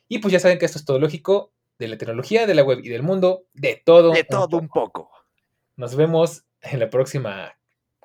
[0.07, 2.79] Y pues ya saben que esto es todo lógico de la tecnología, de la web
[2.83, 4.11] y del mundo, de todo.
[4.11, 5.11] De todo un poco.
[5.77, 7.53] Nos vemos en la próxima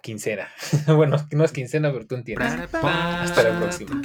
[0.03, 0.49] quincena.
[0.89, 2.53] bueno, no es quincena, pero tú entiendes.
[2.71, 4.03] Hasta la próxima.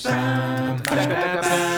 [0.00, 1.77] Chao.